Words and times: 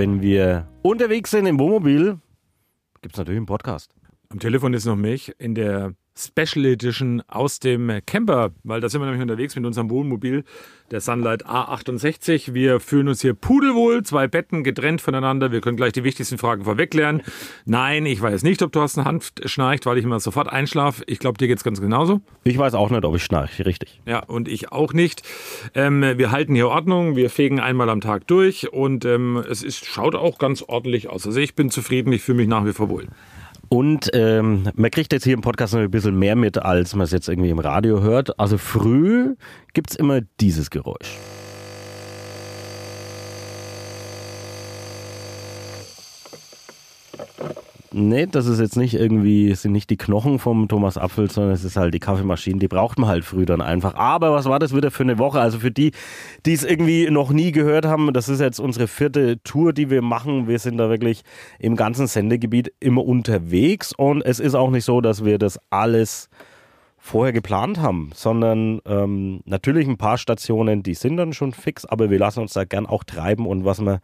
Wenn 0.00 0.22
wir 0.22 0.66
unterwegs 0.80 1.30
sind 1.30 1.44
im 1.44 1.60
Wohnmobil, 1.60 2.18
gibt 3.02 3.14
es 3.14 3.18
natürlich 3.18 3.36
einen 3.36 3.44
Podcast. 3.44 3.94
Am 4.30 4.38
Telefon 4.38 4.72
ist 4.72 4.86
noch 4.86 4.96
mich 4.96 5.30
in 5.38 5.54
der 5.54 5.92
Special 6.26 6.64
Edition 6.66 7.22
aus 7.28 7.60
dem 7.60 8.00
Camper, 8.06 8.50
weil 8.64 8.80
da 8.80 8.88
sind 8.88 9.00
wir 9.00 9.06
nämlich 9.06 9.22
unterwegs 9.22 9.56
mit 9.56 9.64
unserem 9.64 9.90
Wohnmobil, 9.90 10.44
der 10.90 11.00
Sunlight 11.00 11.46
A68. 11.46 12.52
Wir 12.52 12.80
fühlen 12.80 13.08
uns 13.08 13.22
hier 13.22 13.34
pudelwohl, 13.34 14.02
zwei 14.02 14.26
Betten 14.26 14.64
getrennt 14.64 15.00
voneinander. 15.00 15.52
Wir 15.52 15.60
können 15.60 15.76
gleich 15.76 15.92
die 15.92 16.04
wichtigsten 16.04 16.38
Fragen 16.38 16.64
vorwegklären. 16.64 17.22
Nein, 17.64 18.06
ich 18.06 18.20
weiß 18.20 18.42
nicht, 18.42 18.62
ob 18.62 18.72
Thorsten 18.72 19.04
Hanft 19.04 19.48
schnarcht, 19.48 19.86
weil 19.86 19.98
ich 19.98 20.04
immer 20.04 20.20
sofort 20.20 20.48
einschlafe. 20.48 21.02
Ich 21.06 21.18
glaube, 21.18 21.38
dir 21.38 21.48
geht 21.48 21.58
es 21.58 21.64
ganz 21.64 21.80
genauso. 21.80 22.20
Ich 22.44 22.58
weiß 22.58 22.74
auch 22.74 22.90
nicht, 22.90 23.04
ob 23.04 23.14
ich 23.16 23.22
schnarche, 23.22 23.64
richtig. 23.66 24.00
Ja, 24.06 24.20
und 24.20 24.48
ich 24.48 24.72
auch 24.72 24.92
nicht. 24.92 25.22
Ähm, 25.74 26.02
wir 26.02 26.30
halten 26.30 26.54
hier 26.54 26.68
Ordnung, 26.68 27.16
wir 27.16 27.30
fegen 27.30 27.60
einmal 27.60 27.88
am 27.88 28.00
Tag 28.00 28.26
durch 28.26 28.72
und 28.72 29.04
ähm, 29.04 29.42
es 29.48 29.62
ist, 29.62 29.84
schaut 29.86 30.14
auch 30.14 30.38
ganz 30.38 30.62
ordentlich 30.62 31.08
aus. 31.08 31.26
Also 31.26 31.38
ich 31.40 31.54
bin 31.54 31.70
zufrieden, 31.70 32.12
ich 32.12 32.22
fühle 32.22 32.38
mich 32.38 32.48
nach 32.48 32.64
wie 32.64 32.72
vor 32.72 32.88
wohl. 32.88 33.06
Und 33.72 34.10
ähm, 34.14 34.68
man 34.74 34.90
kriegt 34.90 35.12
jetzt 35.12 35.22
hier 35.22 35.34
im 35.34 35.42
Podcast 35.42 35.74
noch 35.74 35.80
ein 35.80 35.90
bisschen 35.92 36.18
mehr 36.18 36.34
mit, 36.34 36.58
als 36.58 36.96
man 36.96 37.04
es 37.04 37.12
jetzt 37.12 37.28
irgendwie 37.28 37.50
im 37.50 37.60
Radio 37.60 38.02
hört. 38.02 38.36
Also 38.40 38.58
früh 38.58 39.36
gibt 39.74 39.92
es 39.92 39.96
immer 39.96 40.22
dieses 40.40 40.70
Geräusch. 40.70 41.16
Nee, 47.92 48.26
das 48.26 48.46
ist 48.46 48.60
jetzt 48.60 48.76
nicht 48.76 48.94
irgendwie, 48.94 49.52
sind 49.56 49.72
nicht 49.72 49.90
die 49.90 49.96
Knochen 49.96 50.38
vom 50.38 50.68
Thomas 50.68 50.96
Apfel, 50.96 51.28
sondern 51.28 51.52
es 51.52 51.64
ist 51.64 51.76
halt 51.76 51.92
die 51.92 51.98
Kaffeemaschine, 51.98 52.60
die 52.60 52.68
braucht 52.68 53.00
man 53.00 53.08
halt 53.08 53.24
früh 53.24 53.44
dann 53.44 53.60
einfach. 53.60 53.96
Aber 53.96 54.32
was 54.32 54.44
war 54.44 54.60
das 54.60 54.72
wieder 54.72 54.92
für 54.92 55.02
eine 55.02 55.18
Woche? 55.18 55.40
Also 55.40 55.58
für 55.58 55.72
die, 55.72 55.90
die 56.46 56.52
es 56.52 56.62
irgendwie 56.62 57.10
noch 57.10 57.30
nie 57.30 57.50
gehört 57.50 57.86
haben, 57.86 58.12
das 58.12 58.28
ist 58.28 58.40
jetzt 58.40 58.60
unsere 58.60 58.86
vierte 58.86 59.42
Tour, 59.42 59.72
die 59.72 59.90
wir 59.90 60.02
machen. 60.02 60.46
Wir 60.46 60.60
sind 60.60 60.78
da 60.78 60.88
wirklich 60.88 61.22
im 61.58 61.74
ganzen 61.74 62.06
Sendegebiet 62.06 62.72
immer 62.78 63.04
unterwegs 63.04 63.92
und 63.92 64.22
es 64.22 64.38
ist 64.38 64.54
auch 64.54 64.70
nicht 64.70 64.84
so, 64.84 65.00
dass 65.00 65.24
wir 65.24 65.38
das 65.38 65.58
alles 65.70 66.28
vorher 66.96 67.32
geplant 67.32 67.80
haben, 67.80 68.10
sondern 68.14 68.80
ähm, 68.86 69.40
natürlich 69.46 69.88
ein 69.88 69.96
paar 69.96 70.18
Stationen, 70.18 70.84
die 70.84 70.94
sind 70.94 71.16
dann 71.16 71.32
schon 71.32 71.52
fix, 71.52 71.86
aber 71.86 72.08
wir 72.08 72.20
lassen 72.20 72.40
uns 72.40 72.52
da 72.52 72.64
gern 72.64 72.86
auch 72.86 73.02
treiben 73.02 73.46
und 73.46 73.64
was 73.64 73.80
wir 73.80 74.00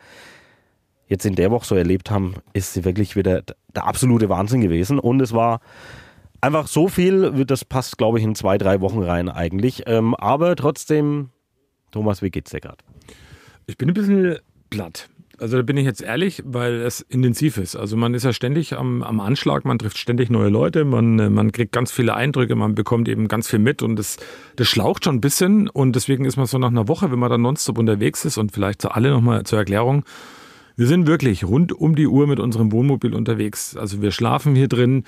jetzt 1.07 1.27
in 1.27 1.35
der 1.35 1.51
Woche 1.51 1.67
so 1.67 1.75
erlebt 1.75 2.11
haben, 2.11 2.35
ist 2.53 2.85
wirklich 2.85 3.17
wieder 3.17 3.43
der 3.75 3.85
absolute 3.85 4.29
Wahnsinn 4.29 4.61
gewesen. 4.61 4.99
Und 4.99 5.21
es 5.21 5.33
war 5.33 5.61
einfach 6.41 6.67
so 6.67 6.89
viel, 6.89 7.45
das 7.45 7.65
passt, 7.65 7.99
glaube 7.99 8.19
ich, 8.19 8.25
in 8.25 8.35
zwei, 8.35 8.59
drei 8.59 8.81
Wochen 8.81 9.03
rein 9.03 9.29
eigentlich. 9.29 9.85
Ähm, 9.87 10.15
aber 10.15 10.57
trotzdem, 10.57 11.31
Thomas, 11.93 12.23
wie 12.23 12.31
geht's 12.31 12.51
dir 12.51 12.61
gerade? 12.61 12.79
Ich 13.67 13.77
bin 13.77 13.89
ein 13.89 13.95
bisschen 13.95 14.39
platt. 14.71 15.09
Also 15.39 15.59
da 15.59 15.63
bin 15.63 15.77
ich 15.77 15.85
jetzt 15.85 16.01
ehrlich, 16.01 16.43
weil 16.47 16.75
es 16.77 17.03
intensiv 17.03 17.59
ist. 17.59 17.77
Also 17.77 17.97
man 17.97 18.15
ist 18.15 18.25
ja 18.25 18.33
ständig 18.33 18.75
am, 18.75 19.03
am 19.03 19.21
Anschlag, 19.21 19.67
man 19.67 19.79
trifft 19.79 19.99
ständig 19.99 20.31
neue 20.31 20.49
Leute, 20.49 20.87
man, 20.87 21.33
man 21.35 21.53
kriegt 21.53 21.73
ganz 21.73 21.93
viele 21.93 22.15
Eindrücke, 22.15 22.55
man 22.55 22.75
bekommt 22.75 23.07
eben 23.07 23.29
ganz 23.29 23.49
viel 23.49 23.59
mit 23.59 23.83
und 23.83 23.97
das, 23.97 24.17
das 24.57 24.67
schlaucht 24.67 25.05
schon 25.05 25.17
ein 25.17 25.21
bisschen 25.21 25.69
und 25.69 25.95
deswegen 25.95 26.25
ist 26.25 26.39
man 26.39 26.47
so 26.47 26.57
nach 26.57 26.69
einer 26.69 26.89
Woche, 26.89 27.13
wenn 27.13 27.19
man 27.19 27.31
dann 27.31 27.43
nonstop 27.43 27.77
unterwegs 27.77 28.25
ist 28.25 28.39
und 28.39 28.53
vielleicht 28.53 28.81
zu 28.81 28.91
alle 28.93 29.11
nochmal 29.11 29.45
zur 29.45 29.59
Erklärung, 29.59 30.05
wir 30.77 30.87
sind 30.87 31.07
wirklich 31.07 31.45
rund 31.45 31.73
um 31.73 31.97
die 31.97 32.07
Uhr 32.07 32.27
mit 32.27 32.39
unserem 32.39 32.71
Wohnmobil 32.71 33.15
unterwegs. 33.15 33.77
Also 33.77 34.03
wir 34.03 34.11
schlafen 34.11 34.55
hier 34.55 34.69
drin, 34.69 35.05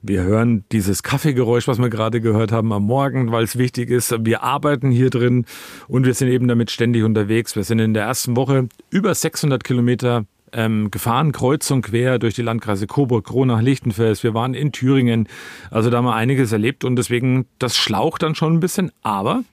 wir 0.00 0.22
hören 0.22 0.64
dieses 0.72 1.02
Kaffeegeräusch, 1.02 1.68
was 1.68 1.78
wir 1.78 1.90
gerade 1.90 2.20
gehört 2.22 2.52
haben 2.52 2.72
am 2.72 2.84
Morgen, 2.84 3.30
weil 3.30 3.44
es 3.44 3.58
wichtig 3.58 3.90
ist. 3.90 4.14
Wir 4.24 4.42
arbeiten 4.42 4.90
hier 4.90 5.10
drin 5.10 5.44
und 5.88 6.06
wir 6.06 6.14
sind 6.14 6.28
eben 6.28 6.48
damit 6.48 6.70
ständig 6.70 7.04
unterwegs. 7.04 7.54
Wir 7.54 7.64
sind 7.64 7.80
in 7.80 7.92
der 7.92 8.04
ersten 8.04 8.34
Woche 8.34 8.68
über 8.90 9.14
600 9.14 9.62
Kilometer 9.62 10.24
ähm, 10.52 10.90
gefahren, 10.90 11.32
kreuz 11.32 11.70
und 11.70 11.82
quer 11.82 12.18
durch 12.18 12.34
die 12.34 12.42
Landkreise 12.42 12.86
Coburg, 12.86 13.26
Kronach, 13.26 13.60
Lichtenfels. 13.60 14.22
Wir 14.22 14.32
waren 14.32 14.54
in 14.54 14.72
Thüringen. 14.72 15.28
Also 15.70 15.90
da 15.90 15.98
haben 15.98 16.06
wir 16.06 16.14
einiges 16.14 16.52
erlebt 16.52 16.82
und 16.84 16.96
deswegen, 16.96 17.46
das 17.58 17.76
schlaucht 17.76 18.22
dann 18.22 18.34
schon 18.34 18.54
ein 18.54 18.60
bisschen, 18.60 18.90
aber 19.02 19.44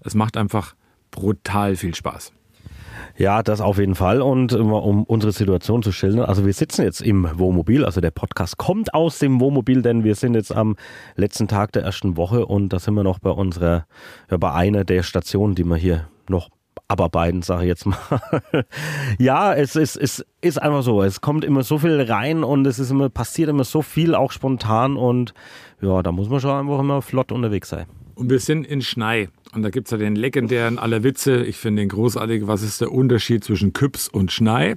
es 0.00 0.14
macht 0.14 0.36
einfach 0.36 0.74
brutal 1.10 1.74
viel 1.74 1.94
Spaß. 1.94 2.35
Ja, 3.18 3.42
das 3.42 3.60
auf 3.62 3.78
jeden 3.78 3.94
Fall. 3.94 4.20
Und 4.20 4.52
um 4.52 5.04
unsere 5.04 5.32
Situation 5.32 5.82
zu 5.82 5.90
schildern, 5.90 6.26
also 6.26 6.44
wir 6.44 6.52
sitzen 6.52 6.82
jetzt 6.82 7.00
im 7.00 7.26
Wohnmobil, 7.38 7.84
also 7.84 8.00
der 8.00 8.10
Podcast 8.10 8.58
kommt 8.58 8.92
aus 8.92 9.18
dem 9.18 9.40
Wohnmobil, 9.40 9.80
denn 9.80 10.04
wir 10.04 10.14
sind 10.14 10.34
jetzt 10.34 10.54
am 10.54 10.76
letzten 11.14 11.48
Tag 11.48 11.72
der 11.72 11.82
ersten 11.82 12.16
Woche 12.16 12.44
und 12.44 12.72
da 12.74 12.78
sind 12.78 12.94
wir 12.94 13.04
noch 13.04 13.18
bei 13.18 13.30
unserer, 13.30 13.86
ja, 14.30 14.36
bei 14.36 14.52
einer 14.52 14.84
der 14.84 15.02
Stationen, 15.02 15.54
die 15.54 15.64
wir 15.64 15.76
hier 15.76 16.08
noch 16.28 16.50
abarbeiten, 16.88 17.40
sage 17.40 17.62
ich 17.62 17.68
jetzt 17.68 17.86
mal. 17.86 17.98
ja, 19.18 19.54
es 19.54 19.76
ist, 19.76 19.96
es 19.96 20.24
ist 20.42 20.60
einfach 20.60 20.82
so. 20.82 21.02
Es 21.02 21.22
kommt 21.22 21.44
immer 21.44 21.62
so 21.62 21.78
viel 21.78 22.00
rein 22.00 22.44
und 22.44 22.66
es 22.66 22.78
ist 22.78 22.90
immer, 22.90 23.08
passiert 23.08 23.48
immer 23.48 23.64
so 23.64 23.80
viel, 23.80 24.14
auch 24.14 24.30
spontan 24.30 24.96
und 24.96 25.32
ja, 25.80 26.02
da 26.02 26.12
muss 26.12 26.28
man 26.28 26.40
schon 26.40 26.50
einfach 26.50 26.78
immer 26.80 27.00
flott 27.00 27.32
unterwegs 27.32 27.70
sein. 27.70 27.86
Und 28.16 28.30
wir 28.30 28.40
sind 28.40 28.66
in 28.66 28.80
Schnei. 28.80 29.28
Und 29.54 29.62
da 29.62 29.70
gibt 29.70 29.86
es 29.88 29.92
ja 29.92 29.98
den 29.98 30.16
legendären 30.16 30.78
aller 30.78 31.04
Witze. 31.04 31.44
Ich 31.44 31.58
finde 31.58 31.82
den 31.82 31.90
großartig. 31.90 32.46
Was 32.46 32.62
ist 32.62 32.80
der 32.80 32.90
Unterschied 32.90 33.44
zwischen 33.44 33.74
Küps 33.74 34.08
und 34.08 34.32
Schnei? 34.32 34.74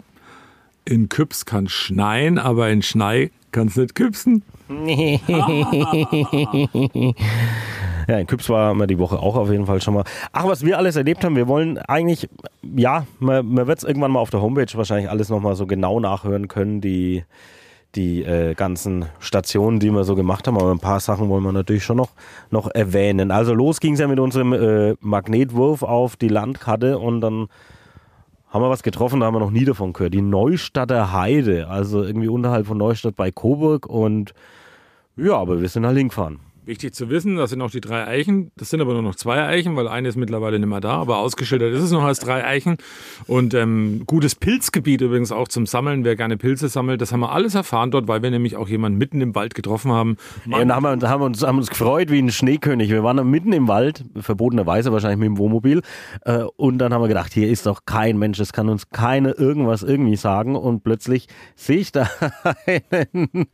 In 0.83 1.07
Küps 1.07 1.45
kann 1.45 1.69
schneien, 1.69 2.37
aber 2.37 2.69
in 2.69 2.81
Schnei 2.81 3.31
kann 3.51 3.67
es 3.67 3.77
nicht 3.77 3.95
küpsen. 3.95 4.43
ja, 8.07 8.19
in 8.19 8.27
Küps 8.27 8.49
war 8.49 8.73
wir 8.73 8.87
die 8.87 8.99
Woche 8.99 9.19
auch 9.19 9.35
auf 9.35 9.49
jeden 9.49 9.65
Fall 9.65 9.81
schon 9.81 9.93
mal. 9.93 10.03
Ach, 10.33 10.45
was 10.45 10.65
wir 10.65 10.77
alles 10.77 10.95
erlebt 10.97 11.23
haben, 11.23 11.35
wir 11.35 11.47
wollen 11.47 11.77
eigentlich, 11.77 12.27
ja, 12.61 13.05
man, 13.19 13.45
man 13.47 13.67
wird 13.67 13.79
es 13.79 13.83
irgendwann 13.83 14.11
mal 14.11 14.19
auf 14.19 14.31
der 14.31 14.41
Homepage 14.41 14.67
wahrscheinlich 14.73 15.09
alles 15.09 15.29
nochmal 15.29 15.55
so 15.55 15.65
genau 15.65 15.99
nachhören 15.99 16.47
können, 16.49 16.81
die 16.81 17.23
die 17.95 18.23
äh, 18.23 18.53
ganzen 18.53 19.05
Stationen, 19.19 19.79
die 19.79 19.89
wir 19.91 20.03
so 20.03 20.15
gemacht 20.15 20.47
haben, 20.47 20.57
aber 20.57 20.71
ein 20.71 20.79
paar 20.79 20.99
Sachen 20.99 21.29
wollen 21.29 21.43
wir 21.43 21.51
natürlich 21.51 21.83
schon 21.83 21.97
noch, 21.97 22.11
noch 22.51 22.69
erwähnen. 22.69 23.31
Also 23.31 23.53
los 23.53 23.79
ging 23.79 23.93
es 23.93 23.99
ja 23.99 24.07
mit 24.07 24.19
unserem 24.19 24.53
äh, 24.53 24.95
Magnetwurf 24.99 25.81
auf 25.83 26.15
die 26.15 26.27
Landkarte 26.27 26.99
und 26.99 27.21
dann 27.21 27.47
haben 28.49 28.63
wir 28.63 28.69
was 28.69 28.83
getroffen, 28.83 29.19
da 29.19 29.27
haben 29.27 29.35
wir 29.35 29.39
noch 29.39 29.51
nie 29.51 29.65
davon 29.65 29.93
gehört. 29.93 30.13
Die 30.13 30.21
Neustadter 30.21 31.13
Heide, 31.13 31.67
also 31.67 32.03
irgendwie 32.03 32.27
unterhalb 32.27 32.67
von 32.67 32.77
Neustadt 32.77 33.15
bei 33.15 33.31
Coburg 33.31 33.87
und 33.87 34.33
ja, 35.15 35.35
aber 35.35 35.61
wir 35.61 35.69
sind 35.69 35.85
halt 35.85 35.97
hingefahren. 35.97 36.39
Wichtig 36.69 36.93
zu 36.93 37.09
wissen, 37.09 37.35
das 37.35 37.49
sind 37.49 37.63
auch 37.63 37.71
die 37.71 37.81
drei 37.81 38.05
Eichen. 38.05 38.51
Das 38.55 38.69
sind 38.69 38.79
aber 38.79 38.93
nur 38.93 39.01
noch 39.01 39.15
zwei 39.15 39.43
Eichen, 39.43 39.75
weil 39.75 39.87
eine 39.87 40.07
ist 40.07 40.17
mittlerweile 40.17 40.59
nicht 40.59 40.69
mehr 40.69 40.79
da, 40.79 40.97
aber 40.97 41.17
ausgeschildert 41.17 41.73
ist 41.73 41.81
es 41.81 41.91
noch 41.91 42.03
als 42.03 42.19
drei 42.19 42.45
Eichen. 42.45 42.77
Und 43.25 43.55
ähm, 43.55 44.03
gutes 44.05 44.35
Pilzgebiet 44.35 45.01
übrigens 45.01 45.31
auch 45.31 45.47
zum 45.47 45.65
Sammeln, 45.65 46.03
wer 46.03 46.15
gerne 46.15 46.37
Pilze 46.37 46.69
sammelt. 46.69 47.01
Das 47.01 47.11
haben 47.11 47.21
wir 47.21 47.31
alles 47.31 47.55
erfahren 47.55 47.89
dort, 47.89 48.07
weil 48.07 48.21
wir 48.21 48.29
nämlich 48.29 48.55
auch 48.55 48.69
jemanden 48.69 48.99
mitten 48.99 49.19
im 49.19 49.33
Wald 49.33 49.55
getroffen 49.55 49.91
haben. 49.91 50.17
Ja, 50.45 50.57
und 50.57 50.71
haben 50.71 51.01
wir, 51.01 51.09
haben, 51.09 51.23
uns, 51.23 51.41
haben 51.41 51.57
uns 51.57 51.71
gefreut 51.71 52.11
wie 52.11 52.21
ein 52.21 52.29
Schneekönig. 52.29 52.91
Wir 52.91 53.01
waren 53.01 53.27
mitten 53.27 53.51
im 53.51 53.67
Wald, 53.67 54.05
verbotenerweise 54.19 54.91
wahrscheinlich 54.91 55.17
mit 55.17 55.25
dem 55.25 55.37
Wohnmobil. 55.39 55.81
Äh, 56.23 56.43
und 56.55 56.77
dann 56.77 56.93
haben 56.93 57.01
wir 57.01 57.07
gedacht, 57.07 57.33
hier 57.33 57.49
ist 57.49 57.65
doch 57.65 57.85
kein 57.87 58.19
Mensch, 58.19 58.37
das 58.37 58.53
kann 58.53 58.69
uns 58.69 58.91
keiner 58.91 59.39
irgendwas 59.39 59.81
irgendwie 59.81 60.17
sagen. 60.17 60.55
Und 60.55 60.83
plötzlich 60.83 61.29
sehe 61.55 61.77
ich 61.77 61.91
da 61.91 62.07
einen, 62.67 63.47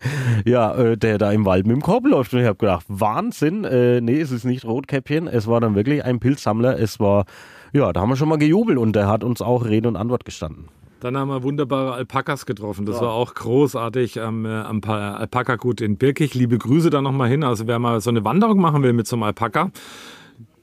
ja, 0.43 0.75
äh, 0.75 0.97
der 0.97 1.17
da 1.17 1.31
im 1.31 1.45
Wald 1.45 1.65
mit 1.65 1.77
dem 1.77 1.81
Korb 1.81 2.05
läuft. 2.05 2.33
Und 2.33 2.41
ich 2.41 2.45
habe 2.45 2.57
gedacht, 2.57 2.83
Wahnsinn. 3.05 3.63
Äh, 3.65 4.01
nee, 4.01 4.19
es 4.19 4.31
ist 4.31 4.45
nicht 4.45 4.65
Rotkäppchen. 4.65 5.27
Es 5.27 5.45
war 5.45 5.61
dann 5.61 5.75
wirklich 5.75 6.03
ein 6.03 6.19
Pilzsammler. 6.19 6.79
Es 6.79 6.99
war, 6.99 7.25
ja, 7.71 7.93
da 7.93 8.01
haben 8.01 8.09
wir 8.09 8.15
schon 8.15 8.29
mal 8.29 8.39
gejubelt 8.39 8.79
und 8.79 8.95
der 8.95 9.07
hat 9.07 9.23
uns 9.23 9.43
auch 9.43 9.65
Rede 9.65 9.87
und 9.87 9.95
Antwort 9.95 10.25
gestanden. 10.25 10.69
Dann 11.01 11.15
haben 11.15 11.27
wir 11.27 11.43
wunderbare 11.43 11.93
Alpakas 11.93 12.47
getroffen. 12.47 12.87
Das 12.87 12.95
ja. 12.95 13.03
war 13.03 13.11
auch 13.11 13.35
großartig 13.35 14.21
am, 14.21 14.45
äh, 14.45 14.49
am 14.49 14.81
Alpaka-Gut 14.83 15.81
in 15.81 15.97
Birkig. 15.97 16.33
Liebe 16.33 16.57
Grüße 16.57 16.89
da 16.89 17.03
nochmal 17.03 17.29
hin. 17.29 17.43
Also 17.43 17.67
wer 17.67 17.77
mal 17.77 18.01
so 18.01 18.09
eine 18.09 18.25
Wanderung 18.25 18.59
machen 18.59 18.81
will 18.81 18.93
mit 18.93 19.05
so 19.05 19.15
einem 19.15 19.23
Alpaka, 19.23 19.69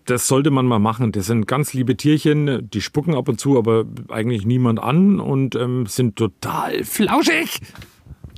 das 0.06 0.27
sollte 0.27 0.50
man 0.50 0.67
mal 0.67 0.81
machen. 0.81 1.12
Das 1.12 1.27
sind 1.27 1.47
ganz 1.47 1.75
liebe 1.75 1.97
Tierchen, 1.97 2.69
die 2.71 2.81
spucken 2.81 3.15
ab 3.15 3.29
und 3.29 3.39
zu, 3.39 3.56
aber 3.56 3.85
eigentlich 4.09 4.44
niemand 4.44 4.83
an 4.83 5.21
und 5.21 5.55
ähm, 5.55 5.87
sind 5.87 6.17
total 6.17 6.83
flauschig. 6.83 7.61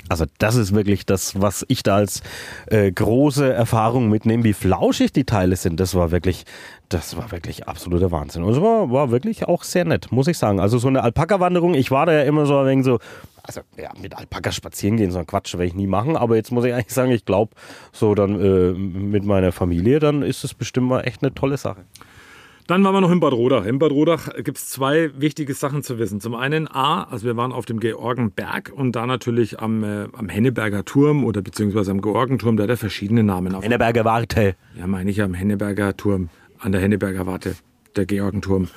Also 0.08 0.26
das 0.38 0.56
ist 0.56 0.74
wirklich 0.74 1.06
das, 1.06 1.40
was 1.40 1.64
ich 1.68 1.82
da 1.82 1.96
als 1.96 2.22
äh, 2.66 2.92
große 2.92 3.52
Erfahrung 3.52 4.10
mitnehme, 4.10 4.44
wie 4.44 4.52
flauschig 4.52 5.12
die 5.12 5.24
Teile 5.24 5.56
sind. 5.56 5.80
Das 5.80 5.94
war 5.94 6.10
wirklich, 6.10 6.44
das 6.88 7.16
war 7.16 7.32
wirklich 7.32 7.66
absoluter 7.66 8.10
Wahnsinn. 8.10 8.42
Und 8.42 8.52
es 8.52 8.60
war, 8.60 8.90
war 8.90 9.10
wirklich 9.10 9.46
auch 9.48 9.62
sehr 9.62 9.84
nett, 9.84 10.12
muss 10.12 10.26
ich 10.26 10.36
sagen. 10.36 10.60
Also 10.60 10.78
so 10.78 10.88
eine 10.88 11.02
Alpaka-Wanderung, 11.02 11.74
ich 11.74 11.90
war 11.90 12.06
da 12.06 12.12
ja 12.12 12.22
immer 12.22 12.44
so 12.44 12.58
ein 12.58 12.66
wenig 12.66 12.84
so, 12.84 12.98
also 13.42 13.62
ja, 13.78 13.90
mit 14.00 14.16
Alpaka 14.16 14.52
spazieren 14.52 14.96
gehen, 14.96 15.10
so 15.10 15.18
ein 15.18 15.26
Quatsch 15.26 15.54
werde 15.54 15.66
ich 15.66 15.74
nie 15.74 15.86
machen. 15.86 16.16
Aber 16.16 16.36
jetzt 16.36 16.52
muss 16.52 16.64
ich 16.64 16.74
eigentlich 16.74 16.92
sagen, 16.92 17.10
ich 17.10 17.24
glaube, 17.24 17.54
so 17.92 18.14
dann 18.14 18.40
äh, 18.40 18.72
mit 18.72 19.24
meiner 19.24 19.52
Familie, 19.52 20.00
dann 20.00 20.22
ist 20.22 20.44
es 20.44 20.52
bestimmt 20.52 20.88
mal 20.88 21.00
echt 21.00 21.22
eine 21.22 21.34
tolle 21.34 21.56
Sache. 21.56 21.84
Dann 22.66 22.82
waren 22.82 22.94
wir 22.94 23.02
noch 23.02 23.10
in 23.10 23.20
Bad 23.20 23.34
Rodach. 23.34 23.66
In 23.66 23.78
Bad 23.78 23.92
Rodach 23.92 24.30
gibt 24.42 24.56
es 24.56 24.70
zwei 24.70 25.10
wichtige 25.20 25.52
Sachen 25.52 25.82
zu 25.82 25.98
wissen. 25.98 26.20
Zum 26.20 26.34
einen 26.34 26.66
A, 26.66 27.02
also 27.04 27.26
wir 27.26 27.36
waren 27.36 27.52
auf 27.52 27.66
dem 27.66 27.78
Georgenberg 27.78 28.72
und 28.74 28.96
da 28.96 29.06
natürlich 29.06 29.60
am, 29.60 29.84
äh, 29.84 30.06
am 30.14 30.30
Henneberger 30.30 30.84
Turm 30.84 31.24
oder 31.24 31.42
beziehungsweise 31.42 31.90
am 31.90 32.00
Georgenturm, 32.00 32.56
da 32.56 32.62
hat 32.62 32.70
er 32.70 32.78
verschiedene 32.78 33.22
Namen. 33.22 33.54
Auf 33.54 33.64
Henneberger 33.64 34.06
Warte. 34.06 34.56
Ja, 34.78 34.86
meine 34.86 35.10
ich 35.10 35.20
am 35.20 35.34
Henneberger 35.34 35.94
Turm, 35.96 36.30
an 36.58 36.72
der 36.72 36.80
Henneberger 36.80 37.26
Warte, 37.26 37.54
der 37.96 38.06
Georgenturm. 38.06 38.68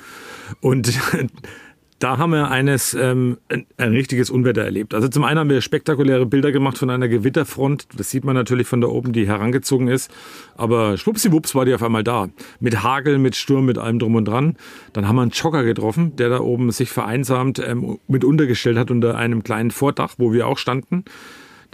Und 0.60 0.92
da 1.98 2.18
haben 2.18 2.30
wir 2.30 2.50
eines, 2.50 2.94
ähm, 2.94 3.38
ein, 3.48 3.90
richtiges 3.90 4.30
Unwetter 4.30 4.62
erlebt. 4.62 4.94
Also 4.94 5.08
zum 5.08 5.24
einen 5.24 5.40
haben 5.40 5.50
wir 5.50 5.60
spektakuläre 5.60 6.26
Bilder 6.26 6.52
gemacht 6.52 6.78
von 6.78 6.90
einer 6.90 7.08
Gewitterfront. 7.08 7.88
Das 7.96 8.10
sieht 8.10 8.24
man 8.24 8.36
natürlich 8.36 8.68
von 8.68 8.80
da 8.80 8.86
oben, 8.86 9.12
die 9.12 9.26
herangezogen 9.26 9.88
ist. 9.88 10.10
Aber 10.56 10.96
schwuppsiwupps 10.96 11.56
war 11.56 11.64
die 11.64 11.74
auf 11.74 11.82
einmal 11.82 12.04
da. 12.04 12.28
Mit 12.60 12.84
Hagel, 12.84 13.18
mit 13.18 13.34
Sturm, 13.34 13.64
mit 13.64 13.78
allem 13.78 13.98
drum 13.98 14.14
und 14.14 14.26
dran. 14.26 14.56
Dann 14.92 15.08
haben 15.08 15.16
wir 15.16 15.22
einen 15.22 15.32
Jogger 15.32 15.64
getroffen, 15.64 16.14
der 16.14 16.28
da 16.28 16.40
oben 16.40 16.70
sich 16.70 16.90
vereinsamt 16.90 17.58
ähm, 17.58 17.98
mit 18.06 18.24
untergestellt 18.24 18.78
hat 18.78 18.92
unter 18.92 19.16
einem 19.16 19.42
kleinen 19.42 19.72
Vordach, 19.72 20.14
wo 20.18 20.32
wir 20.32 20.46
auch 20.46 20.58
standen. 20.58 21.04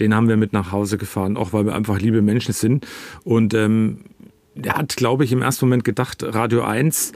Den 0.01 0.15
haben 0.15 0.29
wir 0.29 0.39
mit 0.39 0.55
nach 0.55 0.73
Hause 0.73 0.97
gefahren, 0.97 1.37
auch 1.37 1.53
weil 1.53 1.67
wir 1.67 1.75
einfach 1.75 2.01
liebe 2.01 2.23
Menschen 2.23 2.55
sind. 2.55 2.87
Und 3.25 3.53
ähm, 3.53 3.99
er 4.55 4.79
hat, 4.79 4.97
glaube 4.97 5.25
ich, 5.25 5.33
im 5.33 5.43
ersten 5.43 5.67
Moment 5.67 5.85
gedacht, 5.85 6.23
Radio 6.23 6.63
1 6.63 7.13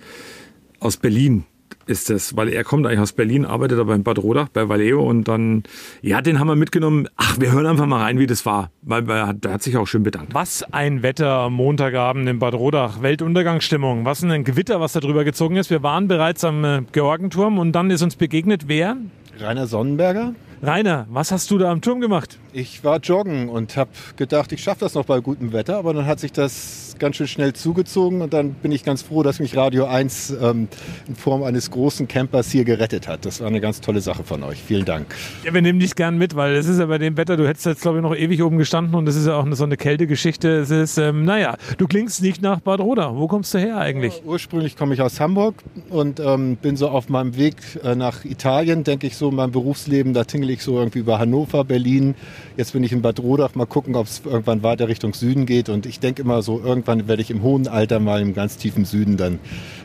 aus 0.78 0.98
Berlin 0.98 1.44
ist 1.88 2.10
das, 2.10 2.36
weil 2.36 2.48
er 2.48 2.64
kommt 2.64 2.86
eigentlich 2.86 3.00
aus 3.00 3.12
Berlin, 3.12 3.44
arbeitet 3.44 3.78
aber 3.78 3.94
in 3.94 4.02
Bad 4.02 4.18
Rodach 4.18 4.48
bei 4.48 4.68
Valeo 4.68 5.02
und 5.02 5.28
dann, 5.28 5.62
ja, 6.02 6.20
den 6.20 6.38
haben 6.38 6.48
wir 6.48 6.56
mitgenommen. 6.56 7.08
Ach, 7.16 7.40
wir 7.40 7.52
hören 7.52 7.66
einfach 7.66 7.86
mal 7.86 8.02
rein, 8.02 8.18
wie 8.18 8.26
das 8.26 8.44
war, 8.46 8.70
weil 8.82 9.08
er 9.10 9.28
hat, 9.28 9.44
er 9.44 9.52
hat 9.54 9.62
sich 9.62 9.76
auch 9.76 9.86
schön 9.86 10.02
bedankt. 10.02 10.34
Was 10.34 10.62
ein 10.72 11.02
Wetter 11.02 11.30
am 11.30 11.54
Montagabend 11.54 12.28
in 12.28 12.38
Bad 12.38 12.54
Rodach, 12.54 13.02
Weltuntergangsstimmung, 13.02 14.04
was 14.04 14.22
ein 14.22 14.44
Gewitter, 14.44 14.80
was 14.80 14.92
da 14.92 15.00
drüber 15.00 15.24
gezogen 15.24 15.56
ist. 15.56 15.70
Wir 15.70 15.82
waren 15.82 16.08
bereits 16.08 16.44
am 16.44 16.64
äh, 16.64 16.82
Georgenturm 16.92 17.58
und 17.58 17.72
dann 17.72 17.90
ist 17.90 18.02
uns 18.02 18.16
begegnet 18.16 18.68
wer? 18.68 18.96
Rainer 19.40 19.66
Sonnenberger. 19.66 20.34
Rainer, 20.60 21.06
was 21.08 21.30
hast 21.30 21.50
du 21.50 21.58
da 21.58 21.70
am 21.70 21.80
Turm 21.80 22.00
gemacht? 22.00 22.38
Ich 22.52 22.82
war 22.82 22.98
joggen 22.98 23.48
und 23.48 23.76
habe 23.76 23.90
gedacht, 24.16 24.52
ich 24.52 24.62
schaffe 24.62 24.80
das 24.80 24.94
noch 24.94 25.04
bei 25.04 25.20
gutem 25.20 25.52
Wetter, 25.52 25.76
aber 25.76 25.92
dann 25.92 26.06
hat 26.06 26.18
sich 26.18 26.32
das 26.32 26.96
ganz 26.98 27.16
schön 27.16 27.28
schnell 27.28 27.52
zugezogen 27.52 28.22
und 28.22 28.32
dann 28.32 28.54
bin 28.54 28.72
ich 28.72 28.84
ganz 28.84 29.02
froh, 29.02 29.22
dass 29.22 29.38
mich 29.38 29.56
Radio 29.56 29.84
1 29.84 30.36
ähm, 30.42 30.68
in 31.06 31.14
Form 31.14 31.42
eines 31.42 31.70
großen 31.70 32.08
Campers 32.08 32.50
hier 32.50 32.64
gerettet 32.64 33.06
hat. 33.06 33.24
Das 33.24 33.40
war 33.40 33.48
eine 33.48 33.60
ganz 33.60 33.80
tolle 33.80 34.00
Sache 34.00 34.24
von 34.24 34.42
euch. 34.42 34.62
Vielen 34.62 34.84
Dank. 34.84 35.14
Ja, 35.44 35.52
wir 35.52 35.62
nehmen 35.62 35.78
dich 35.78 35.94
gern 35.94 36.18
mit, 36.18 36.34
weil 36.36 36.54
es 36.54 36.66
ist 36.66 36.80
ja 36.80 36.86
bei 36.86 36.98
dem 36.98 37.16
Wetter, 37.16 37.36
du 37.36 37.46
hättest 37.46 37.66
jetzt 37.66 37.82
glaube 37.82 37.98
ich 37.98 38.02
noch 38.02 38.16
ewig 38.16 38.42
oben 38.42 38.58
gestanden 38.58 38.94
und 38.94 39.06
es 39.08 39.16
ist 39.16 39.26
ja 39.26 39.36
auch 39.36 39.44
eine, 39.44 39.54
so 39.54 39.64
eine 39.64 39.76
Kältegeschichte. 39.76 40.48
Es 40.58 40.70
ist, 40.70 40.98
ähm, 40.98 41.24
naja, 41.24 41.56
du 41.76 41.86
klingst 41.86 42.22
nicht 42.22 42.42
nach 42.42 42.60
Bad 42.60 42.80
Roda. 42.80 43.14
Wo 43.14 43.28
kommst 43.28 43.54
du 43.54 43.58
her 43.58 43.78
eigentlich? 43.78 44.22
Ursprünglich 44.24 44.76
komme 44.76 44.94
ich 44.94 45.02
aus 45.02 45.20
Hamburg 45.20 45.54
und 45.90 46.18
ähm, 46.20 46.56
bin 46.56 46.76
so 46.76 46.88
auf 46.88 47.08
meinem 47.08 47.36
Weg 47.36 47.56
äh, 47.84 47.94
nach 47.94 48.24
Italien, 48.24 48.84
denke 48.84 49.06
ich 49.06 49.16
so 49.16 49.28
in 49.28 49.36
meinem 49.36 49.52
Berufsleben, 49.52 50.14
da 50.14 50.24
tingle 50.24 50.52
ich 50.52 50.62
so 50.62 50.78
irgendwie 50.78 51.00
über 51.00 51.18
Hannover, 51.18 51.64
Berlin. 51.64 52.14
Jetzt 52.56 52.72
bin 52.72 52.82
ich 52.82 52.92
in 52.92 53.02
Bad 53.02 53.20
Rodach, 53.20 53.54
mal 53.54 53.66
gucken, 53.66 53.94
ob 53.94 54.06
es 54.06 54.22
irgendwann 54.24 54.62
weiter 54.62 54.88
Richtung 54.88 55.14
Süden 55.14 55.46
geht 55.46 55.68
und 55.68 55.86
ich 55.86 56.00
denke 56.00 56.22
immer 56.22 56.42
so, 56.42 56.60
irgendwann 56.60 57.06
werde 57.08 57.22
ich 57.22 57.30
im 57.30 57.42
hohen 57.42 57.68
Alter 57.68 58.00
mal 58.00 58.20
im 58.20 58.34
ganz 58.34 58.56
tiefen 58.56 58.84
Süden 58.84 59.16
dann 59.16 59.38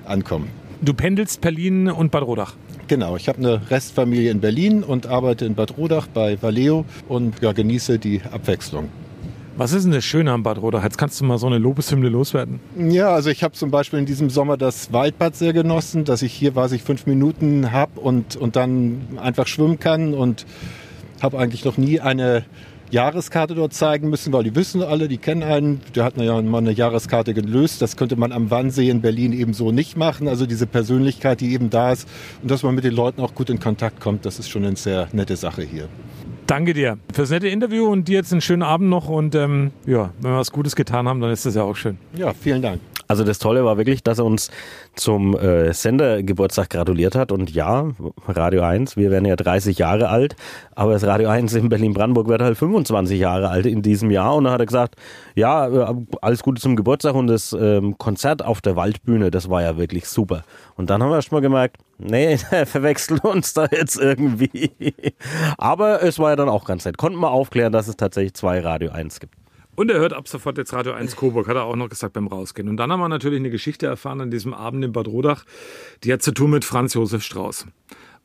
ankommen. 0.06 0.50
Du 0.82 0.94
pendelst 0.94 1.42
Berlin 1.42 1.90
und 1.90 2.12
Bad 2.12 2.24
Rodach? 2.24 2.56
Genau, 2.88 3.16
ich 3.16 3.30
habe 3.30 3.38
eine 3.38 3.62
Restfamilie 3.70 4.32
in 4.32 4.42
Berlin 4.42 4.84
und 4.84 5.08
arbeite 5.08 5.46
in 5.46 5.56
Bad 5.56 5.78
Rodach 5.78 6.08
bei 6.08 6.42
Valeo 6.42 6.86
und 7.08 7.42
ja, 7.42 7.54
genieße 7.54 8.00
die 8.00 8.22
Abwechslung. 8.32 8.90
Was 9.56 9.72
ist 9.72 9.84
denn 9.84 9.92
das 9.92 10.04
Schöne 10.04 10.32
am 10.32 10.42
Bad 10.42 10.60
Rodach? 10.60 10.84
Jetzt 10.84 10.98
kannst 10.98 11.22
du 11.22 11.26
mal 11.26 11.38
so 11.38 11.46
eine 11.46 11.60
Lobeshymne 11.60 12.10
loswerden. 12.10 12.60
Ja, 12.76 13.10
also 13.10 13.30
ich 13.30 13.44
habe 13.44 13.54
zum 13.54 13.70
Beispiel 13.70 14.00
in 14.00 14.08
diesem 14.08 14.32
Sommer 14.32 14.58
das 14.58 14.92
Waldbad 14.92 15.36
sehr 15.36 15.54
genossen, 15.54 16.06
dass 16.06 16.24
ich 16.24 16.34
hier, 16.34 16.56
was 16.56 16.72
ich 16.72 16.82
fünf 16.82 17.06
Minuten 17.06 17.72
habe 17.72 18.00
und, 18.00 18.36
und 18.36 18.56
dann 18.56 19.02
einfach 19.22 19.46
schwimmen 19.46 19.80
kann 19.80 20.16
und 20.16 20.48
habe 21.24 21.40
eigentlich 21.40 21.66
noch 21.66 21.78
nie 21.78 22.00
eine 22.00 22.44
Jahreskarte 22.92 23.56
dort 23.56 23.74
zeigen 23.74 24.10
müssen, 24.10 24.32
weil 24.34 24.44
die 24.44 24.56
wissen 24.56 24.84
alle, 24.84 25.08
die 25.08 25.18
kennen 25.18 25.42
einen. 25.42 25.82
Der 25.96 26.04
hat 26.04 26.16
ja 26.18 26.40
mal 26.44 26.60
eine 26.60 26.72
Jahreskarte 26.72 27.34
gelöst. 27.34 27.82
Das 27.82 27.98
könnte 27.98 28.16
man 28.16 28.32
am 28.32 28.52
Wannsee 28.52 28.90
in 28.90 29.02
Berlin 29.02 29.34
eben 29.34 29.54
so 29.54 29.72
nicht 29.72 29.98
machen. 29.98 30.28
Also 30.28 30.46
diese 30.46 30.68
Persönlichkeit, 30.68 31.42
die 31.42 31.54
eben 31.54 31.72
da 31.72 31.92
ist 31.92 32.08
und 32.44 32.52
dass 32.52 32.62
man 32.62 32.76
mit 32.76 32.84
den 32.84 32.94
Leuten 32.94 33.22
auch 33.22 33.34
gut 33.34 33.50
in 33.50 33.60
Kontakt 33.60 34.00
kommt, 34.00 34.26
das 34.26 34.38
ist 34.38 34.50
schon 34.50 34.64
eine 34.64 34.76
sehr 34.76 35.08
nette 35.12 35.36
Sache 35.36 35.64
hier. 35.64 35.88
Danke 36.46 36.74
dir 36.74 36.98
fürs 37.12 37.32
nette 37.32 37.48
Interview 37.48 37.88
und 37.88 38.08
dir 38.08 38.18
jetzt 38.18 38.32
einen 38.32 38.42
schönen 38.42 38.64
Abend 38.64 38.90
noch. 38.90 39.10
Und 39.10 39.34
ähm, 39.34 39.72
ja, 39.88 40.12
wenn 40.20 40.32
wir 40.32 40.38
was 40.38 40.52
Gutes 40.52 40.76
getan 40.76 41.08
haben, 41.08 41.20
dann 41.20 41.32
ist 41.32 41.46
das 41.48 41.56
ja 41.56 41.64
auch 41.64 41.76
schön. 41.76 41.98
Ja, 42.16 42.34
vielen 42.34 42.62
Dank. 42.62 42.80
Also 43.14 43.26
das 43.26 43.38
Tolle 43.38 43.64
war 43.64 43.78
wirklich, 43.78 44.02
dass 44.02 44.18
er 44.18 44.26
uns 44.26 44.50
zum 44.96 45.38
äh, 45.38 45.72
Sendergeburtstag 45.72 46.72
gratuliert 46.72 47.14
hat. 47.14 47.32
Und 47.32 47.52
ja, 47.52 47.92
Radio 48.28 48.64
1, 48.64 48.98
wir 48.98 49.12
werden 49.12 49.26
ja 49.26 49.36
30 49.36 49.78
Jahre 49.78 50.10
alt, 50.10 50.36
aber 50.74 50.94
das 50.94 51.04
Radio 51.04 51.30
1 51.30 51.54
in 51.54 51.70
Berlin-Brandenburg 51.70 52.28
wird 52.28 52.42
halt 52.42 52.58
25 52.58 53.20
Jahre 53.20 53.50
alt 53.50 53.68
in 53.68 53.84
diesem 53.84 54.10
Jahr. 54.10 54.36
Und 54.36 54.46
dann 54.46 54.54
hat 54.54 54.62
er 54.62 54.66
gesagt, 54.66 54.96
ja, 55.36 55.68
äh, 55.92 55.96
alles 56.24 56.42
Gute 56.42 56.60
zum 56.60 56.76
Geburtstag 56.76 57.14
und 57.14 57.28
das 57.28 57.54
ähm, 57.54 58.00
Konzert 58.00 58.44
auf 58.44 58.62
der 58.62 58.76
Waldbühne, 58.76 59.30
das 59.30 59.48
war 59.48 59.62
ja 59.62 59.78
wirklich 59.78 60.08
super. 60.08 60.42
Und 60.74 60.90
dann 60.90 61.04
haben 61.04 61.12
wir 61.12 61.18
erst 61.18 61.32
mal 61.32 61.42
gemerkt, 61.42 61.78
nee, 62.00 62.40
der 62.52 62.66
verwechselt 62.66 63.24
uns 63.24 63.54
da 63.54 63.68
jetzt 63.70 64.00
irgendwie. 64.00 64.72
aber 65.60 66.02
es 66.02 66.18
war 66.18 66.32
ja 66.32 66.36
dann 66.36 66.50
auch 66.50 66.66
ganz 66.66 66.84
nett. 66.84 66.98
Konnten 66.98 67.20
wir 67.20 67.30
aufklären, 67.30 67.72
dass 67.72 67.88
es 67.88 67.96
tatsächlich 67.96 68.34
zwei 68.34 68.60
Radio 68.60 68.90
1 68.90 69.20
gibt. 69.20 69.43
Und 69.76 69.90
er 69.90 70.00
hört 70.00 70.14
ab 70.14 70.28
sofort 70.28 70.58
jetzt 70.58 70.74
Radio 70.74 70.94
1 70.94 71.16
Coburg, 71.16 71.48
hat 71.48 71.56
er 71.56 71.64
auch 71.64 71.76
noch 71.76 71.90
gesagt 71.90 72.14
beim 72.14 72.28
Rausgehen. 72.28 72.70
Und 72.70 72.78
dann 72.78 72.92
haben 72.92 73.00
wir 73.00 73.10
natürlich 73.10 73.40
eine 73.40 73.50
Geschichte 73.50 73.88
erfahren 73.88 74.22
an 74.22 74.30
diesem 74.30 74.54
Abend 74.54 74.86
in 74.86 74.92
Bad 74.92 75.08
Rodach, 75.08 75.46
die 76.04 76.14
hat 76.14 76.22
zu 76.22 76.32
tun 76.32 76.52
mit 76.52 76.64
Franz 76.64 76.94
Josef 76.94 77.24
Strauß. 77.24 77.66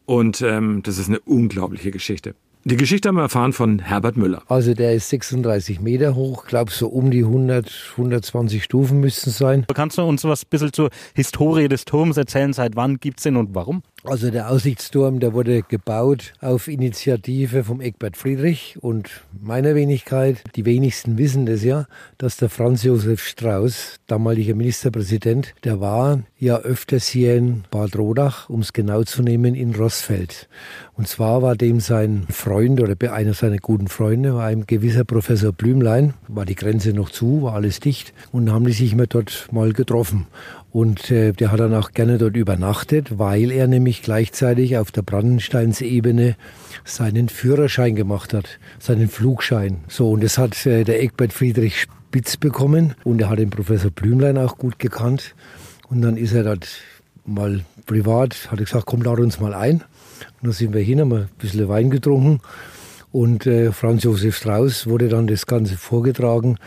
Und 0.04 0.42
ähm, 0.42 0.82
das 0.82 0.98
ist 0.98 1.08
eine 1.08 1.20
unglaubliche 1.20 1.90
Geschichte. 1.90 2.34
Die 2.64 2.76
Geschichte 2.76 3.08
haben 3.08 3.16
wir 3.16 3.22
erfahren 3.22 3.54
von 3.54 3.78
Herbert 3.78 4.16
Müller. 4.18 4.42
Also 4.48 4.74
der 4.74 4.92
ist 4.92 5.08
36 5.08 5.80
Meter 5.80 6.14
hoch, 6.14 6.44
glaube 6.44 6.70
so 6.70 6.88
um 6.88 7.10
die 7.10 7.24
100, 7.24 7.92
120 7.92 8.62
Stufen 8.62 9.00
müssten 9.00 9.30
es 9.30 9.38
sein. 9.38 9.64
Kannst 9.72 9.96
du 9.96 10.02
uns 10.02 10.24
was 10.24 10.42
ein 10.42 10.48
bisschen 10.50 10.72
zur 10.72 10.90
Historie 11.14 11.68
des 11.68 11.86
Turms 11.86 12.18
erzählen? 12.18 12.52
Seit 12.52 12.76
wann 12.76 12.98
gibt 12.98 13.20
es 13.20 13.22
den 13.22 13.36
und 13.36 13.54
warum? 13.54 13.82
Also 14.10 14.30
der 14.30 14.50
Aussichtsturm, 14.50 15.20
der 15.20 15.34
wurde 15.34 15.62
gebaut 15.62 16.32
auf 16.40 16.66
Initiative 16.66 17.62
vom 17.62 17.82
Egbert 17.82 18.16
Friedrich 18.16 18.78
und 18.80 19.10
meiner 19.38 19.74
Wenigkeit. 19.74 20.42
Die 20.56 20.64
wenigsten 20.64 21.18
wissen 21.18 21.44
das 21.44 21.62
ja, 21.62 21.86
dass 22.16 22.38
der 22.38 22.48
Franz 22.48 22.84
Josef 22.84 23.22
Strauß, 23.22 23.96
damaliger 24.06 24.54
Ministerpräsident, 24.54 25.54
der 25.62 25.80
war 25.82 26.22
ja 26.38 26.56
öfters 26.56 27.06
hier 27.06 27.36
in 27.36 27.64
Bad 27.70 27.96
Rodach, 27.96 28.48
um 28.48 28.60
es 28.60 28.72
genau 28.72 29.02
zu 29.02 29.22
nehmen, 29.22 29.54
in 29.54 29.74
Rossfeld. 29.74 30.48
Und 30.94 31.06
zwar 31.06 31.42
war 31.42 31.54
dem 31.54 31.78
sein 31.78 32.26
Freund 32.30 32.80
oder 32.80 32.96
einer 33.12 33.34
seiner 33.34 33.58
guten 33.58 33.88
Freunde, 33.88 34.34
war 34.34 34.46
ein 34.46 34.66
gewisser 34.66 35.04
Professor 35.04 35.52
Blümlein, 35.52 36.14
war 36.28 36.46
die 36.46 36.54
Grenze 36.54 36.94
noch 36.94 37.10
zu, 37.10 37.42
war 37.42 37.54
alles 37.54 37.78
dicht 37.80 38.14
und 38.32 38.50
haben 38.50 38.64
die 38.64 38.72
sich 38.72 38.94
immer 38.94 39.06
dort 39.06 39.48
mal 39.52 39.74
getroffen. 39.74 40.26
Und 40.70 41.10
äh, 41.10 41.32
der 41.32 41.50
hat 41.50 41.60
dann 41.60 41.74
auch 41.74 41.92
gerne 41.92 42.18
dort 42.18 42.36
übernachtet, 42.36 43.18
weil 43.18 43.50
er 43.50 43.66
nämlich 43.66 44.02
gleichzeitig 44.02 44.76
auf 44.76 44.92
der 44.92 45.02
Brandensteinsebene 45.02 46.36
seinen 46.84 47.28
Führerschein 47.28 47.94
gemacht 47.94 48.34
hat, 48.34 48.58
seinen 48.78 49.08
Flugschein. 49.08 49.78
So, 49.88 50.10
und 50.10 50.22
das 50.22 50.36
hat 50.36 50.66
äh, 50.66 50.84
der 50.84 51.02
Egbert 51.02 51.32
Friedrich 51.32 51.80
Spitz 51.80 52.36
bekommen 52.36 52.94
und 53.04 53.20
er 53.20 53.30
hat 53.30 53.38
den 53.38 53.50
Professor 53.50 53.90
Blümlein 53.90 54.36
auch 54.36 54.58
gut 54.58 54.78
gekannt. 54.78 55.34
Und 55.88 56.02
dann 56.02 56.18
ist 56.18 56.34
er 56.34 56.44
dort 56.44 56.68
mal 57.24 57.64
privat, 57.86 58.50
hat 58.50 58.58
er 58.60 58.64
gesagt, 58.64 58.86
komm, 58.86 59.02
lad 59.02 59.20
uns 59.20 59.40
mal 59.40 59.54
ein. 59.54 59.76
Und 59.76 60.42
dann 60.42 60.52
sind 60.52 60.74
wir 60.74 60.82
hin, 60.82 61.00
haben 61.00 61.12
ein 61.12 61.28
bisschen 61.38 61.68
Wein 61.68 61.90
getrunken. 61.90 62.40
Und 63.10 63.46
äh, 63.46 63.72
Franz 63.72 64.04
Josef 64.04 64.36
Strauß 64.36 64.86
wurde 64.86 65.08
dann 65.08 65.26
das 65.26 65.46
Ganze 65.46 65.78
vorgetragen 65.78 66.58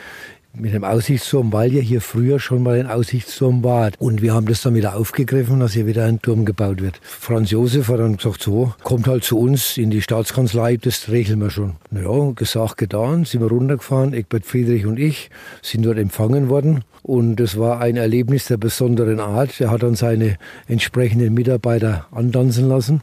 mit 0.53 0.73
dem 0.73 0.83
Aussichtsturm, 0.83 1.53
weil 1.53 1.73
ja 1.73 1.81
hier 1.81 2.01
früher 2.01 2.39
schon 2.39 2.63
mal 2.63 2.79
ein 2.79 2.87
Aussichtsturm 2.87 3.63
war. 3.63 3.91
Und 3.99 4.21
wir 4.21 4.33
haben 4.33 4.47
das 4.47 4.61
dann 4.61 4.75
wieder 4.75 4.95
aufgegriffen, 4.95 5.59
dass 5.59 5.73
hier 5.73 5.87
wieder 5.87 6.05
ein 6.05 6.21
Turm 6.21 6.45
gebaut 6.45 6.81
wird. 6.81 6.99
Franz 7.01 7.51
Josef 7.51 7.87
hat 7.87 7.99
dann 7.99 8.17
gesagt, 8.17 8.41
so, 8.41 8.73
kommt 8.83 9.07
halt 9.07 9.23
zu 9.23 9.39
uns 9.39 9.77
in 9.77 9.91
die 9.91 10.01
Staatskanzlei, 10.01 10.77
das 10.77 11.09
regeln 11.09 11.39
wir 11.39 11.49
schon. 11.49 11.75
Naja, 11.89 12.31
gesagt, 12.35 12.77
getan, 12.77 13.25
sind 13.25 13.41
wir 13.41 13.49
runtergefahren, 13.49 14.13
Egbert 14.13 14.45
Friedrich 14.45 14.85
und 14.85 14.99
ich, 14.99 15.29
sind 15.61 15.85
dort 15.85 15.97
empfangen 15.97 16.49
worden. 16.49 16.83
Und 17.03 17.37
das 17.37 17.57
war 17.57 17.79
ein 17.79 17.97
Erlebnis 17.97 18.45
der 18.45 18.57
besonderen 18.57 19.19
Art. 19.19 19.59
Er 19.59 19.71
hat 19.71 19.81
dann 19.81 19.95
seine 19.95 20.37
entsprechenden 20.67 21.33
Mitarbeiter 21.33 22.05
antanzen 22.11 22.69
lassen 22.69 23.01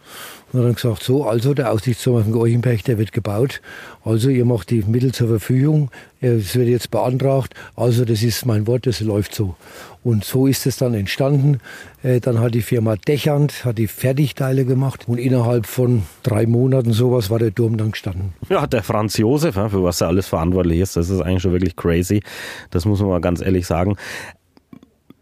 und 0.52 0.62
dann 0.62 0.74
gesagt, 0.74 1.02
so, 1.02 1.24
also 1.24 1.52
der 1.52 1.70
Aussichtsturm 1.72 2.16
auf 2.16 2.22
dem 2.24 2.32
Gorchenberg, 2.32 2.82
der 2.84 2.98
wird 2.98 3.12
gebaut. 3.12 3.60
Also 4.04 4.30
ihr 4.30 4.44
macht 4.44 4.70
die 4.70 4.82
Mittel 4.82 5.12
zur 5.12 5.28
Verfügung. 5.28 5.90
Es 6.20 6.56
wird 6.56 6.68
jetzt 6.68 6.90
beantragt. 6.90 7.54
Also 7.76 8.04
das 8.04 8.22
ist 8.22 8.46
mein 8.46 8.66
Wort, 8.66 8.86
das 8.86 9.00
läuft 9.00 9.34
so. 9.34 9.56
Und 10.02 10.24
so 10.24 10.46
ist 10.46 10.66
es 10.66 10.78
dann 10.78 10.94
entstanden. 10.94 11.60
Äh, 12.02 12.20
dann 12.20 12.40
hat 12.40 12.54
die 12.54 12.62
Firma 12.62 12.96
Dechand, 12.96 13.64
hat 13.66 13.76
die 13.76 13.88
Fertigteile 13.88 14.64
gemacht 14.64 15.04
und 15.06 15.18
innerhalb 15.18 15.66
von 15.66 16.04
drei 16.22 16.46
Monaten 16.46 16.92
sowas 16.92 17.28
war 17.28 17.38
der 17.38 17.54
Turm 17.54 17.76
dann 17.76 17.90
gestanden. 17.90 18.32
Ja, 18.48 18.66
der 18.66 18.82
Franz 18.82 19.18
Josef, 19.18 19.54
für 19.54 19.82
was 19.82 20.00
er 20.00 20.08
alles 20.08 20.26
verantwortlich 20.26 20.80
ist, 20.80 20.96
das 20.96 21.10
ist 21.10 21.20
eigentlich 21.20 21.42
schon 21.42 21.52
wirklich 21.52 21.76
crazy. 21.76 22.22
Das 22.70 22.86
muss 22.86 23.00
man 23.00 23.10
mal 23.10 23.20
ganz 23.20 23.42
ehrlich 23.42 23.66
sagen. 23.66 23.96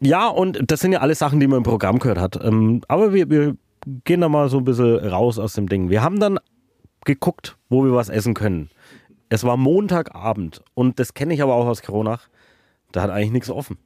Ja, 0.00 0.28
und 0.28 0.60
das 0.66 0.80
sind 0.80 0.92
ja 0.92 1.00
alles 1.00 1.18
Sachen, 1.18 1.40
die 1.40 1.46
man 1.46 1.58
im 1.58 1.62
Programm 1.62 1.98
gehört 1.98 2.18
hat. 2.18 2.38
Ähm, 2.44 2.82
aber 2.86 3.12
wir, 3.12 3.30
wir 3.30 3.56
gehen 4.04 4.20
da 4.20 4.28
mal 4.28 4.48
so 4.48 4.58
ein 4.58 4.64
bisschen 4.64 4.96
raus 4.98 5.38
aus 5.38 5.54
dem 5.54 5.68
Ding. 5.68 5.90
Wir 5.90 6.02
haben 6.02 6.20
dann 6.20 6.38
geguckt, 7.04 7.56
wo 7.68 7.84
wir 7.84 7.94
was 7.94 8.08
essen 8.08 8.34
können. 8.34 8.70
Es 9.28 9.44
war 9.44 9.56
Montagabend 9.56 10.62
und 10.74 10.98
das 10.98 11.14
kenne 11.14 11.34
ich 11.34 11.42
aber 11.42 11.54
auch 11.54 11.66
aus 11.66 11.82
Kronach. 11.82 12.28
Da 12.92 13.02
hat 13.02 13.10
eigentlich 13.10 13.32
nichts 13.32 13.50
offen. 13.50 13.78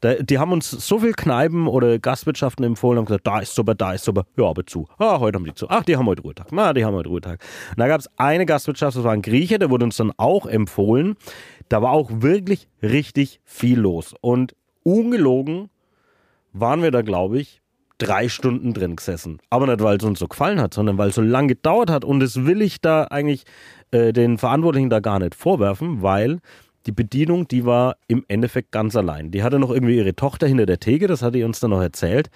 Da, 0.00 0.14
die 0.14 0.38
haben 0.38 0.52
uns 0.52 0.70
so 0.70 0.98
viel 0.98 1.12
Kneipen 1.12 1.68
oder 1.68 1.98
Gastwirtschaften 1.98 2.64
empfohlen 2.64 2.98
und 2.98 3.04
gesagt, 3.04 3.26
da 3.26 3.40
ist 3.40 3.54
super, 3.54 3.74
da 3.74 3.92
ist 3.92 4.04
super. 4.04 4.24
Ja, 4.36 4.46
aber 4.46 4.64
zu. 4.66 4.88
Ah, 4.98 5.20
heute 5.20 5.36
haben 5.36 5.44
die 5.44 5.54
zu. 5.54 5.68
Ach, 5.68 5.84
die 5.84 5.96
haben 5.96 6.06
heute 6.06 6.22
Ruhetag. 6.22 6.48
Na, 6.52 6.72
die 6.72 6.84
haben 6.84 6.94
heute 6.94 7.10
Ruhetag. 7.10 7.40
Und 7.70 7.78
da 7.78 7.86
gab 7.86 8.00
es 8.00 8.08
eine 8.16 8.46
Gastwirtschaft, 8.46 8.96
das 8.96 9.04
war 9.04 9.12
ein 9.12 9.22
Grieche, 9.22 9.58
der 9.58 9.68
wurde 9.68 9.84
uns 9.84 9.96
dann 9.96 10.12
auch 10.16 10.46
empfohlen. 10.46 11.16
Da 11.68 11.82
war 11.82 11.92
auch 11.92 12.10
wirklich 12.10 12.66
richtig 12.82 13.40
viel 13.44 13.78
los. 13.78 14.14
Und 14.22 14.56
ungelogen 14.82 15.68
waren 16.52 16.82
wir 16.82 16.90
da, 16.90 17.02
glaube 17.02 17.38
ich, 17.38 17.59
drei 18.00 18.28
Stunden 18.28 18.74
drin 18.74 18.96
gesessen. 18.96 19.38
Aber 19.50 19.66
nicht, 19.66 19.82
weil 19.82 19.98
es 19.98 20.04
uns 20.04 20.18
so 20.18 20.26
gefallen 20.26 20.60
hat, 20.60 20.74
sondern 20.74 20.98
weil 20.98 21.10
es 21.10 21.14
so 21.14 21.22
lange 21.22 21.48
gedauert 21.48 21.90
hat. 21.90 22.04
Und 22.04 22.20
das 22.20 22.46
will 22.46 22.62
ich 22.62 22.80
da 22.80 23.04
eigentlich 23.04 23.44
äh, 23.90 24.12
den 24.12 24.38
Verantwortlichen 24.38 24.90
da 24.90 25.00
gar 25.00 25.18
nicht 25.18 25.34
vorwerfen, 25.34 26.02
weil 26.02 26.38
die 26.86 26.92
Bedienung, 26.92 27.46
die 27.46 27.66
war 27.66 27.96
im 28.08 28.24
Endeffekt 28.28 28.72
ganz 28.72 28.96
allein. 28.96 29.30
Die 29.30 29.42
hatte 29.42 29.58
noch 29.58 29.70
irgendwie 29.70 29.96
ihre 29.96 30.14
Tochter 30.14 30.46
hinter 30.46 30.66
der 30.66 30.80
Theke, 30.80 31.06
das 31.06 31.22
hat 31.22 31.34
die 31.34 31.44
uns 31.44 31.60
dann 31.60 31.70
noch 31.70 31.82
erzählt. 31.82 32.30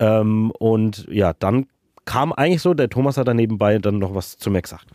Ähm, 0.00 0.50
und 0.58 1.06
ja, 1.08 1.32
dann 1.32 1.66
kam 2.04 2.32
eigentlich 2.32 2.62
so, 2.62 2.74
der 2.74 2.90
Thomas 2.90 3.16
hat 3.16 3.28
da 3.28 3.34
nebenbei 3.34 3.78
dann 3.78 3.98
noch 3.98 4.14
was 4.14 4.36
zu 4.36 4.50
mir 4.50 4.62
gesagt. 4.62 4.86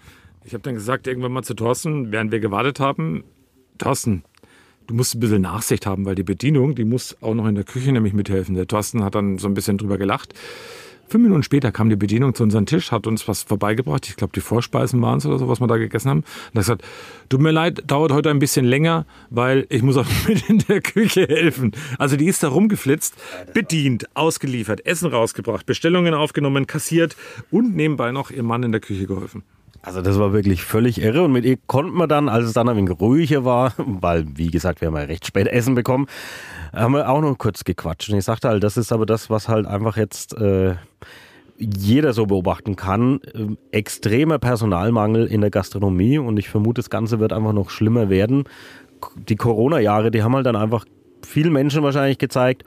Ich 0.43 0.53
habe 0.53 0.63
dann 0.63 0.73
gesagt, 0.73 1.07
irgendwann 1.07 1.31
mal 1.31 1.43
zu 1.43 1.53
Thorsten, 1.53 2.11
während 2.11 2.31
wir 2.31 2.39
gewartet 2.39 2.79
haben, 2.79 3.23
Thorsten, 3.77 4.23
du 4.89 4.95
musst 4.95 5.15
ein 5.15 5.19
bisschen 5.19 5.43
Nachsicht 5.43 5.85
haben, 5.85 6.05
weil 6.05 6.15
die 6.15 6.23
Bedienung, 6.23 6.73
die 6.73 6.83
muss 6.83 7.15
auch 7.21 7.35
noch 7.35 7.45
in 7.45 7.55
der 7.55 7.63
Küche 7.63 7.91
nämlich 7.91 8.13
mithelfen. 8.13 8.55
Der 8.55 8.67
Thorsten 8.67 9.03
hat 9.03 9.15
dann 9.15 9.37
so 9.37 9.47
ein 9.47 9.53
bisschen 9.53 9.77
drüber 9.77 9.97
gelacht. 9.97 10.33
Fünf 11.07 11.23
Minuten 11.23 11.43
später 11.43 11.71
kam 11.71 11.89
die 11.89 11.95
Bedienung 11.95 12.35
zu 12.35 12.43
unserem 12.43 12.65
Tisch, 12.65 12.91
hat 12.91 13.07
uns 13.07 13.27
was 13.27 13.41
vorbeigebracht. 13.43 14.07
Ich 14.07 14.15
glaube, 14.15 14.33
die 14.33 14.41
Vorspeisen 14.41 15.01
waren 15.01 15.17
es 15.17 15.25
oder 15.25 15.39
so, 15.39 15.47
was 15.47 15.59
wir 15.59 15.67
da 15.67 15.77
gegessen 15.77 16.09
haben. 16.09 16.19
Und 16.19 16.25
hat 16.25 16.53
gesagt, 16.53 16.83
tut 17.29 17.41
mir 17.41 17.51
leid, 17.51 17.83
dauert 17.87 18.11
heute 18.11 18.29
ein 18.29 18.39
bisschen 18.39 18.65
länger, 18.65 19.05
weil 19.29 19.65
ich 19.69 19.81
muss 19.81 19.97
auch 19.97 20.05
mit 20.27 20.49
in 20.49 20.59
der 20.67 20.81
Küche 20.81 21.27
helfen. 21.27 21.71
Also 21.99 22.15
die 22.15 22.25
ist 22.25 22.41
da 22.41 22.49
rumgeflitzt, 22.49 23.15
bedient, 23.53 24.05
ausgeliefert, 24.15 24.85
Essen 24.85 25.09
rausgebracht, 25.09 25.65
Bestellungen 25.67 26.13
aufgenommen, 26.15 26.67
kassiert 26.67 27.15
und 27.51 27.75
nebenbei 27.75 28.11
noch 28.11 28.31
ihr 28.31 28.43
Mann 28.43 28.63
in 28.63 28.71
der 28.71 28.81
Küche 28.81 29.05
geholfen. 29.05 29.43
Also 29.81 30.01
das 30.01 30.19
war 30.19 30.33
wirklich 30.33 30.63
völlig 30.63 31.01
irre 31.01 31.23
und 31.23 31.31
mit 31.31 31.45
ihr 31.45 31.57
konnten 31.67 31.95
wir 31.97 32.07
dann, 32.07 32.27
als 32.27 32.45
es 32.45 32.53
dann 32.53 32.67
ein 32.67 32.75
wenig 32.75 32.99
ruhiger 32.99 33.45
war, 33.45 33.73
weil 33.77 34.25
wie 34.35 34.51
gesagt, 34.51 34.81
wir 34.81 34.89
haben 34.89 34.97
ja 34.97 35.03
recht 35.03 35.25
spät 35.25 35.47
Essen 35.47 35.75
bekommen, 35.75 36.07
haben 36.73 36.93
wir 36.93 37.09
auch 37.09 37.21
noch 37.21 37.37
kurz 37.37 37.63
gequatscht. 37.63 38.09
Und 38.09 38.17
ich 38.17 38.25
sagte 38.25 38.49
halt, 38.49 38.63
das 38.63 38.77
ist 38.77 38.91
aber 38.91 39.05
das, 39.05 39.29
was 39.29 39.47
halt 39.47 39.65
einfach 39.65 39.95
jetzt 39.97 40.37
äh, 40.37 40.75
jeder 41.57 42.13
so 42.13 42.25
beobachten 42.25 42.75
kann. 42.75 43.21
Äh, 43.21 43.55
extremer 43.71 44.39
Personalmangel 44.39 45.25
in 45.27 45.41
der 45.41 45.49
Gastronomie 45.49 46.17
und 46.17 46.37
ich 46.37 46.49
vermute, 46.49 46.79
das 46.79 46.89
Ganze 46.89 47.19
wird 47.19 47.33
einfach 47.33 47.53
noch 47.53 47.69
schlimmer 47.69 48.09
werden. 48.09 48.43
Die 49.15 49.37
Corona-Jahre, 49.37 50.11
die 50.11 50.23
haben 50.23 50.35
halt 50.35 50.45
dann 50.45 50.57
einfach 50.57 50.85
vielen 51.25 51.53
Menschen 51.53 51.83
wahrscheinlich 51.83 52.17
gezeigt, 52.17 52.63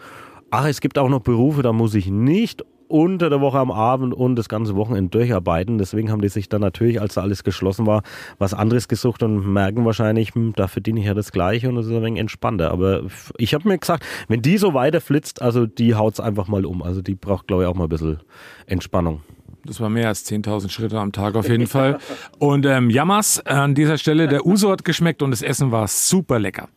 ach, 0.51 0.67
es 0.67 0.81
gibt 0.81 0.99
auch 0.99 1.09
noch 1.09 1.21
Berufe, 1.21 1.63
da 1.63 1.73
muss 1.73 1.95
ich 1.95 2.09
nicht 2.09 2.65
unter 2.93 3.31
der 3.31 3.41
Woche 3.41 3.59
am 3.59 3.71
Abend 3.71 4.13
und 4.13 4.37
das 4.37 4.49
ganze 4.49 4.77
Wochenende 4.77 5.11
durcharbeiten. 5.11 5.79
Deswegen 5.79 6.11
haben 6.11 6.21
die 6.21 6.29
sich 6.29 6.49
dann 6.49 6.61
natürlich, 6.61 7.01
als 7.01 7.15
da 7.15 7.23
alles 7.23 7.43
geschlossen 7.43 7.87
war, 7.87 8.03
was 8.39 8.55
anderes 8.55 8.87
gesucht 8.87 9.23
und 9.23 9.51
merken 9.51 9.85
wahrscheinlich, 9.85 10.35
hm, 10.35 10.53
da 10.55 10.69
verdiene 10.69 11.01
ich 11.01 11.07
ja 11.07 11.15
das 11.15 11.33
Gleiche 11.33 11.69
und 11.69 11.77
das 11.77 11.87
ist 11.87 11.93
ein 11.93 12.03
wenig 12.03 12.21
entspannter. 12.21 12.71
Aber 12.71 13.03
ich 13.39 13.55
habe 13.55 13.67
mir 13.67 13.79
gesagt, 13.79 14.05
wenn 14.29 14.43
die 14.43 14.59
so 14.59 14.75
weiter 14.75 15.01
flitzt, 15.01 15.41
also 15.41 15.67
die 15.67 15.95
haut 15.95 16.15
es 16.15 16.21
einfach 16.21 16.49
mal 16.49 16.67
um. 16.67 16.83
Also 16.83 17.01
die 17.01 17.15
braucht, 17.15 17.47
glaube 17.47 17.63
ich, 17.63 17.69
auch 17.69 17.75
mal 17.75 17.85
ein 17.85 17.89
bisschen 17.89 18.21
Entspannung. 18.67 19.23
Das 19.65 19.81
war 19.81 19.89
mehr 19.89 20.09
als 20.09 20.27
10.000 20.31 20.71
Schritte 20.71 20.99
am 20.99 21.13
Tag 21.13 21.35
auf 21.35 21.49
jeden 21.49 21.69
Fall. 21.69 21.99
Und 22.39 22.67
ähm, 22.67 22.91
Jammers 22.91 23.45
an 23.47 23.75
dieser 23.75 23.97
Stelle, 23.97 24.29
der 24.29 24.45
Uso 24.45 24.71
hat 24.71 24.85
geschmeckt 24.85 25.23
und 25.23 25.31
das 25.31 25.41
Essen 25.41 25.71
war 25.71 25.87
super 25.87 26.39
lecker. 26.39 26.69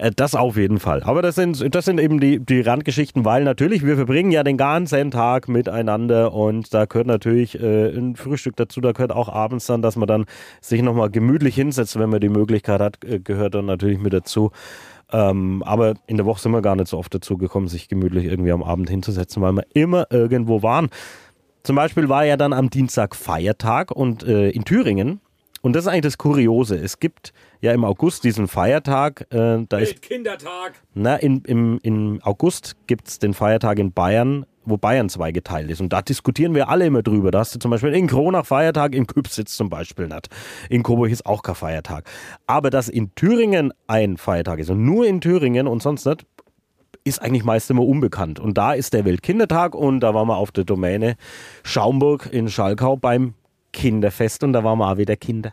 Äh, 0.00 0.10
Das 0.14 0.34
auf 0.34 0.56
jeden 0.56 0.78
Fall. 0.78 1.02
Aber 1.02 1.22
das 1.22 1.34
sind, 1.34 1.74
das 1.74 1.84
sind 1.84 2.00
eben 2.00 2.20
die, 2.20 2.40
die 2.40 2.60
Randgeschichten, 2.60 3.24
weil 3.24 3.44
natürlich, 3.44 3.84
wir 3.84 3.96
verbringen 3.96 4.32
ja 4.32 4.42
den 4.42 4.56
ganzen 4.56 5.10
Tag 5.10 5.48
miteinander 5.48 6.32
und 6.32 6.72
da 6.72 6.86
gehört 6.86 7.06
natürlich 7.06 7.60
äh, 7.60 7.90
ein 7.90 8.16
Frühstück 8.16 8.56
dazu, 8.56 8.80
da 8.80 8.92
gehört 8.92 9.12
auch 9.12 9.28
abends 9.28 9.66
dann, 9.66 9.82
dass 9.82 9.96
man 9.96 10.08
dann 10.08 10.24
sich 10.60 10.82
nochmal 10.82 11.10
gemütlich 11.10 11.54
hinsetzt, 11.54 11.98
wenn 11.98 12.10
man 12.10 12.20
die 12.20 12.28
Möglichkeit 12.28 12.80
hat, 12.80 13.04
äh, 13.04 13.20
gehört 13.20 13.54
dann 13.54 13.66
natürlich 13.66 13.98
mit 13.98 14.12
dazu. 14.12 14.50
Ähm, 15.12 15.62
aber 15.64 15.94
in 16.06 16.16
der 16.16 16.26
Woche 16.26 16.40
sind 16.40 16.52
wir 16.52 16.62
gar 16.62 16.76
nicht 16.76 16.88
so 16.88 16.96
oft 16.96 17.12
dazu 17.12 17.36
gekommen, 17.36 17.68
sich 17.68 17.88
gemütlich 17.88 18.24
irgendwie 18.24 18.52
am 18.52 18.62
Abend 18.62 18.88
hinzusetzen, 18.88 19.42
weil 19.42 19.52
wir 19.52 19.64
immer 19.74 20.06
irgendwo 20.10 20.62
waren. 20.62 20.88
Zum 21.62 21.76
Beispiel 21.76 22.08
war 22.08 22.24
ja 22.24 22.36
dann 22.36 22.52
am 22.52 22.70
Dienstag 22.70 23.14
Feiertag 23.16 23.90
und 23.90 24.22
äh, 24.22 24.50
in 24.50 24.64
Thüringen, 24.64 25.20
und 25.62 25.74
das 25.74 25.84
ist 25.84 25.88
eigentlich 25.88 26.02
das 26.02 26.16
Kuriose, 26.16 26.76
es 26.76 27.00
gibt 27.00 27.34
ja 27.60 27.72
im 27.72 27.84
August 27.84 28.24
diesen 28.24 28.48
Feiertag, 28.48 29.26
äh, 29.30 29.64
da 29.68 29.78
ist 29.78 30.02
Kindertag. 30.02 30.74
na, 30.94 31.16
in, 31.16 31.42
im, 31.42 31.78
im 31.82 32.20
August 32.22 32.76
gibt 32.86 33.08
es 33.08 33.18
den 33.18 33.34
Feiertag 33.34 33.78
in 33.78 33.92
Bayern, 33.92 34.46
wo 34.64 34.76
Bayern 34.76 35.08
zweigeteilt 35.08 35.70
ist. 35.70 35.80
Und 35.80 35.92
da 35.92 36.02
diskutieren 36.02 36.54
wir 36.54 36.68
alle 36.68 36.86
immer 36.86 37.02
drüber. 37.02 37.30
Da 37.30 37.40
hast 37.40 37.54
du 37.54 37.58
zum 37.58 37.70
Beispiel 37.70 37.94
in 37.94 38.06
Kronach 38.06 38.46
Feiertag, 38.46 38.94
in 38.94 39.06
Kübsitz 39.06 39.56
zum 39.56 39.68
Beispiel 39.68 40.06
nicht. 40.06 40.28
In 40.68 40.82
Coburg 40.82 41.10
ist 41.10 41.26
auch 41.26 41.42
kein 41.42 41.54
Feiertag. 41.54 42.04
Aber 42.46 42.70
dass 42.70 42.88
in 42.88 43.14
Thüringen 43.14 43.72
ein 43.86 44.16
Feiertag 44.16 44.58
ist 44.58 44.70
und 44.70 44.84
nur 44.84 45.06
in 45.06 45.20
Thüringen 45.20 45.66
und 45.66 45.82
sonst 45.82 46.06
nicht, 46.06 46.26
ist 47.04 47.22
eigentlich 47.22 47.44
meist 47.44 47.70
immer 47.70 47.84
unbekannt. 47.84 48.38
Und 48.38 48.58
da 48.58 48.74
ist 48.74 48.92
der 48.92 49.04
Weltkindertag 49.04 49.74
und 49.74 50.00
da 50.00 50.14
waren 50.14 50.28
wir 50.28 50.36
auf 50.36 50.52
der 50.52 50.64
Domäne 50.64 51.16
Schaumburg 51.62 52.28
in 52.30 52.48
Schalkau 52.48 52.96
beim 52.96 53.34
Kinderfest 53.72 54.44
und 54.44 54.52
da 54.52 54.64
waren 54.64 54.78
wir 54.78 54.90
auch 54.90 54.96
wieder 54.98 55.16
Kinder. 55.16 55.52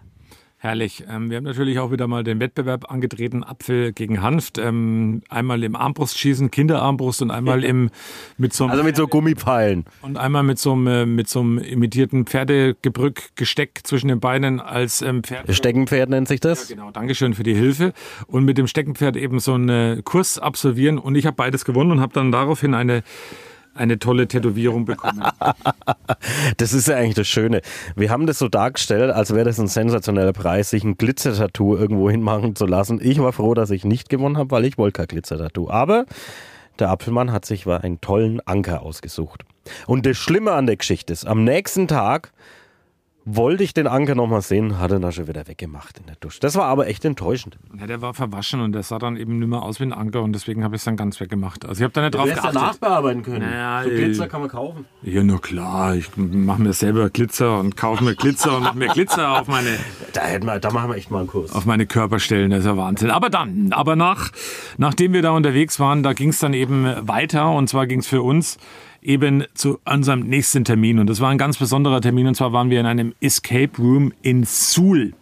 Herrlich. 0.59 1.03
Ähm, 1.07 1.29
wir 1.29 1.37
haben 1.37 1.43
natürlich 1.43 1.77
auch 1.77 1.91
wieder 1.91 2.07
mal 2.07 2.23
den 2.23 2.39
Wettbewerb 2.39 2.89
angetreten, 2.91 3.43
Apfel 3.43 3.93
gegen 3.93 4.23
Hanft. 4.23 4.57
Ähm, 4.57 5.21
einmal 5.29 5.63
im 5.63 5.75
Armbrustschießen, 5.75 6.49
Kinderarmbrust 6.49 7.21
und 7.21 7.29
einmal 7.29 7.63
im 7.63 7.91
mit 8.39 8.53
so 8.53 8.63
einem 8.63 8.71
Also 8.71 8.83
mit 8.83 8.95
so 8.95 9.07
Gummipfeilen. 9.07 9.85
und 10.01 10.17
einmal 10.17 10.41
mit 10.41 10.57
so 10.57 10.73
einem, 10.73 10.87
äh, 10.87 11.05
mit 11.05 11.29
so 11.29 11.41
einem 11.41 11.59
imitierten 11.59 12.25
Pferdegebrück 12.25 13.35
Gesteck 13.35 13.81
zwischen 13.83 14.07
den 14.07 14.19
Beinen 14.19 14.59
als 14.59 15.03
ähm, 15.03 15.21
Pferd. 15.21 15.53
Steckenpferd 15.53 16.09
nennt 16.09 16.27
sich 16.27 16.39
das. 16.39 16.67
Genau, 16.67 16.89
Dankeschön 16.89 17.35
für 17.35 17.43
die 17.43 17.53
Hilfe. 17.53 17.93
Und 18.25 18.43
mit 18.43 18.57
dem 18.57 18.65
Steckenpferd 18.65 19.15
eben 19.15 19.39
so 19.39 19.53
einen 19.53 20.03
Kurs 20.05 20.39
absolvieren. 20.39 20.97
Und 20.97 21.13
ich 21.13 21.27
habe 21.27 21.35
beides 21.35 21.65
gewonnen 21.65 21.91
und 21.91 22.01
habe 22.01 22.13
dann 22.13 22.31
daraufhin 22.31 22.73
eine, 22.73 23.03
eine 23.77 23.99
tolle 23.99 24.27
Tätowierung 24.27 24.85
bekommen. 24.85 25.23
Das 26.57 26.73
ist 26.73 26.87
ja 26.87 26.95
eigentlich 26.95 27.15
das 27.15 27.27
Schöne. 27.27 27.61
Wir 27.95 28.09
haben 28.09 28.25
das 28.25 28.39
so 28.39 28.47
dargestellt, 28.47 29.11
als 29.11 29.33
wäre 29.33 29.45
das 29.45 29.59
ein 29.59 29.67
sensationeller 29.67 30.33
Preis, 30.33 30.69
sich 30.69 30.83
ein 30.83 30.97
Glitzertattoo 30.97 31.75
irgendwo 31.75 32.09
hinmachen 32.09 32.55
zu 32.55 32.65
lassen. 32.65 32.99
Ich 33.01 33.19
war 33.19 33.33
froh, 33.33 33.53
dass 33.53 33.69
ich 33.69 33.85
nicht 33.85 34.09
gewonnen 34.09 34.37
habe, 34.37 34.51
weil 34.51 34.65
ich 34.65 34.77
wollte 34.77 34.97
kein 34.97 35.07
Glitzertattoo. 35.07 35.69
Aber 35.69 36.05
der 36.79 36.89
Apfelmann 36.89 37.31
hat 37.31 37.45
sich 37.45 37.67
einen 37.67 38.01
tollen 38.01 38.41
Anker 38.45 38.81
ausgesucht. 38.81 39.43
Und 39.85 40.05
das 40.05 40.17
Schlimme 40.17 40.53
an 40.53 40.65
der 40.65 40.77
Geschichte 40.77 41.13
ist, 41.13 41.25
am 41.25 41.43
nächsten 41.43 41.87
Tag 41.87 42.31
wollte 43.29 43.63
ich 43.63 43.73
den 43.73 43.87
Anker 43.87 44.15
nochmal 44.15 44.41
sehen, 44.41 44.79
hat 44.79 44.91
er 44.91 44.99
ihn 44.99 45.11
schon 45.11 45.27
wieder 45.27 45.47
weggemacht 45.47 45.99
in 45.99 46.05
der 46.05 46.15
Dusche. 46.15 46.39
Das 46.39 46.55
war 46.55 46.65
aber 46.65 46.87
echt 46.87 47.03
enttäuschend. 47.03 47.57
ja, 47.77 47.85
der 47.85 48.01
war 48.01 48.13
verwaschen 48.13 48.61
und 48.61 48.71
der 48.71 48.83
sah 48.83 48.99
dann 48.99 49.17
eben 49.17 49.37
nicht 49.39 49.49
mehr 49.49 49.61
aus 49.61 49.79
wie 49.79 49.83
ein 49.83 49.91
Anker 49.93 50.21
und 50.23 50.31
deswegen 50.33 50.63
habe 50.63 50.75
ich 50.75 50.79
es 50.81 50.85
dann 50.85 50.95
ganz 50.95 51.19
weggemacht. 51.19 51.65
Also 51.65 51.79
ich 51.79 51.83
habe 51.83 51.93
da 51.93 52.01
nicht 52.01 52.15
drauf 52.15 52.25
geachtet. 52.25 52.79
bearbeiten 52.79 53.23
können. 53.23 53.39
Naja, 53.49 53.83
So 53.83 53.89
Glitzer 53.89 54.23
äh, 54.25 54.27
kann 54.27 54.39
man 54.41 54.49
kaufen. 54.49 54.85
Ja, 55.03 55.23
nur 55.23 55.41
klar. 55.41 55.95
Ich 55.95 56.09
mache 56.15 56.61
mir 56.61 56.73
selber 56.73 57.09
Glitzer 57.09 57.59
und 57.59 57.75
kaufe 57.75 58.03
mir 58.03 58.15
Glitzer 58.15 58.55
und 58.57 58.63
mache 58.63 58.77
mir 58.77 58.87
Glitzer 58.87 59.39
auf 59.41 59.47
meine, 59.47 59.77
Da, 60.13 60.21
hätten 60.21 60.45
wir, 60.45 60.59
da 60.59 60.71
machen 60.71 60.89
wir 60.89 60.95
echt 60.95 61.11
mal 61.11 61.19
einen 61.19 61.27
Kurs. 61.27 61.51
auf 61.53 61.65
meine 61.65 61.85
Körperstellen. 61.85 62.49
Das 62.49 62.61
ist 62.61 62.65
ja 62.65 62.77
Wahnsinn. 62.77 63.11
Aber 63.11 63.29
dann, 63.29 63.71
aber 63.73 63.95
nach, 63.95 64.31
nachdem 64.77 65.13
wir 65.13 65.21
da 65.21 65.31
unterwegs 65.31 65.79
waren, 65.79 66.01
da 66.01 66.13
ging 66.13 66.29
es 66.29 66.39
dann 66.39 66.53
eben 66.53 66.85
weiter. 67.07 67.51
Und 67.51 67.67
zwar 67.67 67.87
ging 67.87 67.99
es 67.99 68.07
für 68.07 68.21
uns 68.21 68.57
eben 69.01 69.43
zu 69.53 69.79
unserem 69.85 70.21
nächsten 70.21 70.65
Termin. 70.65 70.99
Und 70.99 71.09
das 71.09 71.19
war 71.19 71.29
ein 71.29 71.37
ganz 71.37 71.57
besonderer 71.57 72.01
Termin. 72.01 72.27
Und 72.27 72.35
zwar 72.35 72.53
waren 72.53 72.69
wir 72.69 72.79
in 72.79 72.85
einem 72.85 73.13
Escape 73.21 73.71
Room 73.77 74.13
in 74.21 74.43
Suhl. 74.43 75.13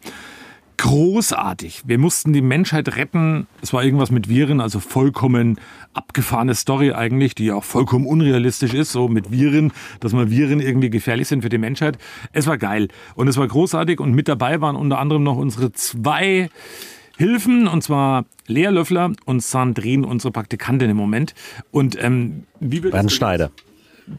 Großartig. 0.77 1.83
Wir 1.85 1.97
mussten 1.97 2.33
die 2.33 2.41
Menschheit 2.41 2.95
retten. 2.97 3.47
Es 3.61 3.71
war 3.71 3.83
irgendwas 3.83 4.11
mit 4.11 4.27
Viren, 4.27 4.59
also 4.59 4.79
vollkommen 4.79 5.59
abgefahrene 5.93 6.53
Story 6.53 6.91
eigentlich, 6.91 7.33
die 7.33 7.45
ja 7.45 7.55
auch 7.55 7.63
vollkommen 7.63 8.05
unrealistisch 8.05 8.73
ist, 8.73 8.91
so 8.91 9.07
mit 9.07 9.31
Viren, 9.31 9.71
dass 10.01 10.11
mal 10.11 10.29
Viren 10.29 10.59
irgendwie 10.59 10.89
gefährlich 10.89 11.29
sind 11.29 11.43
für 11.43 11.49
die 11.49 11.57
Menschheit. 11.57 11.97
Es 12.33 12.45
war 12.45 12.57
geil 12.57 12.89
und 13.15 13.29
es 13.29 13.37
war 13.37 13.47
großartig 13.47 14.01
und 14.01 14.13
mit 14.13 14.27
dabei 14.27 14.59
waren 14.59 14.75
unter 14.75 14.99
anderem 14.99 15.23
noch 15.23 15.37
unsere 15.37 15.71
zwei 15.71 16.49
Hilfen, 17.17 17.67
und 17.67 17.81
zwar 17.83 18.25
Lea 18.47 18.67
Löffler 18.67 19.11
und 19.25 19.41
Sandrine, 19.41 20.05
unsere 20.05 20.31
Praktikantin 20.31 20.89
im 20.89 20.97
Moment. 20.97 21.33
Und 21.71 22.01
ähm, 22.01 22.43
wie 22.59 22.83
wir 22.83 22.91
Bernd 22.91 23.11
Schneider. 23.11 23.51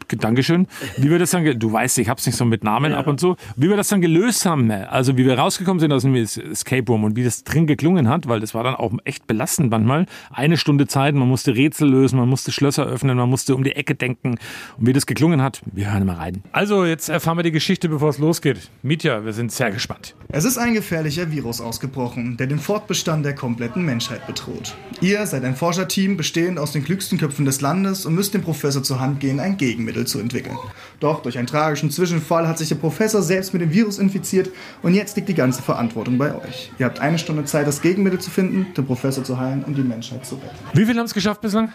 Dankeschön. 0.09 0.67
Wie 0.97 1.09
wir 1.09 1.19
das 1.19 1.31
dann, 1.31 1.59
du 1.59 1.71
weißt, 1.71 1.97
ich 1.99 2.09
hab's 2.09 2.25
nicht 2.25 2.35
so 2.35 2.45
mit 2.45 2.63
Namen 2.63 2.93
ab 2.93 3.07
und 3.07 3.19
so, 3.19 3.37
wie 3.55 3.69
wir 3.69 3.77
das 3.77 3.87
dann 3.87 4.01
gelöst 4.01 4.45
haben, 4.45 4.69
also 4.71 5.17
wie 5.17 5.25
wir 5.25 5.37
rausgekommen 5.37 5.79
sind 5.79 5.91
aus 5.91 6.03
dem 6.03 6.15
Escape 6.15 6.85
Room 6.87 7.03
und 7.03 7.15
wie 7.15 7.23
das 7.23 7.43
drin 7.43 7.67
geklungen 7.67 8.09
hat, 8.09 8.27
weil 8.27 8.39
das 8.39 8.53
war 8.53 8.63
dann 8.63 8.75
auch 8.75 8.91
echt 9.05 9.27
belastend 9.27 9.71
manchmal. 9.71 10.05
Eine 10.31 10.57
Stunde 10.57 10.87
Zeit, 10.87 11.15
man 11.15 11.27
musste 11.27 11.55
Rätsel 11.55 11.89
lösen, 11.89 12.19
man 12.19 12.29
musste 12.29 12.51
Schlösser 12.51 12.85
öffnen, 12.85 13.17
man 13.17 13.29
musste 13.29 13.55
um 13.55 13.63
die 13.63 13.73
Ecke 13.73 13.95
denken 13.95 14.37
und 14.77 14.87
wie 14.87 14.93
das 14.93 15.05
geklungen 15.05 15.41
hat, 15.41 15.61
wir 15.65 15.91
hören 15.91 16.05
mal 16.05 16.15
rein. 16.15 16.43
Also, 16.51 16.85
jetzt 16.85 17.09
erfahren 17.09 17.37
wir 17.37 17.43
die 17.43 17.51
Geschichte, 17.51 17.89
bevor 17.89 18.09
es 18.09 18.17
losgeht. 18.17 18.69
Mietja, 18.83 19.23
wir 19.25 19.33
sind 19.33 19.51
sehr 19.51 19.71
gespannt. 19.71 20.15
Es 20.29 20.45
ist 20.45 20.57
ein 20.57 20.73
gefährlicher 20.73 21.31
Virus 21.31 21.61
ausgebrochen, 21.61 22.37
der 22.37 22.47
den 22.47 22.59
Fortbestand 22.59 23.25
der 23.25 23.35
kompletten 23.35 23.85
Menschheit 23.85 24.25
bedroht. 24.27 24.75
Ihr 25.01 25.25
seid 25.25 25.43
ein 25.43 25.55
Forscherteam 25.55 26.17
bestehend 26.17 26.59
aus 26.59 26.71
den 26.71 26.83
klügsten 26.83 27.17
Köpfen 27.17 27.45
des 27.45 27.61
Landes 27.61 28.05
und 28.05 28.15
müsst 28.15 28.33
dem 28.33 28.41
Professor 28.41 28.83
zur 28.83 28.99
Hand 28.99 29.19
gehen, 29.19 29.39
ein 29.39 29.57
Gegenmittel 29.77 30.07
zu 30.07 30.19
entwickeln. 30.19 30.57
Doch 30.99 31.21
durch 31.21 31.37
einen 31.37 31.45
tragischen 31.45 31.91
Zwischenfall 31.91 32.47
hat 32.47 32.57
sich 32.57 32.69
der 32.69 32.75
Professor 32.75 33.21
selbst 33.21 33.53
mit 33.53 33.61
dem 33.61 33.71
Virus 33.71 33.99
infiziert 33.99 34.49
und 34.81 34.95
jetzt 34.95 35.15
liegt 35.15 35.29
die 35.29 35.35
ganze 35.35 35.61
Verantwortung 35.61 36.17
bei 36.17 36.33
euch. 36.33 36.71
Ihr 36.79 36.87
habt 36.87 36.99
eine 36.99 37.19
Stunde 37.19 37.45
Zeit, 37.45 37.67
das 37.67 37.81
Gegenmittel 37.81 38.19
zu 38.19 38.31
finden, 38.31 38.73
den 38.73 38.85
Professor 38.85 39.23
zu 39.23 39.39
heilen 39.39 39.63
und 39.63 39.77
die 39.77 39.83
Menschheit 39.83 40.25
zu 40.25 40.35
retten. 40.35 40.55
Wie 40.73 40.85
viele 40.85 40.97
haben 40.97 41.05
es 41.05 41.13
geschafft 41.13 41.41
bislang? 41.41 41.71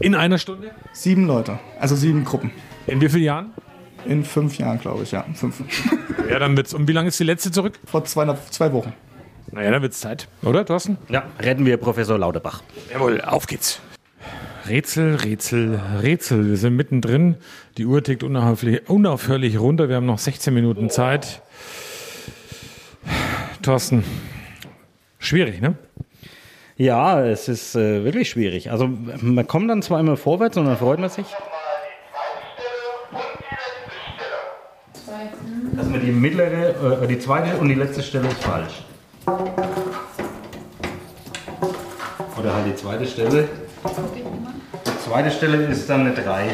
In 0.00 0.14
einer 0.14 0.36
Stunde? 0.36 0.72
Sieben 0.92 1.26
Leute, 1.26 1.58
also 1.80 1.96
sieben 1.96 2.24
Gruppen. 2.24 2.50
In 2.86 3.00
wie 3.00 3.08
vielen 3.08 3.24
Jahren? 3.24 3.52
In 4.04 4.24
fünf 4.24 4.58
Jahren, 4.58 4.78
glaube 4.78 5.02
ich, 5.04 5.12
ja. 5.12 5.24
Fünf. 5.34 5.62
Ja, 6.30 6.38
dann 6.38 6.56
wird's. 6.56 6.74
Und 6.74 6.86
wie 6.86 6.92
lange 6.92 7.08
ist 7.08 7.18
die 7.18 7.24
letzte 7.24 7.50
zurück? 7.50 7.78
Vor 7.86 8.04
zwei, 8.04 8.32
zwei 8.50 8.72
Wochen. 8.72 8.92
Naja, 9.50 9.70
dann 9.70 9.82
wird's 9.82 10.00
Zeit. 10.00 10.28
Oder, 10.42 10.64
Thorsten? 10.64 10.98
Ja, 11.08 11.24
retten 11.40 11.64
wir 11.64 11.78
Professor 11.78 12.18
Lauterbach. 12.18 12.62
Jawohl, 12.92 13.20
auf 13.22 13.46
geht's. 13.46 13.80
Rätsel, 14.68 15.14
Rätsel, 15.14 15.80
Rätsel. 16.02 16.50
Wir 16.50 16.56
sind 16.58 16.76
mittendrin. 16.76 17.36
Die 17.78 17.86
Uhr 17.86 18.02
tickt 18.02 18.22
unaufhörlich, 18.22 18.88
unaufhörlich 18.88 19.58
runter. 19.58 19.88
Wir 19.88 19.96
haben 19.96 20.06
noch 20.06 20.18
16 20.18 20.52
Minuten 20.52 20.90
Zeit. 20.90 21.42
Thorsten, 23.62 24.04
schwierig, 25.18 25.60
ne? 25.62 25.74
Ja, 26.76 27.24
es 27.24 27.48
ist 27.48 27.74
äh, 27.76 28.04
wirklich 28.04 28.28
schwierig. 28.28 28.70
Also 28.70 28.88
man 29.20 29.46
kommt 29.46 29.70
dann 29.70 29.82
zwar 29.82 30.00
immer 30.00 30.16
vorwärts 30.16 30.56
und 30.56 30.66
dann 30.66 30.76
freut 30.76 30.98
man 30.98 31.08
sich. 31.08 31.26
Dass 35.72 35.88
man 35.88 36.00
die 36.00 36.12
mittlere, 36.12 37.02
äh, 37.02 37.06
die 37.06 37.18
zweite 37.18 37.56
und 37.56 37.68
die 37.68 37.74
letzte 37.74 38.02
Stelle 38.02 38.28
ist 38.28 38.44
falsch. 38.44 38.84
Oder 42.38 42.54
halt 42.54 42.66
die 42.66 42.76
zweite 42.76 43.06
Stelle. 43.06 43.48
Die 44.86 45.10
zweite 45.10 45.30
Stelle 45.30 45.64
ist 45.66 45.88
dann 45.88 46.00
eine 46.02 46.14
3. 46.14 46.50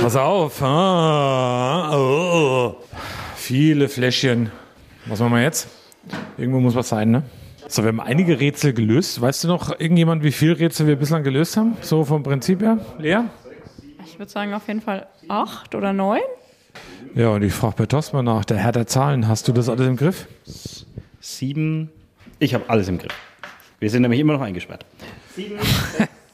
Pass 0.00 0.16
auf. 0.16 0.62
Ah, 0.62 1.96
oh. 1.96 2.76
Viele 3.36 3.88
Fläschchen. 3.88 4.50
Was 5.06 5.20
machen 5.20 5.32
wir 5.34 5.42
jetzt? 5.42 5.68
Irgendwo 6.36 6.60
muss 6.60 6.74
was 6.74 6.88
sein, 6.88 7.10
ne? 7.10 7.22
So, 7.66 7.82
wir 7.82 7.88
haben 7.88 8.00
einige 8.00 8.40
Rätsel 8.40 8.72
gelöst. 8.72 9.20
Weißt 9.20 9.44
du 9.44 9.48
noch 9.48 9.78
irgendjemand, 9.78 10.22
wie 10.22 10.32
viele 10.32 10.58
Rätsel 10.58 10.86
wir 10.86 10.96
bislang 10.96 11.22
gelöst 11.22 11.56
haben? 11.56 11.76
So 11.80 12.04
vom 12.04 12.22
Prinzip 12.22 12.62
her? 12.62 12.78
Lea? 12.98 13.20
Ich 14.04 14.18
würde 14.18 14.30
sagen 14.30 14.54
auf 14.54 14.66
jeden 14.68 14.80
Fall 14.80 15.06
acht 15.28 15.74
oder 15.74 15.92
neun. 15.92 16.20
Ja, 17.14 17.28
und 17.30 17.42
ich 17.42 17.52
frage 17.52 17.74
bei 17.76 17.86
Tosma 17.86 18.22
nach, 18.22 18.44
der 18.44 18.58
Herr 18.58 18.72
der 18.72 18.86
Zahlen. 18.86 19.28
Hast 19.28 19.48
du 19.48 19.52
das 19.52 19.68
alles 19.68 19.86
im 19.86 19.96
Griff? 19.96 20.26
Sieben. 21.20 21.90
Ich 22.38 22.54
habe 22.54 22.64
alles 22.68 22.88
im 22.88 22.98
Griff. 22.98 23.14
Wir 23.80 23.90
sind 23.90 24.02
nämlich 24.02 24.20
immer 24.20 24.32
noch 24.34 24.40
eingesperrt. 24.40 24.84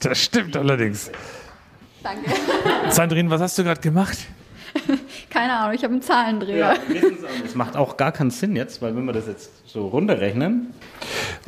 Das 0.00 0.18
stimmt 0.18 0.56
allerdings. 0.56 1.10
Danke. 2.02 2.30
Sandrine, 2.90 3.30
was 3.30 3.40
hast 3.40 3.58
du 3.58 3.64
gerade 3.64 3.80
gemacht? 3.80 4.18
Keine 5.30 5.52
Ahnung, 5.52 5.74
ich 5.74 5.82
habe 5.84 5.92
einen 5.92 6.02
Zahlendreher. 6.02 6.76
Es 7.44 7.54
macht 7.54 7.76
auch 7.76 7.96
gar 7.96 8.12
keinen 8.12 8.30
Sinn 8.30 8.56
jetzt, 8.56 8.82
weil 8.82 8.96
wenn 8.96 9.04
wir 9.04 9.12
das 9.12 9.26
jetzt 9.26 9.50
so 9.68 9.88
runterrechnen. 9.88 10.74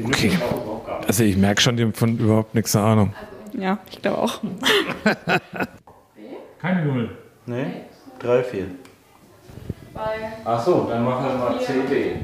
Okay. 0.03 0.33
Also 1.07 1.25
ich 1.25 1.37
merke 1.37 1.61
schon, 1.61 1.77
die 1.77 1.83
haben 1.83 1.93
von 1.95 2.19
überhaupt 2.19 2.55
nichts 2.55 2.75
eine 2.77 2.85
Ahnung. 2.85 3.15
Ja, 3.53 3.79
ich 3.91 4.03
glaube 4.03 4.19
auch. 4.19 4.41
Keine 6.61 6.85
Null. 6.85 7.11
Nee, 7.47 7.67
3, 8.19 8.43
4. 8.43 8.67
Ach 10.45 10.65
so, 10.65 10.87
dann 10.91 11.05
machen 11.05 11.27
wir 11.27 11.35
mal 11.37 11.61
CD. 11.61 12.17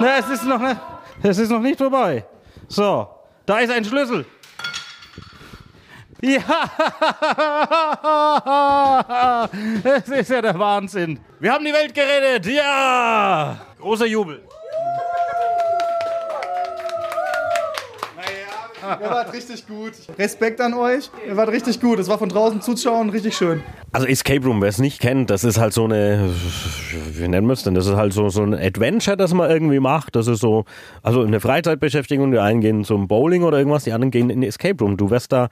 Na, 0.00 0.18
es 0.18 0.28
ist 0.28 0.44
noch 0.44 0.60
nicht, 0.60 0.80
es 1.22 1.38
ist 1.38 1.50
noch 1.50 1.60
nicht 1.60 1.78
vorbei. 1.78 2.24
So, 2.68 3.08
da 3.46 3.58
ist 3.58 3.70
ein 3.70 3.84
Schlüssel. 3.84 4.24
Ja! 6.20 6.40
Es 9.84 10.08
ist 10.08 10.30
ja 10.30 10.42
der 10.42 10.58
Wahnsinn. 10.58 11.20
Wir 11.38 11.52
haben 11.52 11.64
die 11.64 11.72
Welt 11.72 11.94
gerettet. 11.94 12.46
Ja! 12.46 13.56
Großer 13.78 14.06
Jubel. 14.06 14.42
Ihr 19.00 19.10
wart 19.10 19.32
richtig 19.32 19.66
gut. 19.66 19.92
Respekt 20.18 20.60
an 20.60 20.74
euch. 20.74 21.10
Ihr 21.26 21.36
wart 21.36 21.50
richtig 21.50 21.80
gut. 21.80 21.98
Es 21.98 22.08
war 22.08 22.18
von 22.18 22.28
draußen 22.28 22.60
zuschauen 22.62 23.10
richtig 23.10 23.36
schön. 23.36 23.62
Also 23.92 24.06
Escape 24.06 24.44
Room, 24.44 24.60
wer 24.62 24.68
es 24.68 24.78
nicht 24.78 25.00
kennt, 25.00 25.30
das 25.30 25.44
ist 25.44 25.58
halt 25.58 25.72
so 25.72 25.84
eine, 25.84 26.30
wie 27.12 27.28
nennen 27.28 27.46
wir 27.46 27.54
es 27.54 27.62
denn? 27.62 27.74
Das 27.74 27.86
ist 27.86 27.96
halt 27.96 28.12
so, 28.12 28.28
so 28.28 28.42
ein 28.42 28.54
Adventure, 28.54 29.16
das 29.16 29.34
man 29.34 29.50
irgendwie 29.50 29.80
macht. 29.80 30.16
Das 30.16 30.26
ist 30.26 30.40
so, 30.40 30.64
also 31.02 31.22
eine 31.22 31.40
Freizeitbeschäftigung. 31.40 32.30
Die 32.32 32.38
einen 32.38 32.60
gehen 32.60 32.84
zum 32.84 33.08
Bowling 33.08 33.42
oder 33.42 33.58
irgendwas, 33.58 33.84
die 33.84 33.92
anderen 33.92 34.10
gehen 34.10 34.30
in 34.30 34.40
den 34.40 34.48
Escape 34.48 34.82
Room. 34.82 34.96
Du 34.96 35.10
wirst 35.10 35.32
da 35.32 35.48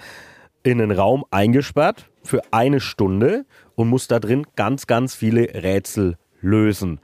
in 0.63 0.81
einen 0.81 0.93
Raum 0.93 1.25
eingesperrt 1.31 2.11
für 2.23 2.41
eine 2.51 2.81
Stunde 2.81 3.45
und 3.75 3.89
musst 3.89 4.11
da 4.11 4.19
drin 4.19 4.47
ganz, 4.57 4.87
ganz 4.87 5.15
viele 5.15 5.43
Rätsel 5.63 6.17
lösen. 6.41 7.01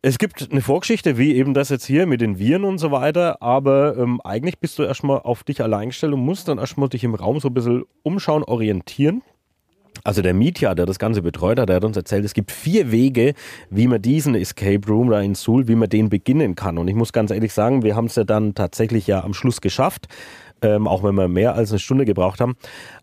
Es 0.00 0.18
gibt 0.18 0.52
eine 0.52 0.60
Vorgeschichte, 0.60 1.18
wie 1.18 1.34
eben 1.34 1.54
das 1.54 1.70
jetzt 1.70 1.84
hier 1.84 2.06
mit 2.06 2.20
den 2.20 2.38
Viren 2.38 2.62
und 2.62 2.78
so 2.78 2.92
weiter, 2.92 3.42
aber 3.42 3.96
ähm, 3.96 4.20
eigentlich 4.22 4.60
bist 4.60 4.78
du 4.78 4.84
erstmal 4.84 5.18
auf 5.18 5.42
dich 5.42 5.60
allein 5.60 5.88
gestellt 5.88 6.12
und 6.12 6.20
musst 6.20 6.46
dann 6.46 6.58
erstmal 6.58 6.88
dich 6.88 7.02
im 7.02 7.16
Raum 7.16 7.40
so 7.40 7.48
ein 7.48 7.54
bisschen 7.54 7.82
umschauen, 8.04 8.44
orientieren. 8.44 9.22
Also 10.04 10.22
der 10.22 10.34
Mietja, 10.34 10.76
der 10.76 10.86
das 10.86 11.00
Ganze 11.00 11.20
betreut 11.20 11.58
hat, 11.58 11.68
der 11.68 11.76
hat 11.76 11.84
uns 11.84 11.96
erzählt, 11.96 12.24
es 12.24 12.32
gibt 12.32 12.52
vier 12.52 12.92
Wege, 12.92 13.34
wie 13.70 13.88
man 13.88 14.00
diesen 14.00 14.36
Escape 14.36 14.86
Room 14.86 15.10
da 15.10 15.20
in 15.20 15.34
Suhl, 15.34 15.66
wie 15.66 15.74
man 15.74 15.88
den 15.88 16.08
beginnen 16.10 16.54
kann. 16.54 16.78
Und 16.78 16.86
ich 16.86 16.94
muss 16.94 17.12
ganz 17.12 17.32
ehrlich 17.32 17.52
sagen, 17.52 17.82
wir 17.82 17.96
haben 17.96 18.06
es 18.06 18.14
ja 18.14 18.22
dann 18.22 18.54
tatsächlich 18.54 19.08
ja 19.08 19.24
am 19.24 19.34
Schluss 19.34 19.60
geschafft, 19.60 20.06
ähm, 20.62 20.86
auch 20.86 21.02
wenn 21.02 21.16
wir 21.16 21.26
mehr 21.26 21.56
als 21.56 21.70
eine 21.70 21.80
Stunde 21.80 22.04
gebraucht 22.04 22.40
haben. 22.40 22.54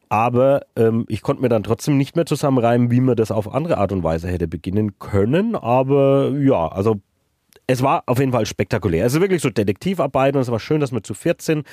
Aber 0.10 0.62
ähm, 0.76 1.06
ich 1.08 1.22
konnte 1.22 1.41
mir 1.41 1.50
dann 1.50 1.63
trotzdem 1.63 1.98
nicht 1.98 2.15
mehr 2.15 2.26
zusammenreimen, 2.26 2.91
wie 2.91 3.02
man 3.02 3.15
das 3.15 3.32
auf 3.32 3.54
andere 3.54 3.78
Art 3.78 3.91
und 3.91 4.04
Weise 4.04 4.28
hätte 4.28 4.48
beginnen 4.48 5.00
können. 5.00 5.56
Aber 5.56 6.32
ja, 6.38 6.68
also 6.68 7.02
es 7.68 7.82
war 7.82 8.04
auf 8.06 8.20
jeden 8.20 8.32
Fall 8.32 8.46
spektakulär. 8.46 9.06
Es 9.06 9.13
ist 9.13 9.22
wirklich 9.22 9.41
so 9.41 9.50
Detektivarbeit 9.50 10.36
und 10.36 10.41
es 10.41 10.52
war 10.52 10.60
schön, 10.60 10.82
dass 10.82 10.91
wir 10.91 11.04
zu 11.04 11.13
14. 11.13 11.63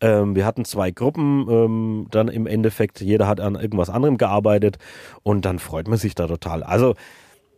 Ähm, 0.00 0.36
wir 0.36 0.46
hatten 0.46 0.64
zwei 0.64 0.90
Gruppen, 0.90 1.46
ähm, 1.50 2.06
dann 2.10 2.28
im 2.28 2.46
Endeffekt, 2.46 3.00
jeder 3.00 3.26
hat 3.26 3.40
an 3.40 3.56
irgendwas 3.56 3.90
anderem 3.90 4.16
gearbeitet 4.16 4.78
und 5.22 5.44
dann 5.44 5.58
freut 5.58 5.88
man 5.88 5.98
sich 5.98 6.14
da 6.14 6.26
total. 6.26 6.62
Also 6.62 6.94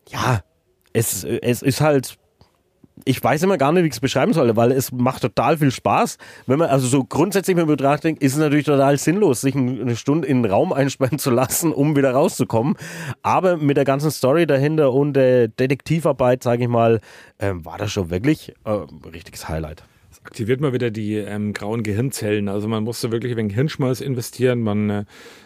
ja, 0.09 0.40
es, 0.92 1.25
es 1.25 1.62
ist 1.62 1.81
halt 1.81 2.18
ich 3.05 3.22
weiß 3.22 3.42
immer 3.42 3.59
gar 3.59 3.72
nicht, 3.72 3.83
wie 3.83 3.88
ich 3.88 3.94
es 3.94 4.00
beschreiben 4.00 4.33
soll, 4.33 4.55
weil 4.57 4.72
es 4.72 4.92
macht 4.92 5.22
total 5.22 5.59
viel 5.59 5.70
Spaß. 5.70 6.18
Wenn 6.46 6.59
man 6.59 6.68
also 6.68 6.87
so 6.87 7.05
grundsätzlich 7.05 7.57
mit 7.57 7.66
Betracht 7.66 8.05
denkt, 8.05 8.22
ist 8.22 8.35
es 8.35 8.38
natürlich 8.38 8.66
total 8.66 8.98
sinnlos, 8.98 9.40
sich 9.40 9.55
eine 9.55 9.96
Stunde 9.96 10.28
in 10.28 10.42
den 10.42 10.50
Raum 10.50 10.72
einsperren 10.72 11.18
zu 11.18 11.31
lassen, 11.31 11.72
um 11.72 11.96
wieder 11.96 12.12
rauszukommen. 12.12 12.76
Aber 13.22 13.57
mit 13.57 13.76
der 13.76 13.85
ganzen 13.85 14.11
Story 14.11 14.46
dahinter 14.46 14.92
und 14.92 15.14
der 15.14 15.48
Detektivarbeit, 15.48 16.42
sage 16.42 16.64
ich 16.64 16.68
mal, 16.68 17.00
ähm, 17.38 17.64
war 17.64 17.78
das 17.78 17.92
schon 17.92 18.11
wirklich 18.11 18.50
äh, 18.64 18.70
ein 18.70 19.11
richtiges 19.12 19.48
Highlight 19.48 19.83
aktiviert 20.25 20.61
mal 20.61 20.72
wieder 20.72 20.90
die 20.90 21.14
ähm, 21.14 21.53
grauen 21.53 21.83
Gehirnzellen. 21.83 22.48
Also 22.48 22.68
man 22.68 22.85
musste 22.85 23.12
wirklich 23.12 23.37
wegen 23.37 23.51
Hirnschmalz 23.51 24.01
investieren. 24.01 24.61
Man, 24.61 24.90
äh, 24.90 25.05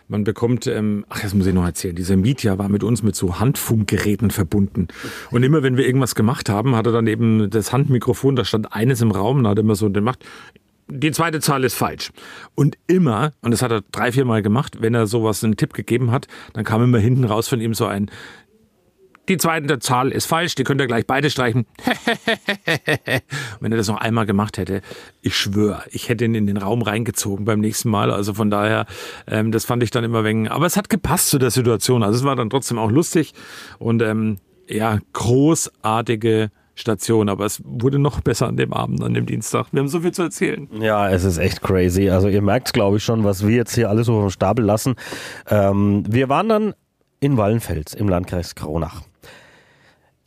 man 0.08 0.24
bekommt, 0.24 0.66
ähm, 0.66 1.04
ach, 1.08 1.20
das 1.20 1.34
muss 1.34 1.46
ich 1.46 1.54
noch 1.54 1.64
erzählen, 1.64 1.96
dieser 1.96 2.16
Mietja 2.16 2.58
war 2.58 2.68
mit 2.68 2.84
uns 2.84 3.02
mit 3.02 3.16
so 3.16 3.38
Handfunkgeräten 3.38 4.30
verbunden. 4.30 4.88
Und 5.30 5.42
immer 5.42 5.62
wenn 5.62 5.76
wir 5.76 5.86
irgendwas 5.86 6.14
gemacht 6.14 6.48
haben, 6.48 6.76
hat 6.76 6.86
er 6.86 6.92
dann 6.92 7.06
eben 7.06 7.50
das 7.50 7.72
Handmikrofon, 7.72 8.36
da 8.36 8.44
stand 8.44 8.72
eines 8.72 9.00
im 9.00 9.10
Raum, 9.10 9.42
da 9.42 9.50
hat 9.50 9.58
er 9.58 9.64
immer 9.64 9.74
so 9.74 9.90
gemacht, 9.90 10.24
die 10.88 11.10
zweite 11.10 11.40
Zahl 11.40 11.64
ist 11.64 11.74
falsch. 11.74 12.12
Und 12.54 12.78
immer, 12.86 13.32
und 13.42 13.50
das 13.50 13.62
hat 13.62 13.72
er 13.72 13.82
drei, 13.90 14.12
vier 14.12 14.24
Mal 14.24 14.42
gemacht, 14.42 14.80
wenn 14.80 14.94
er 14.94 15.06
sowas 15.06 15.42
einen 15.42 15.56
Tipp 15.56 15.74
gegeben 15.74 16.12
hat, 16.12 16.28
dann 16.52 16.64
kam 16.64 16.82
immer 16.82 16.98
hinten 16.98 17.24
raus 17.24 17.48
von 17.48 17.60
ihm 17.60 17.74
so 17.74 17.86
ein, 17.86 18.10
die 19.28 19.36
zweite 19.36 19.78
Zahl 19.78 20.12
ist 20.12 20.26
falsch, 20.26 20.54
die 20.54 20.64
könnt 20.64 20.80
ihr 20.80 20.86
gleich 20.86 21.06
beide 21.06 21.30
streichen. 21.30 21.66
Wenn 23.60 23.72
er 23.72 23.78
das 23.78 23.88
noch 23.88 23.98
einmal 23.98 24.26
gemacht 24.26 24.58
hätte, 24.58 24.82
ich 25.22 25.36
schwöre, 25.36 25.82
ich 25.90 26.08
hätte 26.08 26.24
ihn 26.24 26.34
in 26.34 26.46
den 26.46 26.56
Raum 26.56 26.82
reingezogen 26.82 27.44
beim 27.44 27.60
nächsten 27.60 27.90
Mal. 27.90 28.10
Also 28.10 28.34
von 28.34 28.50
daher, 28.50 28.86
ähm, 29.26 29.52
das 29.52 29.64
fand 29.64 29.82
ich 29.82 29.90
dann 29.90 30.04
immer 30.04 30.24
wegen. 30.24 30.48
Aber 30.48 30.66
es 30.66 30.76
hat 30.76 30.88
gepasst 30.88 31.30
zu 31.30 31.38
der 31.38 31.50
Situation. 31.50 32.02
Also 32.02 32.18
es 32.18 32.24
war 32.24 32.36
dann 32.36 32.50
trotzdem 32.50 32.78
auch 32.78 32.90
lustig 32.90 33.34
und 33.78 34.02
ähm, 34.02 34.38
ja, 34.68 34.98
großartige 35.12 36.50
Station, 36.76 37.30
aber 37.30 37.46
es 37.46 37.62
wurde 37.64 37.98
noch 37.98 38.20
besser 38.20 38.46
an 38.46 38.56
dem 38.56 38.72
Abend, 38.72 39.02
an 39.02 39.14
dem 39.14 39.24
Dienstag. 39.24 39.68
Wir 39.72 39.80
haben 39.80 39.88
so 39.88 40.00
viel 40.00 40.12
zu 40.12 40.22
erzählen. 40.22 40.68
Ja, 40.78 41.08
es 41.08 41.24
ist 41.24 41.38
echt 41.38 41.62
crazy. 41.62 42.10
Also 42.10 42.28
ihr 42.28 42.42
merkt, 42.42 42.74
glaube 42.74 42.98
ich, 42.98 43.04
schon, 43.04 43.24
was 43.24 43.46
wir 43.46 43.56
jetzt 43.56 43.74
hier 43.74 43.88
alles 43.88 44.06
so 44.06 44.20
vom 44.20 44.30
Stapel 44.30 44.64
lassen. 44.64 44.94
Ähm, 45.48 46.04
wir 46.06 46.28
waren 46.28 46.48
dann 46.48 46.74
in 47.20 47.38
Wallenfels 47.38 47.94
im 47.94 48.08
Landkreis 48.08 48.54
Kronach. 48.54 49.02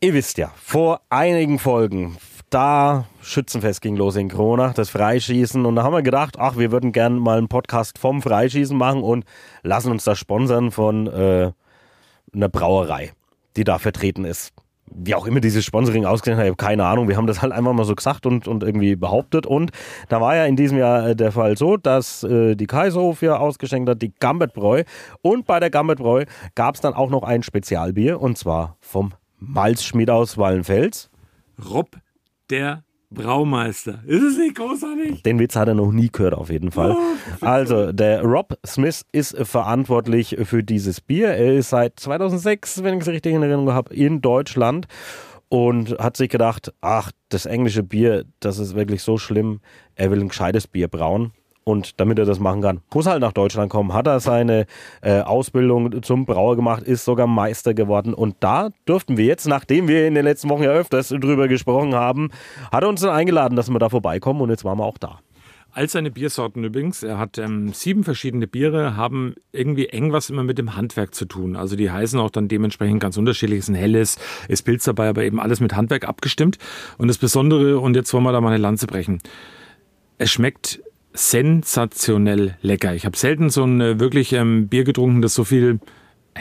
Ihr 0.01 0.13
wisst 0.13 0.37
ja, 0.37 0.53
vor 0.55 1.01
einigen 1.09 1.59
Folgen, 1.59 2.15
da 2.49 3.03
Schützenfest 3.21 3.81
ging 3.81 3.97
los 3.97 4.15
in 4.15 4.29
Kronach, 4.29 4.73
das 4.73 4.89
Freischießen. 4.91 5.65
Und 5.65 5.75
da 5.75 5.83
haben 5.83 5.91
wir 5.91 6.01
gedacht, 6.01 6.39
ach, 6.39 6.55
wir 6.55 6.71
würden 6.71 6.93
gerne 6.93 7.19
mal 7.19 7.37
einen 7.37 7.49
Podcast 7.49 7.97
vom 7.97 8.21
Freischießen 8.21 8.77
machen 8.77 9.03
und 9.03 9.25
lassen 9.61 9.91
uns 9.91 10.05
das 10.05 10.17
sponsern 10.17 10.71
von 10.71 11.07
äh, 11.07 11.51
einer 12.33 12.47
Brauerei, 12.47 13.11
die 13.57 13.65
da 13.65 13.77
vertreten 13.77 14.23
ist 14.23 14.53
wie 14.91 15.13
auch 15.13 15.27
immer 15.27 15.39
dieses 15.39 15.63
Sponsoring 15.65 16.05
ausgesehen 16.05 16.39
hat, 16.39 16.45
ich 16.45 16.49
habe 16.49 16.57
keine 16.57 16.83
Ahnung. 16.83 17.07
Wir 17.07 17.15
haben 17.15 17.27
das 17.27 17.43
halt 17.43 17.53
einfach 17.53 17.73
mal 17.73 17.83
so 17.83 17.93
gesagt 17.93 18.25
und, 18.25 18.47
und 18.47 18.63
irgendwie 18.63 18.95
behauptet. 18.95 19.45
Und 19.45 19.69
da 20.07 20.19
war 20.19 20.35
ja 20.35 20.45
in 20.45 20.55
diesem 20.55 20.79
Jahr 20.79 21.09
äh, 21.09 21.15
der 21.15 21.31
Fall 21.31 21.57
so, 21.57 21.77
dass 21.77 22.23
äh, 22.23 22.55
die 22.55 22.65
Kaiserhof 22.65 23.21
ja 23.21 23.37
ausgeschenkt 23.37 23.87
hat, 23.87 24.01
die 24.01 24.11
Gambetbräu. 24.19 24.83
Und 25.21 25.45
bei 25.45 25.59
der 25.59 25.69
Gambetbräu 25.69 26.25
gab 26.55 26.73
es 26.73 26.81
dann 26.81 26.95
auch 26.95 27.11
noch 27.11 27.21
ein 27.21 27.43
Spezialbier 27.43 28.19
und 28.19 28.39
zwar 28.39 28.77
vom 28.79 29.13
Malzschmied 29.39 30.09
aus 30.09 30.37
Wallenfels. 30.37 31.09
Rob 31.69 31.97
der 32.49 32.83
Braumeister. 33.11 34.03
Ist 34.05 34.21
es 34.21 34.37
nicht 34.37 34.55
großartig? 34.55 35.23
Den 35.23 35.39
Witz 35.39 35.55
hat 35.55 35.67
er 35.67 35.73
noch 35.73 35.91
nie 35.91 36.09
gehört, 36.11 36.35
auf 36.35 36.49
jeden 36.49 36.71
Fall. 36.71 36.91
Oh, 36.91 37.45
also, 37.45 37.91
der 37.91 38.21
Rob 38.23 38.57
Smith 38.65 39.03
ist 39.11 39.35
verantwortlich 39.37 40.37
für 40.43 40.63
dieses 40.63 41.01
Bier. 41.01 41.29
Er 41.29 41.55
ist 41.55 41.69
seit 41.69 41.99
2006, 41.99 42.83
wenn 42.83 42.95
ich 42.95 43.01
es 43.01 43.07
richtig 43.07 43.33
in 43.33 43.41
Erinnerung 43.41 43.73
habe, 43.73 43.93
in 43.95 44.21
Deutschland 44.21 44.87
und 45.49 45.97
hat 45.97 46.17
sich 46.17 46.29
gedacht, 46.29 46.71
ach, 46.81 47.11
das 47.29 47.47
englische 47.47 47.81
Bier, 47.81 48.25
das 48.39 48.59
ist 48.59 48.75
wirklich 48.75 49.01
so 49.01 49.17
schlimm. 49.17 49.59
Er 49.95 50.11
will 50.11 50.19
ein 50.19 50.29
gescheites 50.29 50.67
Bier 50.67 50.87
brauen. 50.87 51.31
Und 51.69 51.99
damit 51.99 52.17
er 52.17 52.25
das 52.25 52.39
machen 52.39 52.61
kann, 52.61 52.81
muss 52.91 53.05
halt 53.05 53.21
nach 53.21 53.31
Deutschland 53.31 53.69
kommen. 53.69 53.93
Hat 53.93 54.07
er 54.07 54.19
seine 54.19 54.65
äh, 55.01 55.21
Ausbildung 55.21 56.01
zum 56.01 56.25
Brauer 56.25 56.55
gemacht, 56.55 56.81
ist 56.81 57.05
sogar 57.05 57.27
Meister 57.27 57.75
geworden. 57.75 58.15
Und 58.15 58.37
da 58.39 58.69
durften 58.85 59.17
wir 59.17 59.25
jetzt, 59.25 59.47
nachdem 59.47 59.87
wir 59.87 60.07
in 60.07 60.15
den 60.15 60.23
letzten 60.25 60.49
Wochen 60.49 60.63
ja 60.63 60.71
öfters 60.71 61.09
drüber 61.09 61.47
gesprochen 61.47 61.93
haben, 61.93 62.31
hat 62.71 62.83
er 62.83 62.89
uns 62.89 63.01
dann 63.01 63.11
eingeladen, 63.11 63.55
dass 63.55 63.69
wir 63.69 63.77
da 63.77 63.89
vorbeikommen. 63.89 64.41
Und 64.41 64.49
jetzt 64.49 64.65
waren 64.65 64.79
wir 64.79 64.85
auch 64.85 64.97
da. 64.97 65.19
All 65.71 65.87
seine 65.87 66.09
Biersorten 66.09 66.63
übrigens. 66.63 67.03
Er 67.03 67.19
hat 67.19 67.37
ähm, 67.37 67.71
sieben 67.71 68.03
verschiedene 68.03 68.47
Biere, 68.47 68.97
haben 68.97 69.35
irgendwie 69.51 69.89
eng 69.89 70.11
was 70.11 70.31
immer 70.31 70.43
mit 70.43 70.57
dem 70.57 70.75
Handwerk 70.75 71.13
zu 71.13 71.25
tun. 71.25 71.55
Also 71.55 71.75
die 71.75 71.91
heißen 71.91 72.19
auch 72.19 72.31
dann 72.31 72.47
dementsprechend 72.47 72.99
ganz 72.99 73.15
unterschiedlich. 73.15 73.59
Es 73.59 73.65
ist 73.65 73.69
ein 73.69 73.75
helles, 73.75 74.17
ist 74.47 74.63
Pilz 74.63 74.85
dabei, 74.85 75.09
aber 75.09 75.23
eben 75.23 75.39
alles 75.39 75.59
mit 75.59 75.75
Handwerk 75.75 76.07
abgestimmt. 76.07 76.57
Und 76.97 77.09
das 77.09 77.19
Besondere, 77.19 77.79
und 77.79 77.95
jetzt 77.95 78.11
wollen 78.11 78.23
wir 78.23 78.31
da 78.31 78.41
mal 78.41 78.49
eine 78.49 78.57
Lanze 78.57 78.87
brechen. 78.87 79.21
Es 80.17 80.31
schmeckt 80.31 80.81
sensationell 81.13 82.55
lecker. 82.61 82.93
Ich 82.93 83.05
habe 83.05 83.17
selten 83.17 83.49
so 83.49 83.63
ein 83.63 83.81
äh, 83.81 83.99
wirklich 83.99 84.33
ähm, 84.33 84.67
Bier 84.67 84.83
getrunken, 84.83 85.21
das 85.21 85.33
so 85.33 85.43
viel 85.43 85.79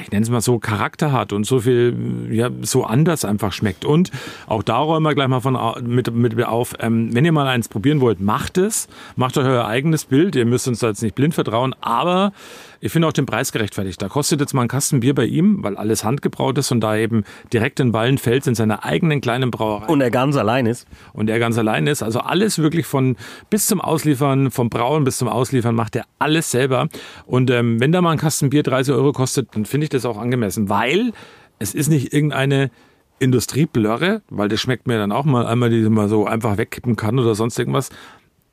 ich 0.02 0.10
nenne 0.10 0.22
es 0.22 0.30
mal 0.30 0.40
so, 0.40 0.58
Charakter 0.58 1.12
hat 1.12 1.32
und 1.32 1.44
so 1.44 1.60
viel, 1.60 2.28
ja, 2.30 2.50
so 2.62 2.84
anders 2.84 3.24
einfach 3.24 3.52
schmeckt. 3.52 3.84
Und 3.84 4.10
auch 4.46 4.62
da 4.62 4.78
räumen 4.78 5.04
wir 5.04 5.14
gleich 5.14 5.28
mal 5.28 5.40
von, 5.40 5.58
mit, 5.86 6.12
mit 6.12 6.44
auf, 6.44 6.74
ähm, 6.80 7.14
wenn 7.14 7.24
ihr 7.24 7.32
mal 7.32 7.46
eins 7.46 7.68
probieren 7.68 8.00
wollt, 8.00 8.20
macht 8.20 8.58
es, 8.58 8.88
macht 9.16 9.36
euch 9.38 9.46
euer 9.46 9.66
eigenes 9.66 10.04
Bild. 10.04 10.36
Ihr 10.36 10.46
müsst 10.46 10.68
uns 10.68 10.80
da 10.80 10.88
jetzt 10.88 11.02
nicht 11.02 11.14
blind 11.14 11.34
vertrauen, 11.34 11.74
aber 11.80 12.32
ich 12.80 12.92
finde 12.92 13.08
auch 13.08 13.12
den 13.12 13.26
Preis 13.26 13.50
gerechtfertigt. 13.50 14.00
Da 14.00 14.08
kostet 14.08 14.40
jetzt 14.40 14.54
mal 14.54 14.62
ein 14.62 14.68
Kasten 14.68 15.00
Bier 15.00 15.14
bei 15.14 15.24
ihm, 15.24 15.62
weil 15.62 15.76
alles 15.76 16.04
handgebraut 16.04 16.58
ist 16.58 16.70
und 16.70 16.80
da 16.80 16.96
eben 16.96 17.24
direkt 17.52 17.80
in 17.80 17.92
Wallenfels 17.92 18.46
in 18.46 18.54
seiner 18.54 18.84
eigenen 18.84 19.20
kleinen 19.20 19.50
Brauerei. 19.50 19.86
Und 19.86 20.00
er 20.00 20.10
ganz 20.10 20.36
allein 20.36 20.66
ist. 20.66 20.86
Und 21.12 21.28
er 21.28 21.38
ganz 21.38 21.58
allein 21.58 21.86
ist. 21.86 22.02
Also 22.02 22.20
alles 22.20 22.58
wirklich 22.58 22.86
von 22.86 23.16
bis 23.50 23.66
zum 23.66 23.80
Ausliefern, 23.80 24.50
vom 24.50 24.70
Brauen 24.70 25.04
bis 25.04 25.18
zum 25.18 25.28
Ausliefern 25.28 25.74
macht 25.74 25.96
er 25.96 26.04
alles 26.18 26.50
selber. 26.50 26.88
Und 27.26 27.50
ähm, 27.50 27.80
wenn 27.80 27.90
da 27.90 28.00
mal 28.00 28.12
ein 28.12 28.18
Kasten 28.18 28.50
Bier 28.50 28.62
30 28.62 28.94
Euro 28.94 29.12
kostet, 29.12 29.48
dann 29.56 29.64
finde 29.64 29.84
ich 29.84 29.87
das 29.88 30.04
auch 30.04 30.18
angemessen, 30.18 30.68
weil 30.68 31.12
es 31.58 31.74
ist 31.74 31.88
nicht 31.88 32.12
irgendeine 32.12 32.70
Industrieblöre, 33.18 34.22
weil 34.30 34.48
das 34.48 34.60
schmeckt 34.60 34.86
mir 34.86 34.98
dann 34.98 35.12
auch 35.12 35.24
mal 35.24 35.46
einmal, 35.46 35.70
die 35.70 35.80
man 35.88 36.08
so 36.08 36.26
einfach 36.26 36.56
wegkippen 36.56 36.96
kann 36.96 37.18
oder 37.18 37.34
sonst 37.34 37.58
irgendwas, 37.58 37.90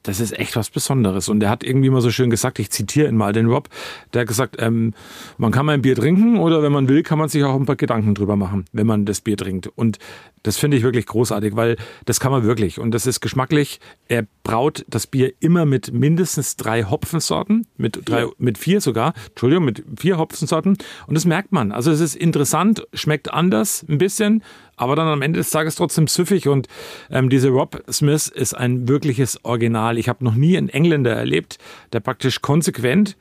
das 0.03 0.19
ist 0.19 0.37
echt 0.37 0.55
was 0.55 0.69
Besonderes. 0.69 1.29
Und 1.29 1.41
er 1.41 1.49
hat 1.49 1.63
irgendwie 1.63 1.89
mal 1.89 2.01
so 2.01 2.11
schön 2.11 2.29
gesagt, 2.29 2.59
ich 2.59 2.69
zitiere 2.69 3.09
ihn 3.09 3.17
mal, 3.17 3.33
den 3.33 3.47
Rob, 3.47 3.69
der 4.13 4.21
hat 4.21 4.27
gesagt, 4.27 4.55
ähm, 4.59 4.93
man 5.37 5.51
kann 5.51 5.65
mal 5.65 5.73
ein 5.73 5.81
Bier 5.81 5.95
trinken 5.95 6.37
oder 6.37 6.61
wenn 6.61 6.71
man 6.71 6.87
will, 6.87 7.03
kann 7.03 7.17
man 7.17 7.29
sich 7.29 7.43
auch 7.43 7.55
ein 7.55 7.65
paar 7.65 7.75
Gedanken 7.75 8.13
drüber 8.13 8.35
machen, 8.35 8.65
wenn 8.71 8.87
man 8.87 9.05
das 9.05 9.21
Bier 9.21 9.37
trinkt. 9.37 9.67
Und 9.67 9.97
das 10.45 10.57
finde 10.57 10.77
ich 10.77 10.83
wirklich 10.83 11.07
großartig, 11.07 11.55
weil 11.55 11.75
das 12.05 12.19
kann 12.19 12.31
man 12.31 12.43
wirklich. 12.43 12.79
Und 12.79 12.91
das 12.91 13.07
ist 13.07 13.19
geschmacklich. 13.19 13.79
Er 14.07 14.27
braut 14.43 14.85
das 14.87 15.07
Bier 15.07 15.33
immer 15.39 15.65
mit 15.65 15.91
mindestens 15.91 16.55
drei 16.55 16.83
Hopfensorten, 16.83 17.65
mit 17.77 18.07
drei, 18.07 18.27
mit 18.37 18.59
vier 18.59 18.79
sogar, 18.79 19.15
Entschuldigung, 19.29 19.65
mit 19.65 19.83
vier 19.97 20.19
Hopfensorten. 20.19 20.77
Und 21.07 21.15
das 21.15 21.25
merkt 21.25 21.51
man. 21.51 21.71
Also 21.71 21.89
es 21.89 21.99
ist 21.99 22.15
interessant, 22.15 22.85
schmeckt 22.93 23.33
anders 23.33 23.83
ein 23.89 23.97
bisschen, 23.97 24.43
aber 24.75 24.95
dann 24.95 25.07
am 25.07 25.23
Ende 25.23 25.39
des 25.39 25.49
Tages 25.49 25.77
trotzdem 25.77 26.05
süffig. 26.05 26.47
Und 26.47 26.67
ähm, 27.09 27.31
diese 27.31 27.49
Rob 27.49 27.83
Smith 27.91 28.27
ist 28.27 28.53
ein 28.53 28.87
wirkliches 28.87 29.43
Original. 29.45 29.97
Ich 29.97 30.09
habe 30.09 30.23
noch 30.23 30.35
nie 30.35 30.57
einen 30.59 30.69
Engländer 30.69 31.13
erlebt, 31.13 31.57
der 31.91 32.01
praktisch 32.01 32.43
konsequent 32.43 33.17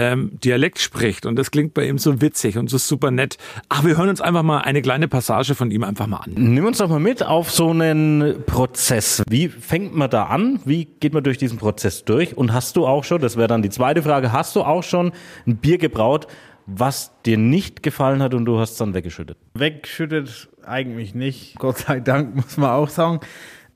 ähm, 0.00 0.30
Dialekt 0.42 0.78
spricht. 0.78 1.26
Und 1.26 1.36
das 1.36 1.50
klingt 1.50 1.74
bei 1.74 1.86
ihm 1.86 1.98
so 1.98 2.22
witzig 2.22 2.56
und 2.56 2.70
so 2.70 2.78
super 2.78 3.10
nett. 3.10 3.36
Ach, 3.68 3.84
wir 3.84 3.98
hören 3.98 4.08
uns 4.08 4.22
einfach 4.22 4.42
mal 4.42 4.60
eine 4.60 4.80
kleine 4.80 5.08
Passage 5.08 5.54
von 5.54 5.70
ihm 5.70 5.84
einfach 5.84 6.06
mal 6.06 6.18
an. 6.18 6.32
Nimm 6.36 6.64
uns 6.64 6.78
doch 6.78 6.88
mal 6.88 7.00
mit 7.00 7.22
auf 7.22 7.50
so 7.50 7.68
einen 7.68 8.42
Prozess. 8.46 9.22
Wie 9.28 9.48
fängt 9.48 9.94
man 9.94 10.08
da 10.08 10.24
an? 10.24 10.60
Wie 10.64 10.86
geht 10.86 11.12
man 11.12 11.22
durch 11.22 11.36
diesen 11.36 11.58
Prozess 11.58 12.04
durch? 12.06 12.34
Und 12.34 12.54
hast 12.54 12.76
du 12.76 12.86
auch 12.86 13.04
schon, 13.04 13.20
das 13.20 13.36
wäre 13.36 13.46
dann 13.46 13.60
die 13.60 13.68
zweite 13.68 14.02
Frage, 14.02 14.32
hast 14.32 14.56
du 14.56 14.62
auch 14.62 14.82
schon 14.82 15.12
ein 15.46 15.58
Bier 15.58 15.76
gebraut, 15.76 16.26
was 16.64 17.12
dir 17.26 17.36
nicht 17.36 17.82
gefallen 17.82 18.22
hat 18.22 18.32
und 18.32 18.46
du 18.46 18.58
hast 18.58 18.72
es 18.72 18.76
dann 18.78 18.94
weggeschüttet? 18.94 19.36
Weggeschüttet 19.52 20.48
eigentlich 20.64 21.14
nicht. 21.14 21.58
Gott 21.58 21.78
sei 21.78 22.00
Dank 22.00 22.34
muss 22.36 22.56
man 22.56 22.70
auch 22.70 22.88
sagen. 22.88 23.20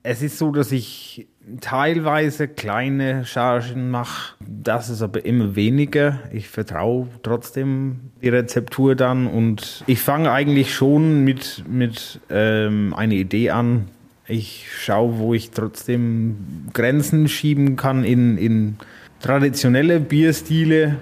Es 0.01 0.21
ist 0.21 0.37
so, 0.39 0.51
dass 0.51 0.71
ich 0.71 1.27
teilweise 1.61 2.47
kleine 2.47 3.25
Chargen 3.25 3.89
mache. 3.89 4.35
Das 4.65 4.89
ist 4.89 5.03
aber 5.03 5.23
immer 5.25 5.55
weniger. 5.55 6.21
Ich 6.33 6.49
vertraue 6.49 7.07
trotzdem 7.21 7.99
die 8.23 8.29
Rezeptur 8.29 8.95
dann 8.95 9.27
und 9.27 9.83
ich 9.85 10.01
fange 10.01 10.31
eigentlich 10.31 10.73
schon 10.73 11.23
mit, 11.23 11.63
mit 11.69 12.19
ähm, 12.31 12.91
einer 12.95 13.13
Idee 13.13 13.51
an. 13.51 13.89
Ich 14.27 14.65
schaue, 14.75 15.19
wo 15.19 15.35
ich 15.35 15.51
trotzdem 15.51 16.37
Grenzen 16.73 17.27
schieben 17.27 17.75
kann 17.75 18.03
in, 18.03 18.39
in 18.39 18.77
traditionelle 19.21 19.99
Bierstile 19.99 20.97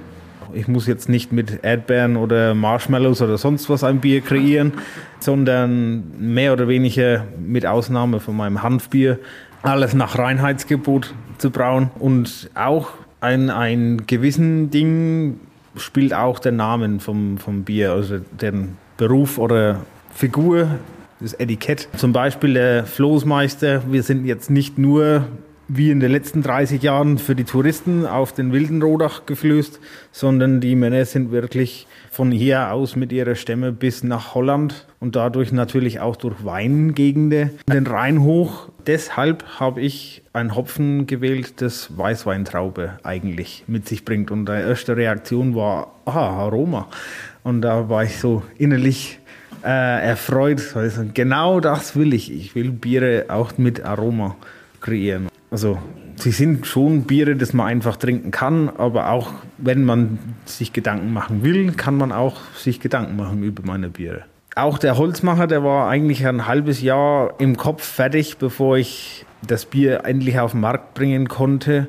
ich 0.53 0.67
muss 0.67 0.85
jetzt 0.85 1.09
nicht 1.09 1.31
mit 1.31 1.63
Erdbeeren 1.63 2.15
oder 2.15 2.53
Marshmallows 2.53 3.21
oder 3.23 3.39
sonst 3.39 3.69
was 3.69 3.83
ein 3.83 4.01
Bier 4.01 4.21
kreieren, 4.21 4.73
sondern 5.19 6.03
mehr 6.19 6.53
oder 6.53 6.67
weniger 6.67 7.25
mit 7.39 7.65
Ausnahme 7.65 8.19
von 8.19 8.35
meinem 8.35 8.61
Hanfbier 8.61 9.17
alles 9.63 9.93
nach 9.95 10.19
Reinheitsgebot 10.19 11.13
zu 11.39 11.49
brauen. 11.49 11.89
Und 11.97 12.51
auch 12.53 12.89
ein, 13.23 13.49
ein 13.49 14.05
gewissen 14.05 14.69
Ding 14.69 15.39
spielt 15.77 16.13
auch 16.13 16.39
der 16.39 16.51
Name 16.51 16.99
vom, 16.99 17.37
vom 17.37 17.63
Bier, 17.63 17.93
also 17.93 18.19
den 18.19 18.77
Beruf 18.97 19.37
oder 19.37 19.79
Figur, 20.13 20.79
das 21.19 21.33
Etikett. 21.33 21.87
Zum 21.95 22.11
Beispiel 22.13 22.53
der 22.53 22.85
Floßmeister. 22.85 23.83
Wir 23.89 24.03
sind 24.03 24.25
jetzt 24.25 24.51
nicht 24.51 24.77
nur 24.77 25.25
wie 25.69 25.89
in 25.89 26.01
den 26.01 26.11
letzten 26.11 26.43
30 26.43 26.83
Jahren 26.83 27.17
für 27.17 27.33
die 27.35 27.45
Touristen 27.45 28.05
auf 28.05 28.33
den 28.33 28.51
wilden 28.51 28.81
Rodach 28.81 29.25
geflößt, 29.25 29.79
sondern 30.11 30.59
die 30.59 30.75
Männer 30.75 31.05
sind 31.05 31.31
wirklich 31.31 31.87
von 32.13 32.31
hier 32.31 32.71
aus 32.71 32.95
mit 32.95 33.11
ihrer 33.11 33.33
Stämme 33.33 33.71
bis 33.71 34.03
nach 34.03 34.35
Holland 34.35 34.85
und 34.99 35.15
dadurch 35.15 35.51
natürlich 35.51 35.99
auch 35.99 36.15
durch 36.15 36.45
Weingegenden 36.45 37.49
den 37.67 37.87
Rhein 37.87 38.21
hoch. 38.21 38.69
Deshalb 38.85 39.43
habe 39.59 39.81
ich 39.81 40.21
ein 40.31 40.55
Hopfen 40.55 41.07
gewählt, 41.07 41.59
das 41.59 41.97
Weißweintraube 41.97 42.99
eigentlich 43.01 43.63
mit 43.65 43.87
sich 43.87 44.05
bringt. 44.05 44.29
Und 44.29 44.45
die 44.45 44.51
erste 44.51 44.95
Reaktion 44.95 45.55
war, 45.55 45.95
ah, 46.05 46.43
Aroma. 46.43 46.87
Und 47.41 47.61
da 47.61 47.89
war 47.89 48.03
ich 48.03 48.19
so 48.19 48.43
innerlich 48.59 49.19
äh, 49.63 50.07
erfreut. 50.07 50.75
Also 50.75 51.05
genau 51.15 51.61
das 51.61 51.95
will 51.95 52.13
ich. 52.13 52.31
Ich 52.31 52.53
will 52.53 52.69
Biere 52.69 53.25
auch 53.29 53.57
mit 53.57 53.83
Aroma 53.83 54.35
kreieren. 54.81 55.29
Also 55.49 55.79
sie 56.17 56.31
sind 56.31 56.65
schon 56.65 57.03
Biere, 57.03 57.35
das 57.35 57.53
man 57.53 57.67
einfach 57.67 57.97
trinken 57.97 58.31
kann, 58.31 58.69
aber 58.69 59.09
auch 59.09 59.31
wenn 59.57 59.83
man 59.83 60.19
sich 60.45 60.73
Gedanken 60.73 61.13
machen 61.13 61.43
will, 61.43 61.71
kann 61.73 61.95
man 61.95 62.11
auch 62.11 62.37
sich 62.55 62.79
Gedanken 62.79 63.15
machen 63.15 63.43
über 63.43 63.63
meine 63.65 63.89
Biere. 63.89 64.23
Auch 64.55 64.77
der 64.77 64.97
Holzmacher, 64.97 65.47
der 65.47 65.63
war 65.63 65.89
eigentlich 65.89 66.25
ein 66.27 66.45
halbes 66.45 66.81
Jahr 66.81 67.33
im 67.39 67.57
Kopf 67.57 67.83
fertig, 67.83 68.37
bevor 68.37 68.77
ich 68.77 69.25
das 69.45 69.65
Bier 69.65 70.05
endlich 70.05 70.39
auf 70.39 70.51
den 70.51 70.61
Markt 70.61 70.93
bringen 70.93 71.27
konnte, 71.27 71.87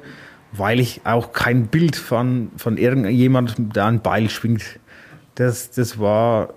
weil 0.52 0.80
ich 0.80 1.02
auch 1.04 1.32
kein 1.32 1.66
Bild 1.66 1.96
von, 1.96 2.50
von 2.56 2.78
irgendjemandem, 2.78 3.72
der 3.72 3.86
ein 3.86 4.00
Beil 4.00 4.30
schwingt. 4.30 4.80
Das, 5.34 5.70
das 5.72 5.98
war 5.98 6.54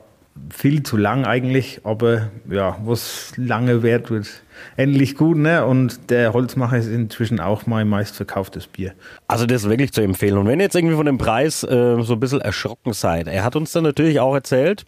viel 0.49 0.83
zu 0.83 0.97
lang 0.97 1.25
eigentlich, 1.25 1.81
aber 1.83 2.29
ja, 2.49 2.77
was 2.83 3.33
lange 3.37 3.83
währt, 3.83 4.09
wird 4.09 4.27
endlich 4.75 5.15
gut, 5.15 5.37
ne? 5.37 5.65
Und 5.65 6.09
der 6.09 6.33
Holzmacher 6.33 6.77
ist 6.77 6.87
inzwischen 6.87 7.39
auch 7.39 7.65
mein 7.65 7.87
meistverkauftes 7.87 8.67
Bier. 8.67 8.93
Also 9.27 9.45
das 9.45 9.63
ist 9.63 9.69
wirklich 9.69 9.93
zu 9.93 10.01
empfehlen. 10.01 10.37
Und 10.37 10.47
wenn 10.47 10.59
ihr 10.59 10.65
jetzt 10.65 10.75
irgendwie 10.75 10.95
von 10.95 11.05
dem 11.05 11.17
Preis 11.17 11.63
äh, 11.63 12.01
so 12.01 12.13
ein 12.13 12.19
bisschen 12.19 12.41
erschrocken 12.41 12.93
seid, 12.93 13.27
er 13.27 13.43
hat 13.43 13.55
uns 13.55 13.71
dann 13.71 13.83
natürlich 13.83 14.19
auch 14.19 14.33
erzählt, 14.33 14.85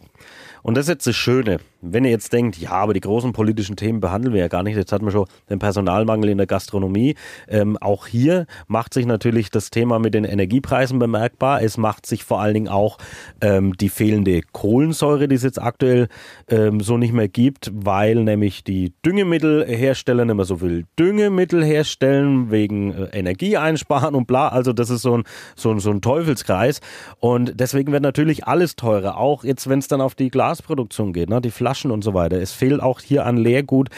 und 0.62 0.76
das 0.76 0.86
ist 0.86 0.90
jetzt 0.90 1.06
das 1.06 1.16
Schöne. 1.16 1.58
Wenn 1.82 2.04
ihr 2.04 2.10
jetzt 2.10 2.32
denkt, 2.34 2.58
ja, 2.58 2.72
aber 2.72 2.92
die 2.92 3.00
großen 3.00 3.32
politischen 3.32 3.74
Themen 3.74 4.00
behandeln 4.00 4.34
wir 4.34 4.40
ja 4.40 4.48
gar 4.48 4.62
nicht. 4.62 4.76
Jetzt 4.76 4.92
hatten 4.92 5.06
wir 5.06 5.12
schon 5.12 5.26
den 5.48 5.58
Personalmangel 5.58 6.28
in 6.28 6.36
der 6.36 6.46
Gastronomie. 6.46 7.14
Ähm, 7.48 7.78
auch 7.78 8.06
hier 8.06 8.46
macht 8.66 8.92
sich 8.92 9.06
natürlich 9.06 9.50
das 9.50 9.70
Thema 9.70 9.98
mit 9.98 10.12
den 10.12 10.24
Energiepreisen 10.24 10.98
bemerkbar. 10.98 11.62
Es 11.62 11.78
macht 11.78 12.04
sich 12.04 12.24
vor 12.24 12.40
allen 12.40 12.52
Dingen 12.52 12.68
auch 12.68 12.98
ähm, 13.40 13.72
die 13.78 13.88
fehlende 13.88 14.42
Kohlensäure, 14.52 15.26
die 15.26 15.36
es 15.36 15.42
jetzt 15.42 15.60
aktuell 15.60 16.08
ähm, 16.48 16.80
so 16.80 16.98
nicht 16.98 17.14
mehr 17.14 17.28
gibt, 17.28 17.70
weil 17.72 18.16
nämlich 18.16 18.62
die 18.62 18.92
Düngemittelhersteller 19.04 20.26
nicht 20.26 20.36
mehr 20.36 20.44
so 20.44 20.56
viel 20.58 20.84
Düngemittel 20.98 21.64
herstellen 21.64 22.50
wegen 22.50 22.92
äh, 22.92 23.18
Energieeinsparen 23.18 24.14
und 24.14 24.26
bla. 24.26 24.48
Also 24.48 24.74
das 24.74 24.90
ist 24.90 25.00
so 25.00 25.16
ein, 25.16 25.24
so, 25.56 25.70
ein, 25.70 25.80
so 25.80 25.90
ein 25.90 26.02
Teufelskreis. 26.02 26.80
Und 27.20 27.58
deswegen 27.58 27.90
wird 27.90 28.02
natürlich 28.02 28.46
alles 28.46 28.76
teurer. 28.76 29.16
Auch 29.16 29.44
jetzt, 29.44 29.66
wenn 29.66 29.78
es 29.78 29.88
dann 29.88 30.02
auf 30.02 30.14
die 30.14 30.28
Glasproduktion 30.28 31.14
geht, 31.14 31.30
ne? 31.30 31.40
die 31.40 31.50
Flaschen 31.50 31.69
Flaschen 31.70 31.92
und 31.92 32.02
so 32.02 32.14
weiter. 32.14 32.40
Es 32.40 32.52
fehlt 32.52 32.82
auch 32.82 33.00
hier 33.00 33.24
an 33.26 33.36
Leergut. 33.36 33.90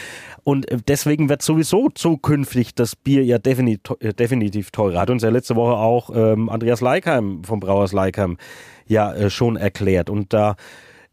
Und 0.44 0.70
äh, 0.70 0.76
deswegen 0.86 1.28
wird 1.28 1.42
sowieso 1.42 1.88
zukünftig 1.88 2.74
das 2.74 2.96
Bier 2.96 3.24
ja 3.24 3.38
definitiv, 3.38 3.96
äh, 4.00 4.12
definitiv 4.12 4.70
teurer. 4.70 5.00
Hat 5.00 5.10
uns 5.10 5.22
ja 5.22 5.30
letzte 5.30 5.56
Woche 5.56 5.76
auch 5.76 6.10
ähm, 6.14 6.50
Andreas 6.50 6.82
Leikheim 6.82 7.42
vom 7.44 7.60
Brauers 7.60 7.92
Leikheim 7.92 8.36
ja 8.86 9.14
äh, 9.14 9.30
schon 9.30 9.56
erklärt. 9.56 10.10
Und 10.10 10.34
da 10.34 10.56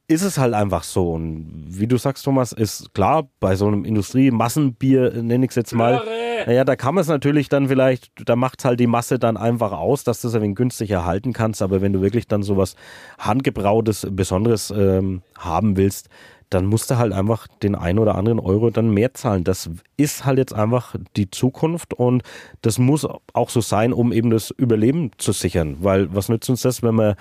ist 0.10 0.24
es 0.24 0.39
halt 0.39 0.54
einfach 0.54 0.84
so. 0.84 1.12
Und 1.12 1.67
wie 1.69 1.86
du 1.88 1.98
sagst, 1.98 2.26
Thomas, 2.26 2.52
ist 2.52 2.93
klar, 2.93 3.30
bei 3.39 3.56
so 3.56 3.67
einem 3.67 3.86
Industrie-Massenbier, 3.86 5.22
nenne 5.22 5.45
ich 5.45 5.52
es 5.52 5.56
jetzt 5.56 5.74
mal, 5.74 6.02
naja, 6.48 6.63
da 6.63 6.76
kann 6.76 6.95
man 6.95 7.04
es 7.04 7.08
natürlich 7.08 7.48
dann 7.48 7.67
vielleicht, 7.67 8.12
da 8.28 8.36
macht 8.36 8.60
es 8.60 8.65
halt 8.65 8.80
die 8.80 8.88
Masse 8.88 9.19
dann 9.19 9.38
einfach 9.38 9.72
aus, 9.72 10.04
dass 10.04 10.22
du 10.22 10.28
es 10.28 10.36
ein 10.36 10.41
wenig 10.41 10.56
günstig 10.56 10.89
erhalten 10.89 11.32
kannst. 11.32 11.62
Aber 11.62 11.82
wenn 11.82 11.93
du 11.93 12.02
wirklich 12.02 12.28
dann 12.28 12.41
sowas 12.41 12.76
handgebrautes, 13.19 14.08
Besonderes 14.10 14.74
ähm, 14.76 15.22
haben 15.38 15.78
willst, 15.78 16.10
dann 16.50 16.66
musst 16.66 16.90
du 16.90 16.98
halt 16.98 17.14
einfach 17.14 17.48
den 17.62 17.76
einen 17.76 18.00
oder 18.00 18.16
anderen 18.16 18.40
Euro 18.40 18.70
dann 18.70 18.90
mehr 18.90 19.14
zahlen. 19.14 19.44
Das 19.44 19.70
ist 19.98 20.26
halt 20.26 20.38
jetzt 20.40 20.54
einfach 20.54 20.96
die 21.16 21.30
Zukunft 21.30 21.94
und 21.94 22.24
das 22.62 22.80
muss 22.80 23.08
auch 23.34 23.50
so 23.50 23.62
sein, 23.62 23.94
um 23.94 24.12
eben 24.12 24.30
das 24.30 24.50
Überleben 24.52 25.12
zu 25.18 25.32
sichern. 25.32 25.78
Weil 25.82 26.14
was 26.14 26.30
nützt 26.30 26.50
uns 26.50 26.62
das, 26.62 26.82
wenn 26.82 26.96
wir 26.96 27.16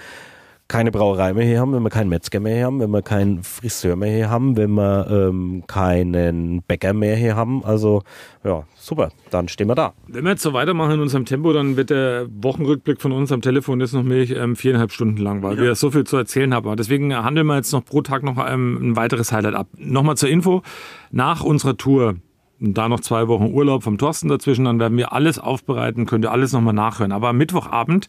keine 0.68 0.92
Brauerei 0.92 1.33
mehr 1.33 1.46
hier 1.46 1.61
haben, 1.61 1.72
wenn 1.72 1.83
wir 1.83 1.88
keinen 1.88 2.11
Metzger 2.11 2.40
mehr 2.40 2.54
hier 2.54 2.66
haben, 2.66 2.78
wenn 2.81 2.90
wir 2.90 3.00
keinen 3.00 3.42
Friseur 3.42 3.96
mehr 3.96 4.14
hier 4.14 4.28
haben, 4.28 4.59
wenn 4.59 4.72
wir 4.72 5.07
ähm, 5.11 5.64
keinen 5.66 6.62
Bäcker 6.62 6.92
mehr 6.92 7.16
hier 7.16 7.37
haben. 7.37 7.64
Also 7.64 8.02
ja, 8.44 8.64
super, 8.76 9.11
dann 9.31 9.48
stehen 9.48 9.66
wir 9.68 9.74
da. 9.74 9.94
Wenn 10.07 10.24
wir 10.24 10.33
jetzt 10.33 10.42
so 10.42 10.52
weitermachen 10.52 10.92
in 10.92 11.00
unserem 11.00 11.24
Tempo, 11.24 11.54
dann 11.54 11.78
wird 11.78 11.88
der 11.88 12.26
Wochenrückblick 12.31 13.00
von 13.00 13.12
uns 13.12 13.33
am 13.33 13.40
Telefon 13.40 13.81
jetzt 13.81 13.94
noch 13.94 14.02
mehr 14.02 14.28
ähm, 14.28 14.57
viereinhalb 14.57 14.92
Stunden 14.92 15.16
lang, 15.16 15.42
weil 15.42 15.57
ja. 15.57 15.62
wir 15.62 15.74
so 15.74 15.90
viel 15.90 16.04
zu 16.04 16.18
erzählen 16.18 16.52
haben. 16.52 16.76
Deswegen 16.76 17.16
handeln 17.16 17.46
wir 17.46 17.57
jetzt 17.57 17.72
noch 17.72 17.85
pro 17.85 18.02
Tag 18.02 18.22
noch 18.22 18.37
ähm, 18.46 18.90
ein 18.90 18.96
weiteres 18.96 19.33
Highlight 19.33 19.54
ab. 19.54 19.68
Nochmal 19.78 20.18
zur 20.18 20.28
Info, 20.28 20.62
nach 21.11 21.42
unserer 21.42 21.78
Tour 21.78 22.16
und 22.61 22.76
da 22.76 22.90
noch 22.90 23.00
zwei 23.00 23.26
Wochen 23.28 23.46
Urlaub 23.54 23.85
vom 23.85 23.96
Thorsten 23.96 24.28
dazwischen, 24.28 24.66
dann 24.66 24.81
werden 24.81 24.98
wir 24.98 25.12
alles 25.12 25.38
aufbereiten, 25.38 26.04
könnt 26.04 26.26
ihr 26.26 26.33
alles 26.33 26.52
nochmal 26.52 26.74
nachhören. 26.74 27.12
Aber 27.12 27.28
am 27.28 27.38
Mittwochabend 27.38 28.09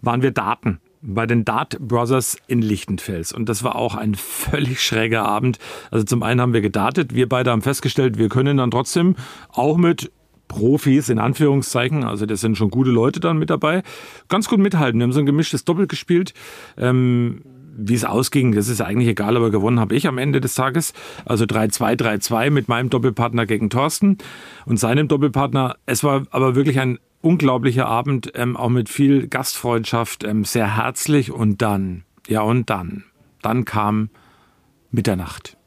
waren 0.00 0.22
wir 0.22 0.32
Daten 0.32 0.80
bei 1.02 1.26
den 1.26 1.44
Dart 1.44 1.78
Brothers 1.80 2.38
in 2.46 2.62
Lichtenfels. 2.62 3.32
Und 3.32 3.48
das 3.48 3.64
war 3.64 3.76
auch 3.76 3.94
ein 3.94 4.14
völlig 4.14 4.80
schräger 4.80 5.24
Abend. 5.24 5.58
Also 5.90 6.04
zum 6.04 6.22
einen 6.22 6.40
haben 6.40 6.52
wir 6.52 6.60
gedartet, 6.60 7.14
wir 7.14 7.28
beide 7.28 7.50
haben 7.50 7.62
festgestellt, 7.62 8.18
wir 8.18 8.28
können 8.28 8.56
dann 8.56 8.70
trotzdem 8.70 9.16
auch 9.48 9.76
mit 9.76 10.10
Profis 10.48 11.08
in 11.08 11.18
Anführungszeichen, 11.18 12.04
also 12.04 12.26
das 12.26 12.40
sind 12.40 12.58
schon 12.58 12.70
gute 12.70 12.90
Leute 12.90 13.20
dann 13.20 13.38
mit 13.38 13.48
dabei, 13.48 13.82
ganz 14.28 14.48
gut 14.48 14.58
mithalten. 14.58 15.00
Wir 15.00 15.04
haben 15.04 15.12
so 15.12 15.20
ein 15.20 15.26
gemischtes 15.26 15.64
Doppel 15.64 15.86
gespielt. 15.86 16.34
Ähm, 16.76 17.42
wie 17.74 17.94
es 17.94 18.04
ausging, 18.04 18.52
das 18.52 18.68
ist 18.68 18.82
eigentlich 18.82 19.08
egal, 19.08 19.34
aber 19.34 19.50
gewonnen 19.50 19.80
habe 19.80 19.94
ich 19.94 20.06
am 20.06 20.18
Ende 20.18 20.42
des 20.42 20.54
Tages. 20.54 20.92
Also 21.24 21.44
3-2, 21.46 21.98
3-2 21.98 22.50
mit 22.50 22.68
meinem 22.68 22.90
Doppelpartner 22.90 23.46
gegen 23.46 23.70
Thorsten 23.70 24.18
und 24.66 24.78
seinem 24.78 25.08
Doppelpartner. 25.08 25.76
Es 25.86 26.04
war 26.04 26.24
aber 26.30 26.54
wirklich 26.54 26.78
ein 26.80 26.98
unglaublicher 27.22 27.86
Abend, 27.86 28.32
ähm, 28.34 28.56
auch 28.56 28.68
mit 28.68 28.88
viel 28.88 29.28
Gastfreundschaft, 29.28 30.24
ähm, 30.24 30.44
sehr 30.44 30.76
herzlich 30.76 31.30
und 31.30 31.62
dann, 31.62 32.04
ja 32.28 32.42
und 32.42 32.68
dann, 32.68 33.04
dann 33.40 33.64
kam 33.64 34.10
Mitternacht. 34.90 35.56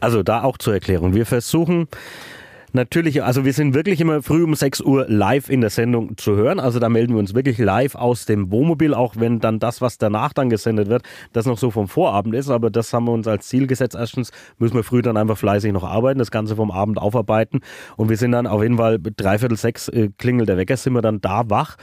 Also 0.00 0.22
da 0.22 0.42
auch 0.42 0.58
zur 0.58 0.74
Erklärung. 0.74 1.14
Wir 1.14 1.26
versuchen 1.26 1.88
natürlich, 2.72 3.22
also 3.22 3.44
wir 3.44 3.52
sind 3.52 3.74
wirklich 3.74 4.00
immer 4.00 4.22
früh 4.22 4.44
um 4.44 4.54
6 4.54 4.80
Uhr 4.80 5.06
live 5.08 5.48
in 5.48 5.60
der 5.60 5.70
Sendung 5.70 6.16
zu 6.16 6.36
hören. 6.36 6.60
Also 6.60 6.78
da 6.78 6.88
melden 6.88 7.14
wir 7.14 7.18
uns 7.18 7.34
wirklich 7.34 7.58
live 7.58 7.94
aus 7.94 8.24
dem 8.26 8.50
Wohnmobil, 8.50 8.94
auch 8.94 9.14
wenn 9.16 9.40
dann 9.40 9.58
das, 9.58 9.80
was 9.80 9.98
danach 9.98 10.32
dann 10.32 10.50
gesendet 10.50 10.88
wird, 10.88 11.02
das 11.32 11.46
noch 11.46 11.58
so 11.58 11.70
vom 11.70 11.88
Vorabend 11.88 12.34
ist. 12.34 12.50
Aber 12.50 12.70
das 12.70 12.92
haben 12.92 13.06
wir 13.06 13.12
uns 13.12 13.26
als 13.26 13.48
Ziel 13.48 13.66
gesetzt. 13.66 13.96
Erstens 13.98 14.30
müssen 14.58 14.74
wir 14.74 14.84
früh 14.84 15.02
dann 15.02 15.16
einfach 15.16 15.38
fleißig 15.38 15.72
noch 15.72 15.84
arbeiten, 15.84 16.18
das 16.18 16.30
Ganze 16.30 16.56
vom 16.56 16.70
Abend 16.70 16.98
aufarbeiten. 16.98 17.60
Und 17.96 18.08
wir 18.08 18.16
sind 18.16 18.32
dann 18.32 18.46
auf 18.46 18.62
jeden 18.62 18.76
Fall 18.76 18.98
dreiviertel 18.98 19.56
sechs 19.56 19.88
äh, 19.88 20.10
klingelt 20.18 20.48
der 20.48 20.56
Wecker, 20.56 20.76
sind 20.76 20.92
wir 20.92 21.02
dann 21.02 21.20
da 21.20 21.48
wach 21.50 21.76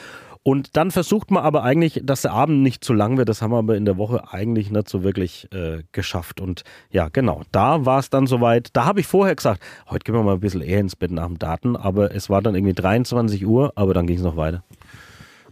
und 0.48 0.78
dann 0.78 0.92
versucht 0.92 1.32
man 1.32 1.44
aber 1.44 1.64
eigentlich, 1.64 2.02
dass 2.04 2.22
der 2.22 2.32
Abend 2.32 2.62
nicht 2.62 2.84
zu 2.84 2.94
lang 2.94 3.18
wird. 3.18 3.30
Das 3.30 3.42
haben 3.42 3.50
wir 3.50 3.58
aber 3.58 3.76
in 3.78 3.86
der 3.86 3.98
Woche 3.98 4.32
eigentlich 4.32 4.70
nicht 4.70 4.88
so 4.88 5.02
wirklich 5.02 5.52
äh, 5.52 5.82
geschafft. 5.92 6.40
Und 6.40 6.64
ja, 6.92 7.10
genau, 7.10 7.42
da 7.52 7.88
war 7.88 7.98
es 7.98 8.12
dann 8.12 8.28
soweit. 8.28 8.70
Da 8.74 8.86
habe 8.86 9.00
ich 9.00 9.08
vorher 9.08 9.36
gesagt, 9.36 9.64
heute 9.90 10.04
gehen 10.04 10.14
wir 10.14 10.22
mal 10.22 10.36
ein 10.36 10.40
bisschen 10.40 10.62
eher 10.62 10.82
ins 10.82 10.96
Bett 10.96 11.10
nach 11.10 11.26
dem 11.26 11.40
Daten. 11.40 11.76
Aber 11.76 12.14
es 12.14 12.30
war 12.30 12.44
dann 12.44 12.54
irgendwie 12.54 12.76
23 12.76 13.44
Uhr, 13.44 13.74
aber 13.76 13.96
dann 13.96 14.06
ging 14.06 14.18
es 14.18 14.22
noch 14.22 14.38
weiter. 14.38 14.64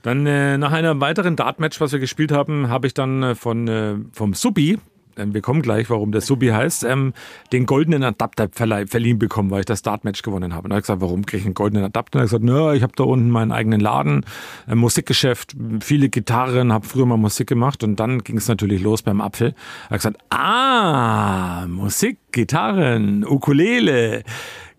Dann 0.03 0.27
äh, 0.27 0.59
nach 0.59 0.73
einem 0.73 1.01
weiteren 1.01 1.35
Dartmatch, 1.35 1.81
was 1.81 1.91
wir 1.91 1.99
gespielt 1.99 2.31
haben, 2.31 2.69
habe 2.69 2.85
ich 2.85 2.93
dann 2.93 3.23
äh, 3.23 3.33
von, 3.33 3.67
äh, 3.67 3.95
vom 4.11 4.35
ähm, 4.35 4.79
wir 5.15 5.41
kommen 5.41 5.61
gleich, 5.61 5.89
warum 5.89 6.11
der 6.11 6.21
Subi 6.21 6.47
heißt, 6.47 6.83
ähm, 6.83 7.13
den 7.51 7.65
goldenen 7.65 8.03
Adapter 8.03 8.49
verliehen 8.51 9.19
bekommen, 9.19 9.51
weil 9.51 9.61
ich 9.61 9.65
das 9.65 9.79
Startmatch 9.79 10.21
gewonnen 10.21 10.53
habe. 10.53 10.65
Und 10.65 10.71
habe 10.71 10.79
ich 10.79 10.83
gesagt, 10.83 11.01
warum 11.01 11.25
kriege 11.25 11.41
ich 11.41 11.45
einen 11.45 11.53
goldenen 11.53 11.85
Adapter? 11.85 12.19
Und 12.19 12.21
er 12.21 12.23
hat 12.23 12.29
gesagt, 12.29 12.43
na, 12.43 12.73
ich 12.73 12.83
habe 12.83 12.93
da 12.95 13.03
unten 13.03 13.29
meinen 13.29 13.51
eigenen 13.51 13.79
Laden, 13.79 14.25
ein 14.67 14.77
Musikgeschäft, 14.77 15.55
viele 15.81 16.09
Gitarren, 16.09 16.73
habe 16.73 16.85
früher 16.85 17.05
mal 17.05 17.17
Musik 17.17 17.47
gemacht 17.47 17.83
und 17.83 17.99
dann 17.99 18.23
ging 18.23 18.37
es 18.37 18.47
natürlich 18.47 18.81
los 18.81 19.01
beim 19.01 19.21
Apfel. 19.21 19.55
Er 19.85 19.89
hat 19.89 19.97
gesagt, 19.97 20.17
ah, 20.29 21.65
Musik, 21.67 22.17
Gitarren, 22.31 23.25
Ukulele. 23.25 24.23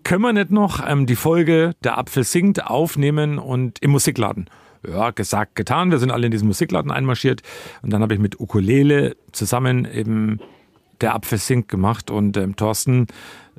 Können 0.05 0.23
wir 0.23 0.33
nicht 0.35 0.51
noch 0.51 0.87
ähm, 0.87 1.07
die 1.07 1.17
Folge 1.17 1.73
Der 1.83 1.97
Apfel 1.97 2.25
singt 2.25 2.67
aufnehmen 2.67 3.39
und 3.39 3.79
im 3.81 3.93
Musikladen? 3.93 4.51
Ja, 4.89 5.11
gesagt, 5.11 5.55
getan. 5.55 5.91
Wir 5.91 5.99
sind 5.99 6.11
alle 6.11 6.27
in 6.27 6.31
diesen 6.31 6.49
Musikladen 6.49 6.91
einmarschiert 6.91 7.43
und 7.83 7.93
dann 7.93 8.03
habe 8.03 8.15
ich 8.15 8.21
mit 8.21 8.41
Ukulele 8.41 9.17
zusammen 9.33 9.85
eben 9.85 10.41
der 11.01 11.15
Apfel 11.15 11.39
singt 11.39 11.69
gemacht 11.69 12.11
und 12.11 12.37
ähm, 12.37 12.57
Thorsten, 12.57 13.07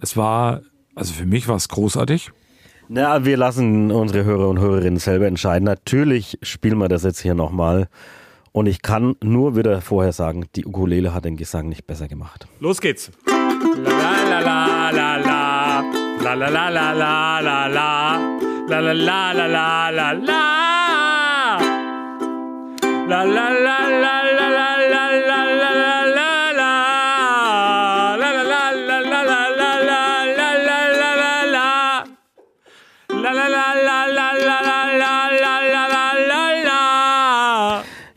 es 0.02 0.18
war, 0.18 0.62
also 0.96 1.14
für 1.14 1.26
mich 1.26 1.48
war 1.48 1.56
es 1.56 1.70
großartig. 1.70 2.32
Na, 2.88 3.26
wir 3.26 3.38
lassen 3.38 3.92
unsere 3.92 4.26
Hörer 4.26 4.48
und 4.48 4.60
Hörerinnen 4.60 5.00
selber 5.00 5.26
entscheiden. 5.28 5.66
Natürlich 5.66 6.38
spielen 6.44 6.78
wir 6.78 6.88
das 6.88 7.04
jetzt 7.04 7.20
hier 7.20 7.34
nochmal. 7.34 7.88
Und 8.52 8.68
ich 8.68 8.82
kann 8.82 9.16
nur 9.22 9.58
wieder 9.58 9.82
vorher 9.82 10.14
sagen, 10.14 10.46
die 10.56 10.66
Ukulele 10.66 11.14
hat 11.14 11.26
den 11.26 11.36
Gesang 11.36 11.68
nicht 11.68 11.88
besser 11.88 12.08
gemacht. 12.08 12.48
Los 12.60 12.80
geht's. 12.80 13.12
La 13.28 13.92
la 14.30 14.40
la 14.40 14.92
la 14.92 15.18
la 15.18 15.84
la 16.24 16.34
la 16.36 16.50
la 16.50 16.70
la 16.70 16.92
la 16.94 17.40
la 17.42 17.68
la 17.68 18.20
la 18.68 18.80
la 18.80 19.32
la 19.34 19.48
la 19.48 19.90
la 19.90 20.12
la 20.14 20.65
la 23.08 23.24
La 23.24 23.24
la 23.24 23.48
la 23.64 23.80
la 23.88 24.18
la 24.30 24.60
la 24.62 25.06
la 25.22 25.42
la 25.52 25.72
la 25.76 26.00
la 26.16 26.36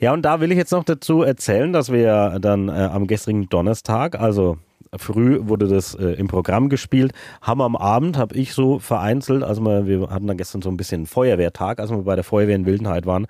Ja, 0.01 0.13
und 0.13 0.23
da 0.23 0.41
will 0.41 0.53
ich 0.53 0.57
jetzt 0.57 0.73
noch 0.73 0.85
dazu 0.85 1.23
erzählen, 1.23 1.73
dass 1.73 1.93
wir 1.93 2.39
dann 2.41 2.69
äh, 2.69 2.73
am 2.73 3.07
gestrigen 3.07 3.49
Donnerstag, 3.49 4.19
also 4.19 4.57
früh 4.97 5.41
wurde 5.43 5.67
das 5.67 5.95
äh, 5.97 6.13
im 6.13 6.29
Programm 6.29 6.69
gespielt, 6.69 7.13
haben 7.43 7.61
am 7.61 7.77
Abend, 7.77 8.17
habe 8.17 8.35
ich 8.37 8.55
so 8.55 8.79
vereinzelt, 8.79 9.43
also 9.43 9.61
wir, 9.63 9.87
wir 9.87 10.09
hatten 10.09 10.29
dann 10.29 10.39
gestern 10.39 10.63
so 10.63 10.71
ein 10.71 10.77
bisschen 10.77 11.07
Feuerwehrtag, 11.07 11.79
als 11.81 11.91
wir 11.91 11.99
bei 11.99 12.15
der 12.15 12.25
Feuerwehr 12.25 12.57
in 12.57 12.65
Wildenheit 12.65 13.07
waren, 13.07 13.27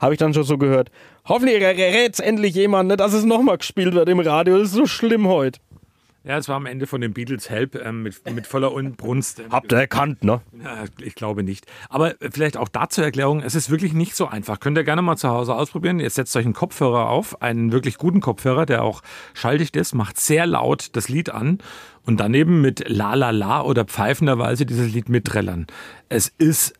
habe 0.00 0.14
ich 0.14 0.18
dann 0.18 0.34
schon 0.34 0.44
so 0.44 0.58
gehört, 0.58 0.90
hoffentlich 1.26 1.62
rät 1.62 2.20
endlich 2.20 2.54
jemand, 2.54 2.88
ne, 2.88 2.96
dass 2.96 3.12
es 3.12 3.24
nochmal 3.24 3.58
gespielt 3.58 3.94
wird 3.94 4.08
im 4.08 4.20
Radio. 4.20 4.58
Das 4.58 4.68
ist 4.68 4.74
so 4.74 4.86
schlimm 4.86 5.28
heute. 5.28 5.60
Ja, 6.24 6.36
es 6.36 6.46
war 6.46 6.56
am 6.56 6.66
Ende 6.66 6.86
von 6.86 7.00
den 7.00 7.14
Beatles 7.14 7.48
Help 7.48 7.74
ähm, 7.74 8.02
mit, 8.02 8.30
mit 8.30 8.46
voller 8.46 8.72
Unbrunst. 8.72 9.40
Habt 9.50 9.72
ihr 9.72 9.78
erkannt, 9.78 10.24
ne? 10.24 10.42
Ja, 10.62 10.84
ich 11.00 11.14
glaube 11.14 11.42
nicht. 11.42 11.64
Aber 11.88 12.16
vielleicht 12.20 12.58
auch 12.58 12.68
da 12.68 12.90
zur 12.90 13.04
Erklärung, 13.04 13.40
es 13.40 13.54
ist 13.54 13.70
wirklich 13.70 13.94
nicht 13.94 14.14
so 14.14 14.26
einfach. 14.26 14.60
Könnt 14.60 14.76
ihr 14.76 14.84
gerne 14.84 15.00
mal 15.00 15.16
zu 15.16 15.28
Hause 15.28 15.54
ausprobieren. 15.54 16.00
Ihr 16.00 16.10
setzt 16.10 16.36
euch 16.36 16.44
einen 16.44 16.52
Kopfhörer 16.52 17.08
auf, 17.08 17.40
einen 17.40 17.72
wirklich 17.72 17.96
guten 17.96 18.20
Kopfhörer, 18.20 18.66
der 18.66 18.82
auch 18.82 19.00
schalldicht 19.32 19.74
ist, 19.74 19.94
macht 19.94 20.20
sehr 20.20 20.44
laut 20.44 20.88
das 20.96 21.08
Lied 21.08 21.30
an 21.30 21.60
und 22.04 22.20
daneben 22.20 22.60
mit 22.60 22.86
La 22.88 23.14
La 23.14 23.30
La 23.30 23.62
oder 23.62 23.84
pfeifenderweise 23.86 24.66
dieses 24.66 24.92
Lied 24.92 25.08
mitträllern. 25.08 25.66
Es 26.10 26.28
ist 26.36 26.74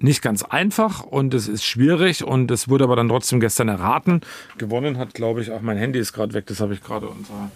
nicht 0.00 0.22
ganz 0.22 0.42
einfach 0.42 1.02
und 1.02 1.34
es 1.34 1.48
ist 1.48 1.64
schwierig 1.64 2.24
und 2.24 2.50
es 2.50 2.68
wurde 2.68 2.84
aber 2.84 2.96
dann 2.96 3.08
trotzdem 3.08 3.40
gestern 3.40 3.68
erraten. 3.68 4.20
Gewonnen 4.58 4.98
hat, 4.98 5.14
glaube 5.14 5.40
ich, 5.40 5.50
auch 5.50 5.60
mein 5.60 5.78
Handy 5.78 5.98
ist 5.98 6.12
gerade 6.12 6.34
weg, 6.34 6.46
das 6.46 6.60
habe 6.60 6.74
ich 6.74 6.82
gerade 6.82 7.08
unserer 7.08 7.50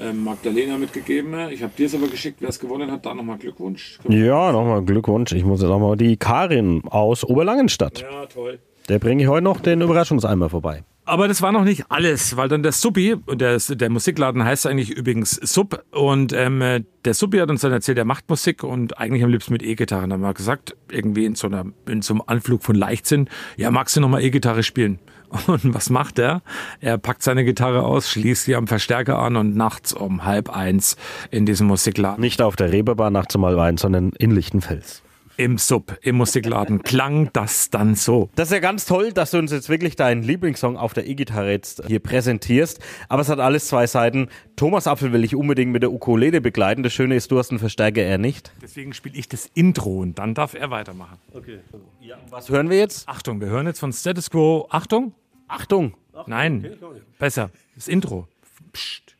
ähm, 0.00 0.24
Magdalena 0.24 0.78
mitgegeben. 0.78 1.50
Ich 1.50 1.62
habe 1.62 1.72
dir 1.76 1.86
es 1.86 1.94
aber 1.94 2.08
geschickt, 2.08 2.38
wer 2.40 2.48
es 2.48 2.58
gewonnen 2.58 2.90
hat, 2.90 3.04
da 3.04 3.14
nochmal 3.14 3.38
Glückwunsch. 3.38 3.98
Ja, 4.08 4.52
nochmal 4.52 4.82
Glückwunsch. 4.82 5.32
Ich 5.32 5.44
muss 5.44 5.60
jetzt 5.60 5.70
auch 5.70 5.78
mal 5.78 5.96
die 5.96 6.16
Karin 6.16 6.82
aus 6.86 7.24
Oberlangenstadt. 7.24 8.00
Ja, 8.00 8.26
toll. 8.26 8.58
Der 8.88 8.98
bringe 8.98 9.22
ich 9.22 9.28
heute 9.28 9.44
noch 9.44 9.60
den 9.60 9.80
Überraschungseimer 9.80 10.50
vorbei. 10.50 10.84
Aber 11.06 11.28
das 11.28 11.42
war 11.42 11.52
noch 11.52 11.64
nicht 11.64 11.90
alles, 11.90 12.36
weil 12.36 12.48
dann 12.48 12.62
der 12.62 12.72
Suppi, 12.72 13.16
der, 13.30 13.58
der 13.58 13.90
Musikladen 13.90 14.42
heißt 14.42 14.66
eigentlich 14.66 14.90
übrigens 14.90 15.32
Sub, 15.32 15.84
und 15.90 16.32
ähm, 16.32 16.84
der 17.04 17.14
Suppi 17.14 17.38
hat 17.38 17.50
uns 17.50 17.60
dann 17.60 17.72
erzählt, 17.72 17.98
er 17.98 18.06
macht 18.06 18.28
Musik 18.30 18.64
und 18.64 18.98
eigentlich 18.98 19.22
am 19.22 19.30
liebsten 19.30 19.52
mit 19.52 19.62
E-Gitarre. 19.62 20.02
Dann 20.02 20.14
haben 20.14 20.22
wir 20.22 20.32
gesagt, 20.32 20.76
irgendwie 20.90 21.26
in 21.26 21.34
so, 21.34 21.46
einer, 21.46 21.66
in 21.86 22.00
so 22.00 22.14
einem 22.14 22.22
Anflug 22.26 22.62
von 22.62 22.74
Leichtsinn, 22.74 23.28
ja, 23.56 23.70
magst 23.70 23.96
du 23.96 24.00
nochmal 24.00 24.22
E-Gitarre 24.22 24.62
spielen? 24.62 24.98
Und 25.46 25.74
was 25.74 25.90
macht 25.90 26.18
er? 26.18 26.42
Er 26.80 26.96
packt 26.96 27.22
seine 27.22 27.44
Gitarre 27.44 27.82
aus, 27.82 28.08
schließt 28.10 28.44
sie 28.44 28.54
am 28.54 28.66
Verstärker 28.66 29.18
an 29.18 29.36
und 29.36 29.56
nachts 29.56 29.92
um 29.92 30.24
halb 30.24 30.48
eins 30.48 30.96
in 31.32 31.44
diesem 31.44 31.66
Musikladen. 31.66 32.20
Nicht 32.20 32.40
auf 32.40 32.54
der 32.54 32.70
Reeperbahn 32.70 33.12
nachts 33.12 33.34
um 33.34 33.44
halb 33.44 33.58
eins, 33.58 33.82
sondern 33.82 34.12
in 34.18 34.30
Lichtenfels 34.30 35.02
im 35.36 35.58
Sub, 35.58 35.98
im 36.02 36.16
Musikladen, 36.16 36.82
klang 36.82 37.30
das 37.32 37.70
dann 37.70 37.94
so. 37.94 38.30
Das 38.34 38.48
ist 38.48 38.52
ja 38.52 38.60
ganz 38.60 38.84
toll, 38.86 39.12
dass 39.12 39.32
du 39.32 39.38
uns 39.38 39.50
jetzt 39.52 39.68
wirklich 39.68 39.96
deinen 39.96 40.22
Lieblingssong 40.22 40.76
auf 40.76 40.94
der 40.94 41.06
E-Gitarre 41.06 41.50
jetzt 41.50 41.82
hier 41.86 42.00
präsentierst. 42.00 42.80
Aber 43.08 43.22
es 43.22 43.28
hat 43.28 43.40
alles 43.40 43.68
zwei 43.68 43.86
Seiten. 43.86 44.28
Thomas 44.56 44.86
Apfel 44.86 45.12
will 45.12 45.24
ich 45.24 45.34
unbedingt 45.34 45.72
mit 45.72 45.82
der 45.82 45.92
Ukulele 45.92 46.40
begleiten. 46.40 46.82
Das 46.82 46.92
Schöne 46.92 47.16
ist, 47.16 47.30
du 47.30 47.38
hast 47.38 47.50
einen 47.50 47.58
Verstärker, 47.58 48.02
er 48.02 48.18
nicht. 48.18 48.52
Deswegen 48.62 48.92
spiele 48.92 49.16
ich 49.18 49.28
das 49.28 49.50
Intro 49.54 50.00
und 50.00 50.18
dann 50.18 50.34
darf 50.34 50.54
er 50.54 50.70
weitermachen. 50.70 51.18
Okay. 51.32 51.58
Ja, 52.00 52.16
was 52.30 52.48
hören 52.48 52.70
wir 52.70 52.78
jetzt? 52.78 53.08
Achtung, 53.08 53.40
wir 53.40 53.48
hören 53.48 53.66
jetzt 53.66 53.80
von 53.80 53.92
Status 53.92 54.30
Quo. 54.30 54.66
Achtung. 54.70 55.14
Achtung. 55.48 55.94
Nein, 56.26 56.76
besser. 57.18 57.50
Das 57.74 57.88
Intro. 57.88 58.28
Psst. 58.72 59.16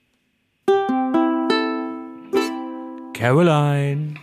Caroline. 3.14 4.14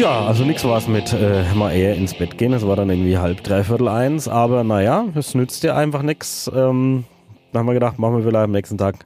Ja, 0.00 0.24
also 0.26 0.44
nichts 0.44 0.64
war 0.64 0.78
es 0.78 0.88
mit 0.88 1.12
äh, 1.12 1.42
mal 1.54 1.72
eher 1.72 1.94
ins 1.94 2.14
Bett 2.14 2.38
gehen. 2.38 2.54
Es 2.54 2.66
war 2.66 2.74
dann 2.74 2.88
irgendwie 2.88 3.18
halb, 3.18 3.42
dreiviertel 3.44 3.86
eins. 3.88 4.28
Aber 4.28 4.64
naja, 4.64 5.04
es 5.14 5.34
nützt 5.34 5.62
dir 5.62 5.76
einfach 5.76 6.00
nichts. 6.00 6.50
Ähm, 6.54 7.04
dann 7.52 7.60
haben 7.60 7.66
wir 7.66 7.74
gedacht, 7.74 7.98
machen 7.98 8.16
wir 8.16 8.22
vielleicht 8.22 8.44
am 8.44 8.52
nächsten 8.52 8.78
Tag 8.78 8.96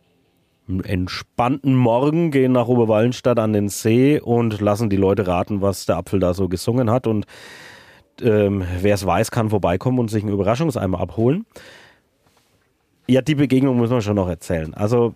entspannten 0.67 1.75
Morgen, 1.75 2.31
gehen 2.31 2.53
nach 2.53 2.69
Oberwallenstadt 2.69 3.39
an 3.39 3.53
den 3.53 3.69
See 3.69 4.21
und 4.21 4.61
lassen 4.61 4.91
die 4.91 4.97
Leute 4.97 5.27
raten, 5.27 5.61
was 5.61 5.87
der 5.87 5.97
Apfel 5.97 6.21
da 6.21 6.35
so 6.35 6.49
gesungen 6.49 6.91
hat. 6.91 7.07
Und 7.07 7.27
ähm, 8.23 8.65
wer 8.81 8.95
es 8.95 9.05
weiß, 9.05 9.31
kann 9.31 9.51
vorbeikommen 9.51 9.99
und 9.99 10.11
sich 10.11 10.23
einen 10.23 10.33
Überraschungseimer 10.33 11.01
abholen. 11.01 11.47
Ja, 13.07 13.21
die 13.21 13.35
Begegnung 13.35 13.77
muss 13.77 13.91
man 13.91 14.01
schon 14.01 14.17
noch 14.17 14.29
erzählen. 14.29 14.73
Also 14.73 15.15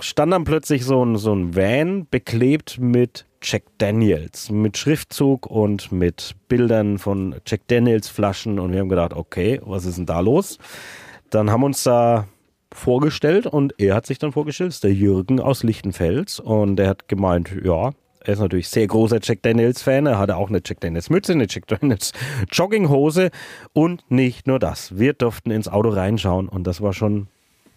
stand 0.00 0.32
dann 0.32 0.44
plötzlich 0.44 0.84
so 0.84 1.04
ein, 1.04 1.16
so 1.16 1.34
ein 1.34 1.56
Van 1.56 2.06
beklebt 2.10 2.78
mit 2.78 3.24
Jack 3.42 3.62
Daniels, 3.78 4.50
mit 4.50 4.76
Schriftzug 4.76 5.46
und 5.46 5.92
mit 5.92 6.34
Bildern 6.48 6.98
von 6.98 7.36
Jack 7.46 7.62
Daniels 7.68 8.08
Flaschen 8.08 8.58
und 8.58 8.72
wir 8.72 8.80
haben 8.80 8.88
gedacht, 8.88 9.14
okay, 9.14 9.60
was 9.64 9.86
ist 9.86 9.98
denn 9.98 10.06
da 10.06 10.20
los? 10.20 10.58
Dann 11.30 11.50
haben 11.50 11.62
uns 11.62 11.82
da 11.82 12.26
vorgestellt 12.76 13.46
und 13.46 13.74
er 13.78 13.94
hat 13.94 14.06
sich 14.06 14.18
dann 14.18 14.32
vorgestellt, 14.32 14.70
ist 14.70 14.84
der 14.84 14.92
Jürgen 14.92 15.40
aus 15.40 15.62
Lichtenfels 15.62 16.40
und 16.40 16.78
er 16.78 16.88
hat 16.88 17.08
gemeint, 17.08 17.50
ja, 17.64 17.92
er 18.20 18.32
ist 18.32 18.40
natürlich 18.40 18.68
sehr 18.68 18.86
großer 18.86 19.18
Jack 19.22 19.42
Daniels 19.42 19.82
Fan, 19.82 20.06
er 20.06 20.18
hatte 20.18 20.36
auch 20.36 20.48
eine 20.48 20.60
Jack 20.64 20.80
Daniels 20.80 21.10
Mütze, 21.10 21.32
eine 21.32 21.46
Jack 21.48 21.66
Daniels 21.68 22.12
Jogginghose 22.50 23.30
und 23.72 24.08
nicht 24.10 24.46
nur 24.46 24.58
das, 24.58 24.98
wir 24.98 25.12
durften 25.12 25.50
ins 25.50 25.68
Auto 25.68 25.90
reinschauen 25.90 26.48
und 26.48 26.66
das 26.66 26.80
war 26.80 26.92
schon 26.92 27.28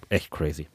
echt 0.10 0.32
crazy. 0.32 0.68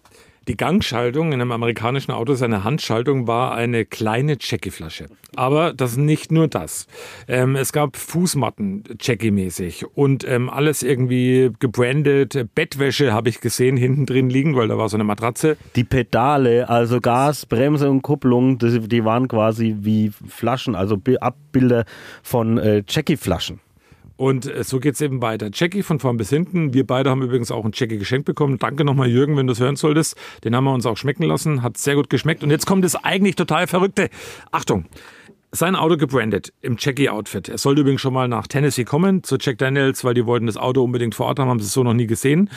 Die 0.47 0.57
Gangschaltung 0.57 1.33
in 1.33 1.41
einem 1.41 1.53
amerikanischen 1.53 2.13
Auto, 2.13 2.35
seine 2.35 2.65
Handschaltung, 2.65 3.27
war 3.27 3.55
eine 3.55 3.87
kleine 3.87 4.37
Jackie-Flasche. 4.39 5.07
Aber 5.37 5.73
das 5.73 5.97
nicht 5.97 6.31
nur 6.31 6.49
das. 6.49 6.87
Ähm, 7.29 7.57
es 7.57 7.73
gab 7.73 7.97
Fußmatten, 7.97 8.85
Jackie-mäßig. 9.01 9.87
Und 9.95 10.27
ähm, 10.29 10.51
alles 10.51 10.83
irgendwie 10.83 11.51
gebrandet. 11.61 12.49
Bettwäsche 12.55 13.13
habe 13.13 13.31
ich 13.31 13.41
gesehen, 13.41 13.77
hinten 13.79 14.05
drin 14.05 14.29
liegen, 14.29 14.55
weil 14.55 14.69
da 14.69 14.77
war 14.77 14.89
so 14.89 14.97
eine 14.97 15.05
Matratze. 15.05 15.57
Die 15.77 15.85
Pedale, 15.85 16.69
also 16.69 17.01
Gas, 17.01 17.47
Bremse 17.47 17.89
und 17.89 18.03
Kupplung, 18.03 18.59
die, 18.59 19.05
waren 19.05 19.29
quasi 19.29 19.77
wie 19.81 20.11
Flaschen, 20.29 20.75
also 20.75 20.99
Abbilder 21.21 21.85
von 22.23 22.59
äh, 22.59 22.83
Jackie-Flaschen. 22.87 23.61
Und 24.17 24.47
äh, 24.47 24.63
so 24.65 24.81
geht 24.81 24.95
es 24.95 25.01
eben 25.01 25.23
weiter. 25.23 25.51
Jackie 25.53 25.83
von 25.83 25.99
vorn 25.99 26.17
bis 26.17 26.31
hinten. 26.31 26.73
Wir 26.75 26.87
beide 26.87 27.11
haben 27.11 27.23
übrigens 27.23 27.51
auch 27.51 27.65
einen 27.65 27.73
Jackie 27.75 27.99
geschenkt 27.99 28.27
bekommen. 28.27 28.59
Danke 28.59 28.85
nochmal, 28.85 29.09
Jürgen, 29.09 29.37
wenn 29.37 29.47
du 29.47 29.53
es 29.53 29.61
hören 29.61 29.77
solltest. 29.77 30.17
Den 30.45 30.55
haben 30.55 30.65
wir 30.65 30.73
uns 30.73 30.87
auch 30.87 30.97
schmecken 30.97 31.25
lassen. 31.25 31.63
Hat 31.63 31.77
sehr 31.77 31.97
gut 31.97 32.11
geschmeckt. 32.11 32.43
Und 32.43 32.51
jetzt 32.51 32.67
kommt 32.67 32.85
das 32.85 32.97
eigentlich 32.97 33.37
total 33.37 33.67
Verrückte. 33.67 34.11
Achtung. 34.53 34.87
Sein 35.51 35.77
Auto 35.77 35.97
gebrandet 35.97 36.53
im 36.63 36.77
Jackie-Outfit. 36.81 37.49
Er 37.49 37.59
sollte 37.59 37.83
übrigens 37.83 38.01
schon 38.01 38.13
mal 38.13 38.27
nach 38.27 38.49
Tennessee 38.49 38.83
kommen 38.83 39.23
zu 39.23 39.37
Jack 39.41 39.59
Daniels, 39.59 40.03
weil 40.03 40.15
die 40.15 40.27
wollten 40.27 40.47
das 40.47 40.57
Auto 40.57 40.83
unbedingt 40.83 41.15
vor 41.15 41.27
Ort 41.27 41.39
haben, 41.39 41.49
haben 41.49 41.61
sie 41.61 41.67
es 41.67 41.73
so 41.73 41.85
noch 41.85 41.95
nie 41.95 42.09
gesehen. 42.09 42.51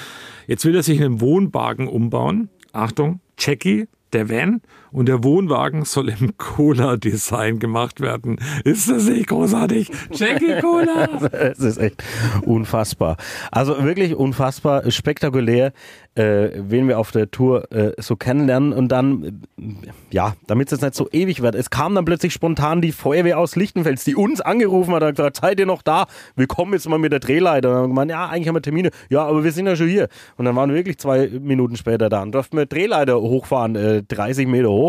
Jetzt 0.48 0.65
will 0.65 0.76
er 0.76 0.82
sich 0.82 1.00
einen 1.00 1.22
Wohnwagen 1.22 1.88
umbauen. 1.88 2.50
Achtung, 2.74 3.20
Jackie 3.38 3.88
der 4.13 4.30
Van 4.30 4.62
und 4.98 5.06
der 5.06 5.24
Wohnwagen 5.24 5.86
soll 5.86 6.10
im 6.10 6.38
Cola-Design 6.38 7.60
gemacht 7.60 8.02
werden. 8.02 8.40
Ist 8.64 8.90
das 8.90 9.08
nicht 9.08 9.28
großartig? 9.28 9.92
Jackie 10.12 10.60
Cola! 10.60 11.08
das 11.32 11.60
ist 11.60 11.78
echt 11.78 12.04
unfassbar. 12.44 13.18
Also 13.52 13.84
wirklich 13.84 14.16
unfassbar, 14.16 14.90
spektakulär, 14.90 15.72
äh, 16.16 16.50
wen 16.68 16.88
wir 16.88 16.98
auf 16.98 17.12
der 17.12 17.30
Tour 17.30 17.72
äh, 17.72 17.92
so 18.00 18.16
kennenlernen 18.16 18.74
und 18.74 18.88
dann, 18.92 19.44
äh, 19.60 19.64
ja, 20.10 20.36
damit 20.48 20.68
es 20.68 20.72
jetzt 20.72 20.82
nicht 20.82 20.96
so 20.96 21.08
ewig 21.12 21.44
wird. 21.44 21.54
Es 21.54 21.70
kam 21.70 21.94
dann 21.94 22.06
plötzlich 22.06 22.34
spontan 22.34 22.82
die 22.82 22.92
Feuerwehr 22.92 23.38
aus 23.38 23.56
Lichtenfels, 23.56 24.04
die 24.04 24.16
uns 24.16 24.42
angerufen 24.42 24.96
hat 24.96 25.04
und 25.04 25.16
gesagt, 25.16 25.38
seid 25.38 25.60
ihr 25.60 25.68
noch 25.68 25.84
da? 25.84 26.08
Wir 26.36 26.48
kommen 26.48 26.74
jetzt 26.74 26.90
mal 26.90 26.98
mit 26.98 27.12
der 27.12 27.20
Drehleiter. 27.20 27.70
Und 27.70 27.74
dann 27.74 27.84
haben 27.84 27.90
wir 27.90 27.90
gemeint, 27.90 28.12
ja, 28.12 28.26
eigentlich 28.28 28.48
haben 28.48 28.56
wir 28.56 28.62
Termine. 28.64 28.90
Ja, 29.10 29.26
aber 29.26 29.44
wir 29.44 29.52
sind 29.52 29.68
ja 29.68 29.76
schon 29.76 29.90
hier. 29.90 30.08
Und 30.38 30.46
dann 30.46 30.56
waren 30.56 30.70
wir 30.70 30.76
wirklich 30.76 30.98
zwei 30.98 31.28
Minuten 31.28 31.78
später 31.78 32.10
da 32.10 32.24
und 32.24 32.32
durften 32.32 32.58
wir 32.58 32.66
Drehleiter 32.66 33.22
hochfahren, 33.22 33.76
äh, 33.76 34.02
30 34.02 34.48
Meter 34.48 34.70
hoch. 34.70 34.87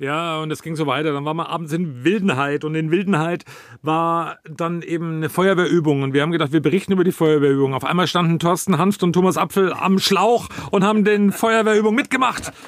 Ja, 0.00 0.38
und 0.40 0.50
es 0.50 0.62
ging 0.62 0.76
so 0.76 0.86
weiter. 0.86 1.12
Dann 1.12 1.26
waren 1.26 1.36
wir 1.36 1.50
abends 1.50 1.74
in 1.74 2.04
Wildenheit 2.04 2.64
und 2.64 2.74
in 2.74 2.90
Wildenheit 2.90 3.44
war 3.82 4.38
dann 4.48 4.80
eben 4.80 5.16
eine 5.16 5.28
Feuerwehrübung 5.28 6.02
und 6.02 6.14
wir 6.14 6.22
haben 6.22 6.32
gedacht, 6.32 6.52
wir 6.52 6.62
berichten 6.62 6.92
über 6.92 7.04
die 7.04 7.12
Feuerwehrübung. 7.12 7.74
Auf 7.74 7.84
einmal 7.84 8.06
standen 8.06 8.38
Thorsten 8.38 8.78
Hanft 8.78 9.02
und 9.02 9.12
Thomas 9.12 9.36
Apfel 9.36 9.74
am 9.74 9.98
Schlauch 9.98 10.48
und 10.70 10.84
haben 10.84 11.04
den 11.04 11.32
Feuerwehrübung 11.32 11.94
mitgemacht. 11.94 12.50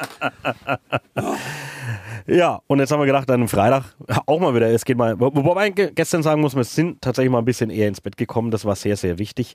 Ja, 2.26 2.60
und 2.68 2.78
jetzt 2.78 2.92
haben 2.92 3.00
wir 3.00 3.06
gedacht, 3.06 3.28
dann 3.28 3.48
Freitag 3.48 3.96
auch 4.26 4.38
mal 4.38 4.54
wieder, 4.54 4.70
es 4.70 4.84
geht 4.84 4.96
mal, 4.96 5.18
wobei 5.18 5.70
gestern 5.70 6.22
sagen 6.22 6.40
muss, 6.40 6.54
wir 6.54 6.62
sind 6.62 7.02
tatsächlich 7.02 7.32
mal 7.32 7.40
ein 7.40 7.44
bisschen 7.44 7.68
eher 7.68 7.88
ins 7.88 8.00
Bett 8.00 8.16
gekommen, 8.16 8.52
das 8.52 8.64
war 8.64 8.76
sehr, 8.76 8.96
sehr 8.96 9.18
wichtig. 9.18 9.54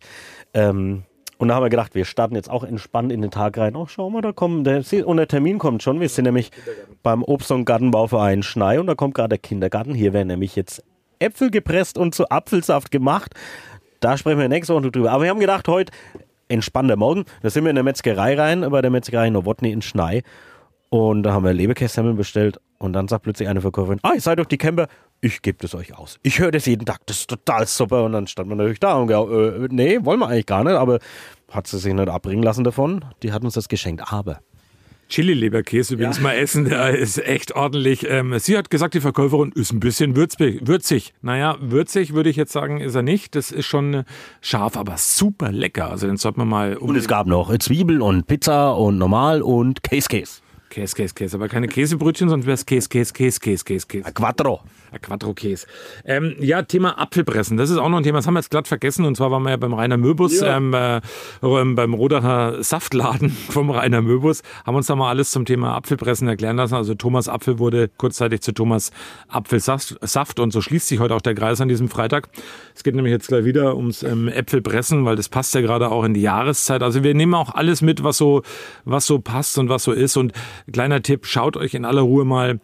Ähm, 0.53 1.03
und 1.37 1.49
da 1.49 1.55
haben 1.55 1.63
wir 1.63 1.69
gedacht, 1.69 1.93
wir 1.95 2.05
starten 2.05 2.35
jetzt 2.35 2.49
auch 2.49 2.63
entspannt 2.63 3.11
in 3.11 3.21
den 3.21 3.31
Tag 3.31 3.57
rein. 3.57 3.75
Oh, 3.75 3.85
schau 3.85 4.09
mal, 4.09 4.21
da 4.21 4.31
kommt 4.31 4.65
der, 4.65 4.83
und 5.07 5.17
der 5.17 5.27
Termin 5.27 5.59
kommt 5.59 5.83
schon. 5.83 5.99
Wir 5.99 6.09
sind 6.09 6.25
nämlich 6.25 6.51
beim 7.03 7.23
Obst- 7.23 7.51
und 7.51 7.65
Gartenbauverein 7.65 8.43
Schnei 8.43 8.79
und 8.79 8.87
da 8.87 8.95
kommt 8.95 9.13
gerade 9.13 9.29
der 9.29 9.37
Kindergarten. 9.37 9.93
Hier 9.93 10.13
werden 10.13 10.29
nämlich 10.29 10.55
jetzt 10.55 10.83
Äpfel 11.19 11.51
gepresst 11.51 11.97
und 11.97 12.15
zu 12.15 12.29
Apfelsaft 12.29 12.91
gemacht. 12.91 13.33
Da 13.99 14.17
sprechen 14.17 14.39
wir 14.39 14.49
nächste 14.49 14.73
Woche 14.73 14.91
drüber. 14.91 15.11
Aber 15.11 15.23
wir 15.23 15.29
haben 15.29 15.39
gedacht, 15.39 15.67
heute 15.67 15.91
entspannter 16.47 16.95
Morgen. 16.95 17.25
Da 17.41 17.49
sind 17.49 17.63
wir 17.63 17.69
in 17.69 17.75
der 17.75 17.83
Metzgerei 17.83 18.35
rein, 18.35 18.61
bei 18.69 18.81
der 18.81 18.91
Metzgerei 18.91 19.29
Nowotny 19.29 19.71
in 19.71 19.81
Schnei. 19.81 20.23
Und 20.89 21.23
da 21.23 21.33
haben 21.33 21.43
wir 21.43 21.53
Leberkässemmeln 21.53 22.15
bestellt. 22.15 22.59
Und 22.79 22.93
dann 22.93 23.07
sagt 23.07 23.23
plötzlich 23.23 23.49
eine 23.49 23.61
Verkäuferin, 23.61 23.99
ah, 24.03 24.13
ihr 24.13 24.21
seid 24.21 24.39
doch 24.39 24.45
die 24.45 24.57
Camper. 24.57 24.87
Ich 25.19 25.41
gebe 25.41 25.57
das 25.59 25.73
euch 25.73 25.97
aus. 25.97 26.19
Ich 26.23 26.39
höre 26.39 26.51
das 26.51 26.65
jeden 26.65 26.85
Tag. 26.85 26.99
Das 27.07 27.21
ist 27.21 27.29
total 27.29 27.65
super. 27.65 28.03
Und 28.03 28.13
dann 28.13 28.27
stand 28.27 28.49
man 28.49 28.57
natürlich 28.57 28.79
da 28.79 28.95
und 28.95 29.07
gesagt, 29.07 29.31
äh, 29.31 29.67
nee, 29.71 29.99
wollen 30.03 30.19
wir 30.19 30.27
eigentlich 30.27 30.45
gar 30.45 30.63
nicht. 30.63 30.75
Aber 30.75 30.99
hat 31.51 31.67
sie 31.67 31.79
sich 31.79 31.93
nicht 31.93 32.09
abbringen 32.09 32.43
lassen 32.43 32.63
davon. 32.63 33.03
Die 33.23 33.31
hat 33.31 33.43
uns 33.43 33.55
das 33.55 33.67
geschenkt. 33.67 34.03
Aber 34.11 34.41
Chili-Leberkäse 35.09 35.93
übrigens 35.93 36.17
ja. 36.17 36.23
mal 36.23 36.33
essen, 36.33 36.65
der 36.65 36.97
ist 36.97 37.17
echt 37.17 37.55
ordentlich. 37.55 38.05
Ähm, 38.09 38.37
sie 38.39 38.57
hat 38.57 38.69
gesagt, 38.69 38.93
die 38.93 38.99
Verkäuferin 38.99 39.51
ist 39.53 39.71
ein 39.71 39.79
bisschen 39.79 40.15
würzig. 40.15 41.13
Naja, 41.21 41.57
würzig 41.61 42.13
würde 42.13 42.29
ich 42.29 42.35
jetzt 42.35 42.51
sagen, 42.51 42.81
ist 42.81 42.95
er 42.95 43.03
nicht. 43.03 43.35
Das 43.35 43.51
ist 43.51 43.65
schon 43.65 44.03
scharf, 44.41 44.75
aber 44.75 44.97
super 44.97 45.51
lecker. 45.51 45.89
Also 45.89 46.07
den 46.07 46.17
sollte 46.17 46.39
man 46.39 46.49
mal. 46.49 46.77
Und 46.77 46.95
es 46.95 47.07
gab 47.07 47.25
noch 47.27 47.57
Zwiebel 47.57 48.01
und 48.01 48.27
Pizza 48.27 48.75
und 48.75 48.97
normal 48.97 49.41
und 49.41 49.81
Case 49.81 50.09
Case. 50.09 50.41
Käse, 50.69 50.95
Käse, 50.95 51.13
Käse. 51.13 51.37
Aber 51.37 51.47
keine 51.47 51.67
Käsebrötchen, 51.67 52.29
sonst 52.29 52.45
wäre 52.45 52.55
es 52.55 52.65
Käse, 52.65 52.89
Käse, 52.89 53.13
Käse, 53.13 53.39
Käse, 53.39 53.63
Käse, 53.63 53.87
Käse. 53.87 54.11
Quattro. 54.13 54.61
Quattro-Käse. 54.97 55.67
Ähm, 56.05 56.35
ja, 56.39 56.61
Thema 56.61 56.99
Apfelpressen. 56.99 57.57
Das 57.57 57.69
ist 57.69 57.77
auch 57.77 57.89
noch 57.89 57.97
ein 57.97 58.03
Thema, 58.03 58.19
das 58.19 58.27
haben 58.27 58.33
wir 58.33 58.39
jetzt 58.39 58.51
glatt 58.51 58.67
vergessen. 58.67 59.05
Und 59.05 59.15
zwar 59.15 59.31
waren 59.31 59.43
wir 59.43 59.51
ja 59.51 59.57
beim 59.57 59.73
Rainer 59.73 59.97
Möbus, 59.97 60.41
ja. 60.41 60.57
ähm, 60.57 60.73
äh, 60.73 61.01
beim 61.41 61.93
Rodacher 61.93 62.63
Saftladen 62.63 63.29
vom 63.49 63.69
Rainer 63.69 64.01
Möbus, 64.01 64.43
haben 64.65 64.75
uns 64.75 64.87
da 64.87 64.95
mal 64.95 65.09
alles 65.09 65.31
zum 65.31 65.45
Thema 65.45 65.75
Apfelpressen 65.75 66.27
erklären 66.27 66.57
lassen. 66.57 66.75
Also 66.75 66.95
Thomas 66.95 67.27
Apfel 67.29 67.59
wurde 67.59 67.89
kurzzeitig 67.97 68.41
zu 68.41 68.53
Thomas 68.53 68.91
Apfelsaft 69.27 70.39
und 70.39 70.51
so 70.51 70.61
schließt 70.61 70.87
sich 70.87 70.99
heute 70.99 71.15
auch 71.15 71.21
der 71.21 71.35
Kreis 71.35 71.61
an 71.61 71.67
diesem 71.67 71.89
Freitag. 71.89 72.29
Es 72.75 72.83
geht 72.83 72.95
nämlich 72.95 73.11
jetzt 73.11 73.27
gleich 73.27 73.45
wieder 73.45 73.75
ums 73.75 74.03
ähm, 74.03 74.27
Äpfelpressen, 74.27 75.05
weil 75.05 75.15
das 75.15 75.29
passt 75.29 75.53
ja 75.55 75.61
gerade 75.61 75.89
auch 75.89 76.03
in 76.03 76.13
die 76.13 76.21
Jahreszeit. 76.21 76.83
Also 76.83 77.03
wir 77.03 77.13
nehmen 77.13 77.33
auch 77.33 77.53
alles 77.53 77.81
mit, 77.81 78.03
was 78.03 78.17
so, 78.17 78.43
was 78.85 79.05
so 79.05 79.19
passt 79.19 79.57
und 79.57 79.69
was 79.69 79.83
so 79.83 79.91
ist. 79.91 80.17
Und 80.17 80.33
kleiner 80.71 81.01
Tipp, 81.01 81.25
schaut 81.25 81.57
euch 81.57 81.73
in 81.73 81.85
aller 81.85 82.01
Ruhe 82.01 82.25
mal 82.25 82.59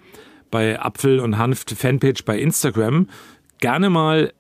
bei 0.54 0.80
Apfel 0.80 1.20
und 1.20 1.40
Hanft 1.40 1.72
Fanpage 1.72 2.26
bei 2.26 2.38
Instagram 2.38 3.08
gerne 3.58 3.90
mal 3.90 4.34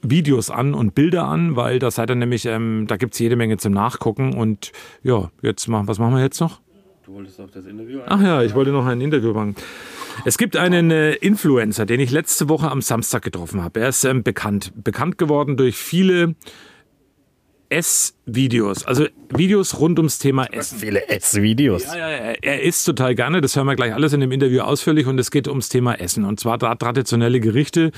Videos 0.00 0.50
an 0.50 0.72
und 0.72 0.94
Bilder 0.94 1.26
an, 1.26 1.56
weil 1.56 1.80
da 1.80 1.90
seid 1.90 2.10
ihr 2.10 2.14
nämlich, 2.14 2.46
ähm, 2.46 2.84
da 2.86 2.96
gibt 2.96 3.14
es 3.14 3.18
jede 3.18 3.34
Menge 3.34 3.56
zum 3.56 3.72
Nachgucken. 3.72 4.34
Und 4.34 4.70
ja, 5.02 5.32
jetzt 5.42 5.66
machen, 5.66 5.88
was 5.88 5.98
machen 5.98 6.14
wir 6.14 6.22
jetzt 6.22 6.40
noch? 6.40 6.60
Du 7.04 7.14
wolltest 7.14 7.40
auf 7.40 7.50
das 7.50 7.66
Interview 7.66 8.02
Ach 8.06 8.22
ja, 8.22 8.40
ich 8.44 8.54
wollte 8.54 8.70
noch 8.70 8.86
ein 8.86 9.00
Interview 9.00 9.32
machen. 9.32 9.56
Es 10.24 10.38
gibt 10.38 10.56
einen 10.56 10.92
äh, 10.92 11.14
Influencer, 11.14 11.86
den 11.86 11.98
ich 11.98 12.12
letzte 12.12 12.48
Woche 12.48 12.70
am 12.70 12.80
Samstag 12.80 13.22
getroffen 13.22 13.64
habe. 13.64 13.80
Er 13.80 13.88
ist 13.88 14.04
ähm, 14.04 14.22
bekannt. 14.22 14.72
Bekannt 14.76 15.18
geworden 15.18 15.56
durch 15.56 15.76
viele 15.76 16.36
Essvideos, 17.68 18.86
also 18.86 19.06
Videos 19.34 19.80
rund 19.80 19.98
ums 19.98 20.18
Thema 20.18 20.44
Essen. 20.52 20.78
Viele 20.78 21.08
Essvideos. 21.08 21.84
Ja, 21.84 21.96
ja, 21.96 22.16
er 22.40 22.62
isst 22.62 22.84
total 22.86 23.14
gerne, 23.14 23.40
das 23.40 23.56
hören 23.56 23.66
wir 23.66 23.76
gleich 23.76 23.94
alles 23.94 24.12
in 24.12 24.20
dem 24.20 24.32
Interview 24.32 24.60
ausführlich 24.60 25.06
und 25.06 25.18
es 25.18 25.30
geht 25.30 25.48
ums 25.48 25.68
Thema 25.68 25.94
Essen. 25.94 26.24
Und 26.24 26.40
zwar 26.40 26.58
traditionelle 26.58 27.40
Gerichte, 27.40 27.92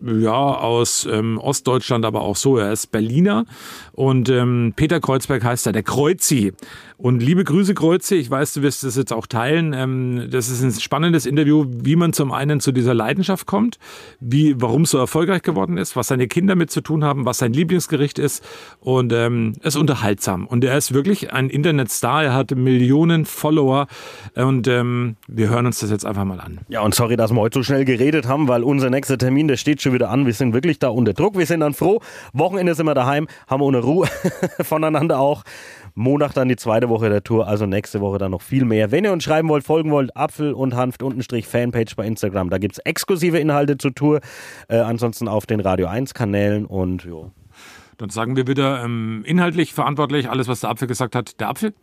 ja, 0.00 0.32
aus 0.32 1.08
ähm, 1.10 1.38
Ostdeutschland, 1.38 2.04
aber 2.04 2.22
auch 2.22 2.36
so. 2.36 2.58
Er 2.58 2.72
ist 2.72 2.88
Berliner 2.88 3.44
und 3.92 4.28
ähm, 4.28 4.72
Peter 4.76 5.00
Kreuzberg 5.00 5.44
heißt 5.44 5.66
er, 5.66 5.72
der 5.72 5.82
Kreuzi. 5.82 6.52
Und 6.96 7.22
liebe 7.22 7.44
Grüße, 7.44 7.74
Kreuzi, 7.74 8.16
ich 8.16 8.28
weiß, 8.28 8.54
du 8.54 8.62
wirst 8.62 8.82
das 8.82 8.96
jetzt 8.96 9.12
auch 9.12 9.28
teilen. 9.28 9.72
Ähm, 9.72 10.28
das 10.32 10.48
ist 10.48 10.62
ein 10.62 10.72
spannendes 10.72 11.26
Interview, 11.26 11.64
wie 11.68 11.94
man 11.94 12.12
zum 12.12 12.32
einen 12.32 12.58
zu 12.58 12.72
dieser 12.72 12.92
Leidenschaft 12.92 13.46
kommt, 13.46 13.78
wie, 14.18 14.60
warum 14.60 14.82
es 14.82 14.90
so 14.90 14.98
erfolgreich 14.98 15.42
geworden 15.42 15.78
ist, 15.78 15.94
was 15.94 16.08
seine 16.08 16.26
Kinder 16.26 16.56
mit 16.56 16.72
zu 16.72 16.80
tun 16.80 17.04
haben, 17.04 17.24
was 17.24 17.38
sein 17.38 17.52
Lieblingsgericht 17.52 18.18
ist 18.18 18.44
und 18.80 19.12
ähm, 19.12 19.52
ist 19.62 19.76
unterhaltsam. 19.76 20.47
Und 20.48 20.64
er 20.64 20.76
ist 20.78 20.94
wirklich 20.94 21.32
ein 21.32 21.50
Internetstar. 21.50 22.24
Er 22.24 22.34
hat 22.34 22.52
Millionen 22.52 23.26
Follower 23.26 23.86
und 24.34 24.66
ähm, 24.66 25.16
wir 25.26 25.50
hören 25.50 25.66
uns 25.66 25.80
das 25.80 25.90
jetzt 25.90 26.06
einfach 26.06 26.24
mal 26.24 26.40
an. 26.40 26.60
Ja, 26.68 26.80
und 26.80 26.94
sorry, 26.94 27.16
dass 27.16 27.32
wir 27.32 27.40
heute 27.40 27.58
so 27.58 27.62
schnell 27.62 27.84
geredet 27.84 28.26
haben, 28.26 28.48
weil 28.48 28.64
unser 28.64 28.88
nächster 28.88 29.18
Termin, 29.18 29.46
der 29.46 29.58
steht 29.58 29.82
schon 29.82 29.92
wieder 29.92 30.08
an. 30.08 30.24
Wir 30.24 30.32
sind 30.32 30.54
wirklich 30.54 30.78
da 30.78 30.88
unter 30.88 31.12
Druck. 31.12 31.36
Wir 31.36 31.44
sind 31.44 31.60
dann 31.60 31.74
froh. 31.74 32.00
Wochenende 32.32 32.74
sind 32.74 32.86
wir 32.86 32.94
daheim, 32.94 33.28
haben 33.46 33.60
ohne 33.60 33.80
Ruhe 33.80 34.08
voneinander 34.62 35.20
auch. 35.20 35.44
Montag 35.94 36.32
dann 36.32 36.48
die 36.48 36.56
zweite 36.56 36.88
Woche 36.88 37.10
der 37.10 37.24
Tour, 37.24 37.48
also 37.48 37.66
nächste 37.66 38.00
Woche 38.00 38.18
dann 38.18 38.30
noch 38.30 38.42
viel 38.42 38.64
mehr. 38.64 38.90
Wenn 38.90 39.04
ihr 39.04 39.12
uns 39.12 39.24
schreiben 39.24 39.48
wollt, 39.48 39.64
folgen 39.64 39.90
wollt, 39.90 40.16
Apfel 40.16 40.52
und 40.52 40.76
Hanft 40.76 41.02
untenstrich 41.02 41.46
Fanpage 41.46 41.96
bei 41.96 42.06
Instagram. 42.06 42.50
Da 42.50 42.58
gibt 42.58 42.74
es 42.74 42.78
exklusive 42.78 43.38
Inhalte 43.38 43.76
zur 43.76 43.94
Tour. 43.94 44.20
Äh, 44.68 44.78
ansonsten 44.78 45.28
auf 45.28 45.44
den 45.44 45.60
Radio 45.60 45.88
1 45.88 46.14
Kanälen 46.14 46.66
und 46.66 47.04
jo. 47.04 47.32
Dann 47.98 48.10
sagen 48.10 48.36
wir 48.36 48.46
wieder 48.46 48.84
ähm, 48.84 49.24
inhaltlich 49.26 49.74
verantwortlich, 49.74 50.30
alles, 50.30 50.46
was 50.46 50.60
der 50.60 50.70
Apfel 50.70 50.86
gesagt 50.86 51.16
hat, 51.16 51.40
der 51.40 51.48
Apfel. 51.48 51.74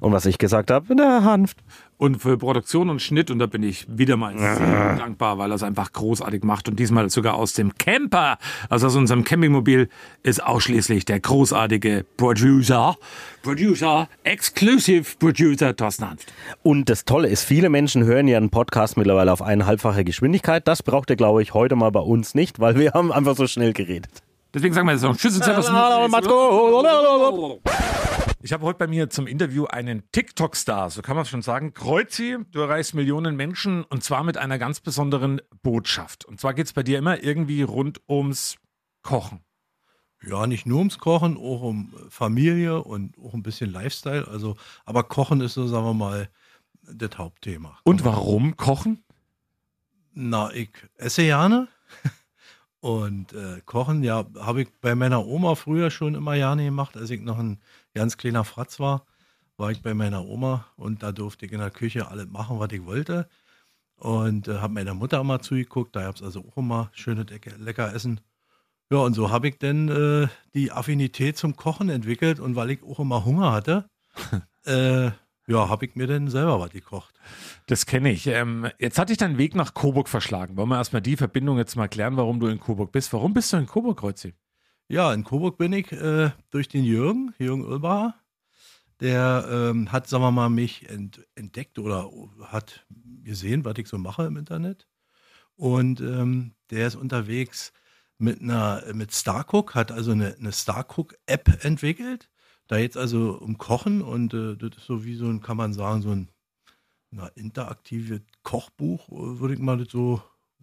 Und 0.00 0.10
was 0.10 0.26
ich 0.26 0.38
gesagt 0.38 0.72
habe, 0.72 0.96
der 0.96 1.22
Hanft. 1.22 1.58
Und 1.98 2.20
für 2.20 2.36
Produktion 2.36 2.90
und 2.90 3.00
Schnitt, 3.00 3.30
und 3.30 3.38
da 3.38 3.46
bin 3.46 3.62
ich 3.62 3.86
wieder 3.88 4.16
mal 4.16 4.36
sehr 4.36 4.96
dankbar, 4.96 5.38
weil 5.38 5.52
er 5.52 5.54
es 5.54 5.62
einfach 5.62 5.92
großartig 5.92 6.42
macht. 6.42 6.68
Und 6.68 6.80
diesmal 6.80 7.08
sogar 7.10 7.34
aus 7.34 7.52
dem 7.52 7.78
Camper, 7.78 8.38
also 8.70 8.88
aus 8.88 8.96
unserem 8.96 9.22
Campingmobil, 9.22 9.88
ist 10.24 10.42
ausschließlich 10.42 11.04
der 11.04 11.20
großartige 11.20 12.04
Producer, 12.16 12.96
Producer, 13.42 14.08
Exclusive 14.24 15.14
Producer 15.20 15.76
Thorsten 15.76 16.10
Hanft. 16.10 16.32
Und 16.64 16.88
das 16.88 17.04
Tolle 17.04 17.28
ist, 17.28 17.44
viele 17.44 17.68
Menschen 17.68 18.02
hören 18.02 18.26
ja 18.26 18.36
einen 18.36 18.50
Podcast 18.50 18.96
mittlerweile 18.96 19.32
auf 19.32 19.40
eineinhalbfache 19.40 20.02
Geschwindigkeit. 20.02 20.66
Das 20.66 20.82
braucht 20.82 21.08
ihr, 21.10 21.16
glaube 21.16 21.40
ich, 21.40 21.54
heute 21.54 21.76
mal 21.76 21.92
bei 21.92 22.00
uns 22.00 22.34
nicht, 22.34 22.58
weil 22.58 22.76
wir 22.76 22.94
haben 22.94 23.12
einfach 23.12 23.36
so 23.36 23.46
schnell 23.46 23.72
geredet. 23.72 24.21
Deswegen 24.54 24.74
sagen 24.74 24.86
wir 24.86 24.92
jetzt 24.92 25.02
noch 25.02 25.16
Tschüss 25.16 25.34
und 25.36 25.44
Servus. 25.44 25.66
Ich 28.42 28.52
habe 28.52 28.66
heute 28.66 28.78
bei 28.78 28.86
mir 28.86 29.08
zum 29.08 29.26
Interview 29.26 29.64
einen 29.64 30.02
TikTok-Star, 30.12 30.90
so 30.90 31.00
kann 31.00 31.16
man 31.16 31.22
es 31.22 31.30
schon 31.30 31.40
sagen. 31.40 31.72
Kreuzi, 31.72 32.36
du 32.50 32.60
erreichst 32.60 32.92
Millionen 32.94 33.34
Menschen 33.36 33.84
und 33.84 34.04
zwar 34.04 34.24
mit 34.24 34.36
einer 34.36 34.58
ganz 34.58 34.80
besonderen 34.80 35.40
Botschaft. 35.62 36.26
Und 36.26 36.38
zwar 36.38 36.52
geht 36.52 36.66
es 36.66 36.74
bei 36.74 36.82
dir 36.82 36.98
immer 36.98 37.22
irgendwie 37.22 37.62
rund 37.62 38.02
ums 38.08 38.56
Kochen. 39.02 39.40
Ja, 40.22 40.46
nicht 40.46 40.66
nur 40.66 40.78
ums 40.78 40.98
Kochen, 40.98 41.36
auch 41.36 41.62
um 41.62 41.94
Familie 42.10 42.82
und 42.82 43.16
auch 43.18 43.32
ein 43.32 43.42
bisschen 43.42 43.70
Lifestyle. 43.72 44.28
Also, 44.28 44.56
aber 44.84 45.04
Kochen 45.04 45.40
ist 45.40 45.54
so, 45.54 45.66
sagen 45.66 45.86
wir 45.86 45.94
mal, 45.94 46.28
das 46.82 47.16
Hauptthema. 47.16 47.78
Und 47.84 48.04
warum 48.04 48.56
Kochen? 48.56 49.02
Na, 50.12 50.52
ich 50.52 50.70
esse 50.96 51.22
gerne. 51.22 51.68
Und 52.82 53.32
äh, 53.32 53.60
Kochen, 53.64 54.02
ja, 54.02 54.26
habe 54.40 54.62
ich 54.62 54.68
bei 54.80 54.96
meiner 54.96 55.24
Oma 55.24 55.54
früher 55.54 55.88
schon 55.92 56.16
immer 56.16 56.34
gerne 56.34 56.64
gemacht, 56.64 56.96
als 56.96 57.10
ich 57.10 57.20
noch 57.20 57.38
ein 57.38 57.60
ganz 57.94 58.16
kleiner 58.16 58.42
Fratz 58.42 58.80
war, 58.80 59.06
war 59.56 59.70
ich 59.70 59.82
bei 59.82 59.94
meiner 59.94 60.26
Oma 60.26 60.66
und 60.74 61.04
da 61.04 61.12
durfte 61.12 61.46
ich 61.46 61.52
in 61.52 61.60
der 61.60 61.70
Küche 61.70 62.08
alles 62.08 62.26
machen, 62.26 62.58
was 62.58 62.72
ich 62.72 62.84
wollte. 62.84 63.28
Und 63.94 64.48
äh, 64.48 64.58
habe 64.58 64.74
meiner 64.74 64.94
Mutter 64.94 65.20
immer 65.20 65.40
zugeguckt, 65.40 65.94
da 65.94 66.02
gab 66.02 66.16
es 66.16 66.24
also 66.24 66.44
auch 66.44 66.56
immer 66.56 66.90
schöne 66.92 67.24
lecker 67.58 67.94
Essen. 67.94 68.20
Ja, 68.90 68.98
und 68.98 69.14
so 69.14 69.30
habe 69.30 69.46
ich 69.46 69.58
dann 69.60 69.88
äh, 69.88 70.26
die 70.54 70.72
Affinität 70.72 71.36
zum 71.36 71.54
Kochen 71.54 71.88
entwickelt 71.88 72.40
und 72.40 72.56
weil 72.56 72.72
ich 72.72 72.82
auch 72.82 72.98
immer 72.98 73.24
Hunger 73.24 73.52
hatte, 73.52 73.88
äh, 74.64 75.12
ja, 75.52 75.68
habe 75.68 75.84
ich 75.84 75.94
mir 75.94 76.06
denn 76.06 76.28
selber 76.28 76.58
was 76.60 76.70
gekocht. 76.70 77.14
Das 77.66 77.84
kenne 77.84 78.10
ich. 78.10 78.26
Ähm, 78.26 78.68
jetzt 78.78 78.98
hatte 78.98 79.12
ich 79.12 79.18
deinen 79.18 79.36
Weg 79.36 79.54
nach 79.54 79.74
Coburg 79.74 80.08
verschlagen. 80.08 80.56
Wollen 80.56 80.70
wir 80.70 80.78
erstmal 80.78 81.02
die 81.02 81.16
Verbindung 81.16 81.58
jetzt 81.58 81.76
mal 81.76 81.88
klären, 81.88 82.16
warum 82.16 82.40
du 82.40 82.46
in 82.46 82.58
Coburg 82.58 82.90
bist. 82.90 83.12
Warum 83.12 83.34
bist 83.34 83.52
du 83.52 83.58
in 83.58 83.66
Coburg, 83.66 84.00
Kreuzi? 84.00 84.34
Ja, 84.88 85.12
in 85.12 85.24
Coburg 85.24 85.58
bin 85.58 85.74
ich 85.74 85.92
äh, 85.92 86.30
durch 86.50 86.68
den 86.68 86.84
Jürgen, 86.84 87.34
Jürgen 87.38 87.64
Ulbacher. 87.64 88.14
Der 89.00 89.46
ähm, 89.50 89.92
hat, 89.92 90.08
sagen 90.08 90.22
wir 90.22 90.30
mal, 90.30 90.48
mich 90.48 90.88
ent 90.88 91.20
entdeckt 91.34 91.78
oder 91.78 92.08
hat 92.44 92.86
gesehen, 93.22 93.64
was 93.64 93.76
ich 93.76 93.88
so 93.88 93.98
mache 93.98 94.24
im 94.24 94.36
Internet. 94.36 94.88
Und 95.56 96.00
ähm, 96.00 96.54
der 96.70 96.86
ist 96.86 96.94
unterwegs 96.94 97.72
mit 98.16 98.40
einer 98.40 98.82
mit 98.94 99.12
Starcook, 99.12 99.74
hat 99.74 99.92
also 99.92 100.12
eine, 100.12 100.34
eine 100.38 100.52
Starcook-App 100.52 101.64
entwickelt 101.64 102.31
da 102.72 102.78
jetzt 102.78 102.96
also 102.96 103.32
um 103.38 103.58
Kochen 103.58 104.00
und 104.00 104.32
äh, 104.32 104.56
das 104.56 104.78
ist 104.78 104.86
so 104.86 105.04
wie 105.04 105.14
so 105.14 105.26
ein, 105.26 105.42
kann 105.42 105.58
man 105.58 105.74
sagen, 105.74 106.00
so 106.00 106.08
ein 106.08 106.28
na, 107.10 107.26
interaktives 107.34 108.22
Kochbuch, 108.44 109.10
äh, 109.10 109.40
würde 109.40 109.52
ich 109.52 109.60
mal 109.60 109.86
so 109.86 110.22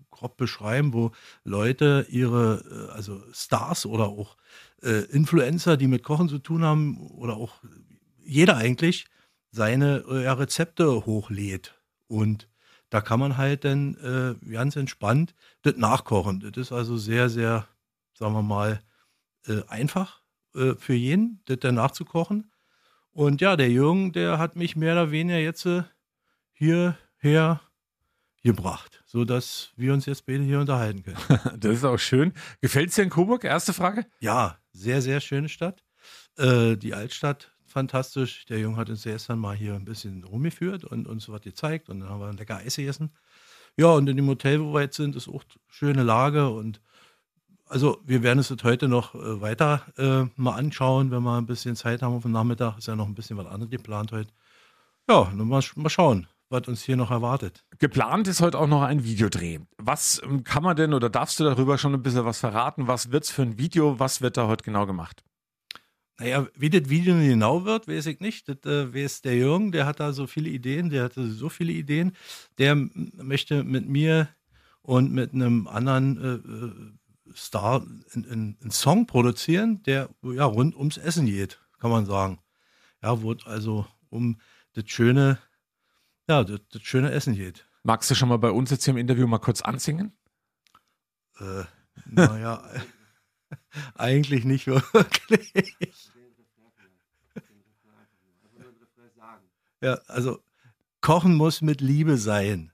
grob 0.10 0.36
beschreiben, 0.36 0.92
wo 0.92 1.12
Leute 1.44 2.08
ihre, 2.10 2.90
äh, 2.90 2.94
also 2.94 3.22
Stars 3.32 3.86
oder 3.86 4.08
auch 4.08 4.38
äh, 4.82 5.04
Influencer, 5.12 5.78
die 5.78 5.86
mit 5.86 6.02
Kochen 6.02 6.30
zu 6.30 6.40
tun 6.40 6.64
haben, 6.64 6.98
oder 7.12 7.38
auch 7.38 7.62
jeder 8.26 8.58
eigentlich, 8.58 9.06
seine 9.52 10.00
äh, 10.08 10.28
Rezepte 10.30 11.06
hochlädt. 11.06 11.80
Und 12.08 12.50
da 12.90 13.02
kann 13.02 13.20
man 13.20 13.38
halt 13.38 13.66
dann 13.66 13.94
äh, 13.98 14.50
ganz 14.50 14.76
entspannt 14.76 15.36
das 15.62 15.76
nachkochen. 15.76 16.40
Das 16.40 16.58
ist 16.58 16.72
also 16.72 16.98
sehr, 16.98 17.30
sehr, 17.30 17.68
sagen 18.16 18.34
wir 18.34 18.42
mal, 18.42 18.82
äh, 19.46 19.62
einfach 19.68 20.19
äh, 20.56 20.76
für 20.76 20.94
jeden, 20.94 21.42
das 21.46 21.60
dann 21.60 21.76
nachzukochen. 21.76 22.52
Und 23.12 23.42
ja, 23.42 23.56
der 23.56 23.70
Jürgen, 23.70 24.12
der 24.12 24.38
hat 24.38 24.56
mich 24.56 24.76
mehr 24.76 24.94
oder 24.94 25.12
weniger 25.12 25.40
jetzt 25.40 25.66
äh, 25.66 25.84
hierher 26.54 27.62
gebracht, 28.44 29.04
sodass 29.06 29.72
wir 29.76 29.94
uns 29.94 30.06
jetzt 30.06 30.26
beide 30.26 30.44
hier 30.44 30.60
unterhalten 30.60 31.04
können. 31.04 31.18
das 31.60 31.78
ist 31.78 31.84
auch 31.84 31.98
schön. 31.98 32.34
Gefällt 32.62 32.90
es 32.90 32.96
dir 32.96 33.04
in 33.04 33.10
Coburg? 33.10 33.44
Erste 33.44 33.74
Frage? 33.74 34.06
Ja, 34.20 34.58
sehr, 34.72 35.02
sehr 35.02 35.20
schöne 35.20 35.50
Stadt. 35.50 35.84
Äh, 36.38 36.78
die 36.78 36.94
Altstadt, 36.94 37.52
fantastisch. 37.66 38.46
Der 38.46 38.60
Junge 38.60 38.78
hat 38.78 38.90
uns 38.90 39.04
gestern 39.04 39.40
mal 39.40 39.56
hier 39.56 39.74
ein 39.74 39.86
bisschen 39.86 40.24
rumgeführt 40.24 40.86
und 40.86 41.08
uns 41.08 41.28
was 41.30 41.42
gezeigt 41.42 41.90
und 41.90 42.00
dann 42.00 42.10
haben 42.10 42.22
wir 42.22 42.28
ein 42.28 42.38
lecker 42.38 42.58
Eis 42.58 42.78
gegessen. 42.78 43.12
Ja, 43.78 43.88
und 43.88 44.08
in 44.10 44.18
dem 44.18 44.28
Hotel, 44.28 44.62
wo 44.62 44.74
wir 44.74 44.82
jetzt 44.82 44.98
sind, 44.98 45.16
ist 45.16 45.28
auch 45.28 45.44
schöne 45.68 46.04
Lage 46.04 46.50
und 46.50 46.82
also 47.70 48.02
wir 48.04 48.24
werden 48.24 48.40
es 48.40 48.54
heute 48.64 48.88
noch 48.88 49.16
äh, 49.16 49.42
weiter 49.42 49.84
äh, 49.98 50.26
mal 50.36 50.56
anschauen, 50.56 51.12
wenn 51.12 51.24
wir 51.24 51.38
ein 51.38 51.46
bisschen 51.46 51.76
Zeit 51.76 52.02
haben 52.02 52.16
auf 52.16 52.24
dem 52.24 52.32
Nachmittag. 52.32 52.78
Ist 52.78 52.88
ja 52.88 52.96
noch 52.96 53.08
ein 53.08 53.16
bisschen 53.16 53.38
was 53.38 53.46
anderes 53.46 53.70
geplant 53.70 54.12
heute. 54.12 54.32
ja, 55.08 55.32
mal, 55.36 55.64
mal 55.76 55.90
schauen, 55.90 56.28
was 56.50 56.68
uns 56.68 56.84
hier 56.84 56.98
noch 56.98 57.12
erwartet. 57.12 57.64
Geplant 57.78 58.28
ist 58.28 58.42
heute 58.42 58.58
auch 58.58 58.68
noch 58.68 58.82
ein 58.82 59.04
Videodreh. 59.04 59.60
Was 59.78 60.22
ähm, 60.24 60.44
kann 60.44 60.64
man 60.64 60.76
denn 60.76 60.94
oder 60.94 61.10
darfst 61.10 61.40
du 61.40 61.44
darüber 61.44 61.78
schon 61.78 61.94
ein 61.94 62.02
bisschen 62.02 62.26
was 62.26 62.40
verraten? 62.40 62.88
Was 62.88 63.12
wird 63.12 63.26
es 63.26 63.32
für 63.32 63.44
ein 63.44 63.58
Video? 63.58 64.00
Was 64.00 64.22
wird 64.22 64.38
da 64.38 64.48
heute 64.48 64.64
genau 64.64 64.86
gemacht? 64.86 65.24
Naja, 66.18 66.48
wie 66.56 66.70
das 66.70 66.90
Video 66.90 67.14
genau 67.16 67.64
wird, 67.64 67.88
weiß 67.88 68.08
ich 68.08 68.20
nicht. 68.20 68.50
Das 68.50 68.58
äh, 68.66 68.94
weiß 68.94 69.22
der 69.22 69.38
Jürgen, 69.38 69.72
der 69.72 69.86
hat 69.86 70.00
da 70.00 70.12
so 70.12 70.28
viele 70.28 70.50
Ideen, 70.50 70.90
der 70.90 71.04
hatte 71.06 71.30
so 71.30 71.50
viele 71.50 71.72
Ideen. 71.72 72.14
Der 72.58 72.76
möchte 72.76 73.64
mit 73.64 73.88
mir 73.88 74.28
und 74.82 75.14
mit 75.14 75.34
einem 75.34 75.68
anderen 75.68 76.18
äh, 76.18 76.66
äh 76.66 76.99
Star 77.36 77.86
einen 78.14 78.72
Song 78.72 79.08
produzieren, 79.08 79.84
der 79.84 80.10
ja 80.24 80.46
rund 80.46 80.76
ums 80.76 80.98
Essen 80.98 81.26
geht, 81.26 81.62
kann 81.80 81.92
man 81.92 82.06
sagen. 82.06 82.40
Ja, 83.02 83.22
wo 83.22 83.34
also 83.46 83.86
um 84.10 84.40
das 84.74 84.86
schöne, 84.88 85.40
ja, 86.28 86.44
das, 86.44 86.60
das 86.72 86.82
schöne 86.82 87.12
Essen 87.12 87.36
geht. 87.36 87.68
Magst 87.84 88.10
du 88.12 88.16
schon 88.16 88.30
mal 88.30 88.38
bei 88.38 88.52
uns 88.52 88.72
jetzt 88.72 88.84
hier 88.86 88.94
im 88.94 88.98
Interview 88.98 89.28
mal 89.28 89.40
kurz 89.40 89.62
ansingen? 89.62 90.18
Äh, 91.40 91.64
naja, 92.06 92.64
eigentlich 93.96 94.44
nicht 94.46 94.68
wirklich. 94.68 95.76
Ja, 99.82 99.94
also 100.08 100.44
Kochen 101.02 101.36
muss 101.36 101.62
mit 101.62 101.80
Liebe 101.80 102.18
sein. 102.18 102.74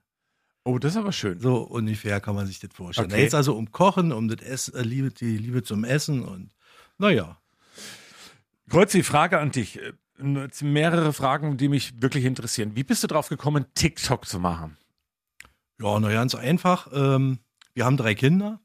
Oh, 0.67 0.79
das 0.79 0.93
ist 0.93 0.97
aber 0.97 1.11
schön. 1.11 1.39
So 1.39 1.57
ungefähr 1.57 2.19
kann 2.19 2.33
man 2.33 2.47
sich 2.47 2.59
das 2.59 2.71
vorstellen. 2.73 3.05
Okay. 3.05 3.17
Da 3.17 3.23
geht 3.23 3.35
also 3.35 3.55
um 3.55 3.71
Kochen, 3.71 4.11
um 4.11 4.27
das 4.27 4.41
Essen, 4.41 4.75
äh, 4.75 4.81
Liebe, 4.81 5.11
die 5.11 5.37
Liebe 5.37 5.61
zum 5.61 5.83
Essen 5.83 6.23
und 6.23 6.49
naja. 6.97 7.37
Kreuzi, 8.69 9.03
Frage 9.03 9.39
an 9.39 9.51
dich. 9.51 9.79
Äh, 9.79 9.93
mehrere 10.17 11.13
Fragen, 11.13 11.57
die 11.57 11.67
mich 11.69 12.01
wirklich 12.01 12.25
interessieren. 12.25 12.75
Wie 12.75 12.83
bist 12.83 13.03
du 13.03 13.07
drauf 13.07 13.29
gekommen, 13.29 13.65
TikTok 13.75 14.25
zu 14.25 14.39
machen? 14.39 14.75
Ja, 15.79 15.99
na 15.99 16.11
ganz 16.11 16.33
einfach. 16.33 16.87
Ähm, 16.91 17.37
wir 17.75 17.85
haben 17.85 17.97
drei 17.97 18.15
Kinder, 18.15 18.59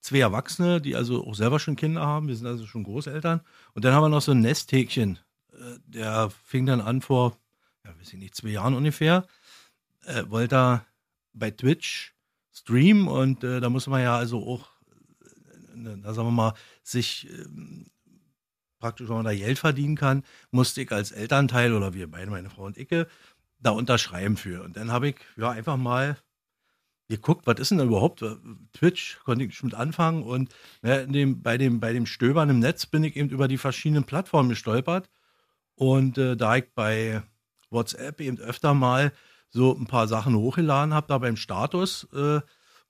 zwei 0.00 0.18
Erwachsene, 0.18 0.82
die 0.82 0.96
also 0.96 1.24
auch 1.26 1.34
selber 1.34 1.60
schon 1.60 1.76
Kinder 1.76 2.02
haben. 2.02 2.28
Wir 2.28 2.36
sind 2.36 2.46
also 2.46 2.66
schon 2.66 2.84
Großeltern. 2.84 3.40
Und 3.72 3.86
dann 3.86 3.94
haben 3.94 4.02
wir 4.02 4.10
noch 4.10 4.20
so 4.20 4.32
ein 4.32 4.40
Nesthäkchen. 4.40 5.18
Äh, 5.52 5.78
der 5.86 6.30
fing 6.44 6.66
dann 6.66 6.82
an 6.82 7.00
vor, 7.00 7.38
ja, 7.86 7.98
weiß 7.98 8.12
ich 8.12 8.18
nicht, 8.18 8.34
zwei 8.34 8.48
Jahren 8.48 8.74
ungefähr. 8.74 9.26
Äh, 10.04 10.24
wollte 10.28 10.56
er 10.56 10.86
bei 11.38 11.50
Twitch 11.50 12.14
streamen 12.52 13.08
und 13.08 13.44
äh, 13.44 13.60
da 13.60 13.70
muss 13.70 13.86
man 13.86 14.02
ja 14.02 14.16
also 14.16 14.46
auch, 14.46 14.68
äh, 15.22 15.96
da 16.02 16.14
sagen 16.14 16.28
wir 16.28 16.32
mal, 16.32 16.54
sich 16.82 17.28
ähm, 17.30 17.90
praktisch, 18.78 19.08
wenn 19.08 19.16
man 19.16 19.24
da 19.24 19.34
Geld 19.34 19.58
verdienen 19.58 19.96
kann, 19.96 20.24
musste 20.50 20.82
ich 20.82 20.92
als 20.92 21.12
Elternteil 21.12 21.72
oder 21.72 21.94
wir 21.94 22.10
beide, 22.10 22.30
meine 22.30 22.50
Frau 22.50 22.64
und 22.64 22.78
Icke, 22.78 23.06
da 23.60 23.70
unterschreiben 23.70 24.36
für. 24.36 24.62
Und 24.62 24.76
dann 24.76 24.92
habe 24.92 25.08
ich 25.08 25.16
ja 25.36 25.50
einfach 25.50 25.76
mal 25.76 26.16
geguckt, 27.08 27.46
was 27.46 27.58
ist 27.58 27.70
denn 27.70 27.80
überhaupt? 27.80 28.24
Twitch 28.74 29.18
konnte 29.24 29.44
ich 29.44 29.62
mit 29.62 29.74
anfangen 29.74 30.22
und 30.22 30.54
ja, 30.82 31.04
dem, 31.06 31.42
bei, 31.42 31.56
dem, 31.56 31.80
bei 31.80 31.92
dem 31.92 32.06
Stöbern 32.06 32.50
im 32.50 32.58
Netz 32.58 32.86
bin 32.86 33.02
ich 33.02 33.16
eben 33.16 33.30
über 33.30 33.48
die 33.48 33.58
verschiedenen 33.58 34.04
Plattformen 34.04 34.50
gestolpert. 34.50 35.08
Und 35.74 36.18
äh, 36.18 36.36
da 36.36 36.56
ich 36.56 36.66
bei 36.74 37.22
WhatsApp 37.70 38.20
eben 38.20 38.38
öfter 38.38 38.74
mal 38.74 39.12
so 39.50 39.76
ein 39.76 39.86
paar 39.86 40.08
Sachen 40.08 40.36
hochgeladen 40.36 40.94
habe, 40.94 41.06
da 41.08 41.18
beim 41.18 41.36
Status 41.36 42.06
äh, 42.12 42.40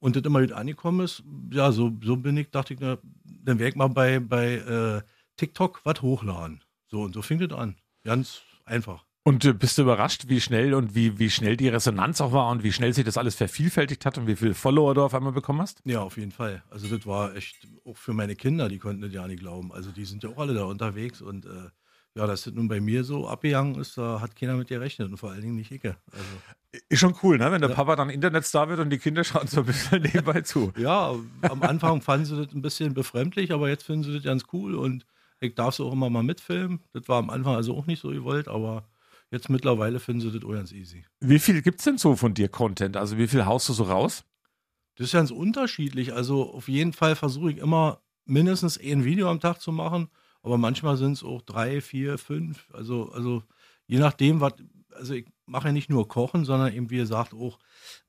und 0.01 0.17
das 0.17 0.23
immer 0.23 0.43
wieder 0.43 0.57
angekommen 0.57 1.01
ist, 1.01 1.23
ja, 1.53 1.73
so, 1.73 1.93
so 2.03 2.17
bin 2.17 2.37
ich, 2.37 2.51
dachte 2.51 2.75
ich, 2.75 2.81
na, 2.81 2.99
dann 3.25 3.59
werde 3.59 3.71
ich 3.71 3.77
mal 3.77 3.89
bei, 3.89 4.21
bei 4.21 4.55
äh, 4.55 5.03
TikTok 5.37 5.81
was 5.85 6.03
hochladen. 6.03 6.63
So, 6.87 7.03
und 7.03 7.15
so 7.15 7.23
fing 7.23 7.39
das 7.39 7.57
an. 7.57 7.77
Ganz 8.05 8.43
einfach. 8.65 9.05
Und 9.25 9.45
äh, 9.45 9.53
bist 9.53 9.77
du 9.77 9.83
überrascht, 9.83 10.29
wie 10.29 10.41
schnell 10.41 10.73
und 10.73 10.95
wie, 10.95 11.19
wie 11.19 11.29
schnell 11.29 11.57
die 11.57 11.69
Resonanz 11.69 12.21
auch 12.21 12.33
war 12.33 12.51
und 12.51 12.63
wie 12.63 12.73
schnell 12.73 12.95
sich 12.95 13.05
das 13.05 13.19
alles 13.19 13.35
vervielfältigt 13.35 14.07
hat 14.07 14.17
und 14.17 14.27
wie 14.27 14.37
viele 14.37 14.55
Follower 14.55 14.95
du 14.95 15.03
auf 15.03 15.15
einmal 15.15 15.33
bekommen 15.33 15.61
hast? 15.61 15.83
Ja, 15.85 16.01
auf 16.01 16.17
jeden 16.17 16.33
Fall. 16.33 16.63
Also 16.71 16.89
das 16.89 17.07
war 17.07 17.37
echt 17.37 17.57
auch 17.85 17.97
für 17.97 18.15
meine 18.15 18.37
Kinder, 18.37 18.69
die 18.69 18.79
konnten 18.79 19.03
das 19.03 19.13
ja 19.13 19.27
nicht 19.27 19.41
glauben. 19.41 19.71
Also 19.73 19.91
die 19.91 20.07
sind 20.07 20.23
ja 20.23 20.31
auch 20.31 20.39
alle 20.39 20.55
da 20.55 20.65
unterwegs 20.65 21.21
und 21.21 21.45
äh, 21.45 21.69
ja, 22.19 22.27
dass 22.27 22.43
das 22.43 22.55
nun 22.55 22.67
bei 22.67 22.81
mir 22.81 23.05
so 23.05 23.29
abgegangen 23.29 23.77
ist, 23.77 23.97
da 23.97 24.21
hat 24.21 24.35
keiner 24.35 24.57
mit 24.57 24.67
gerechnet 24.67 25.09
und 25.09 25.19
vor 25.19 25.31
allen 25.31 25.41
Dingen 25.41 25.55
nicht 25.55 25.71
Icke. 25.71 25.97
Also, 26.11 26.83
ist 26.89 26.99
schon 26.99 27.15
cool, 27.23 27.39
ne? 27.39 27.53
wenn 27.53 27.61
der 27.61 27.71
ja. 27.71 27.77
Papa 27.77 27.95
dann 27.95 28.11
Internetstar 28.11 28.69
wird 28.69 28.81
und 28.81 28.91
die 28.91 28.99
Kinder 28.99 29.23
schauen 29.23 29.47
so 29.47 29.61
ein 29.61 29.67
bisschen 29.67 30.03
nebenbei 30.15 30.41
zu. 30.41 30.73
Ja, 30.77 31.15
am 31.43 31.63
Anfang 31.63 32.03
fanden 32.03 32.27
sie 32.27 32.37
das 32.37 32.53
ein 32.53 32.61
bisschen 32.61 32.93
befremdlich, 32.93 33.53
aber 33.53 33.69
jetzt 33.69 33.85
finden 33.85 34.03
sie 34.03 34.15
das 34.15 34.25
ganz 34.25 34.47
cool 34.53 34.75
und 34.75 35.07
ich 35.39 35.55
darf 35.55 35.77
sie 35.77 35.85
auch 35.85 35.93
immer 35.93 36.11
mal 36.11 36.25
mitfilmen. 36.25 36.81
Das 36.93 37.09
war 37.09 37.21
am 37.21 37.31
Anfang 37.31 37.55
also 37.55 37.77
auch 37.77 37.87
nicht 37.87 38.03
so 38.03 38.09
gewollt, 38.09 38.49
aber 38.49 38.89
jetzt 39.31 39.49
mittlerweile 39.49 40.01
finden 40.01 40.23
sie 40.23 40.33
das 40.33 40.43
auch 40.43 40.53
ganz 40.53 40.73
easy. 40.73 41.05
Wie 41.21 41.39
viel 41.39 41.63
gibt 41.63 41.79
es 41.79 41.85
denn 41.85 41.99
so 41.99 42.17
von 42.17 42.35
dir 42.35 42.49
Content? 42.49 42.97
Also 42.97 43.17
wie 43.17 43.29
viel 43.29 43.47
haust 43.47 43.69
du 43.69 43.73
so 43.75 43.85
raus? 43.85 44.25
Das 44.97 45.07
ist 45.07 45.13
ganz 45.13 45.31
unterschiedlich. 45.31 46.15
Also 46.15 46.53
auf 46.53 46.67
jeden 46.67 46.93
Fall 46.93 47.15
versuche 47.15 47.53
ich 47.53 47.59
immer 47.59 48.01
mindestens 48.25 48.77
ein 48.77 49.05
Video 49.05 49.31
am 49.31 49.39
Tag 49.39 49.61
zu 49.61 49.71
machen 49.71 50.09
aber 50.49 50.57
manchmal 50.57 50.97
sind 50.97 51.13
es 51.13 51.23
auch 51.23 51.43
drei, 51.43 51.83
vier, 51.83 52.17
fünf. 52.17 52.69
Also, 52.73 53.13
also 53.13 53.43
je 53.87 53.99
nachdem, 53.99 54.41
was, 54.41 54.55
also 54.95 55.13
ich 55.13 55.27
mache 55.45 55.69
ja 55.69 55.73
nicht 55.73 55.91
nur 55.91 56.09
Kochen, 56.09 56.47
sondern 56.47 56.73
eben, 56.73 56.89
wie 56.89 56.97
gesagt, 56.97 57.35
auch 57.35 57.59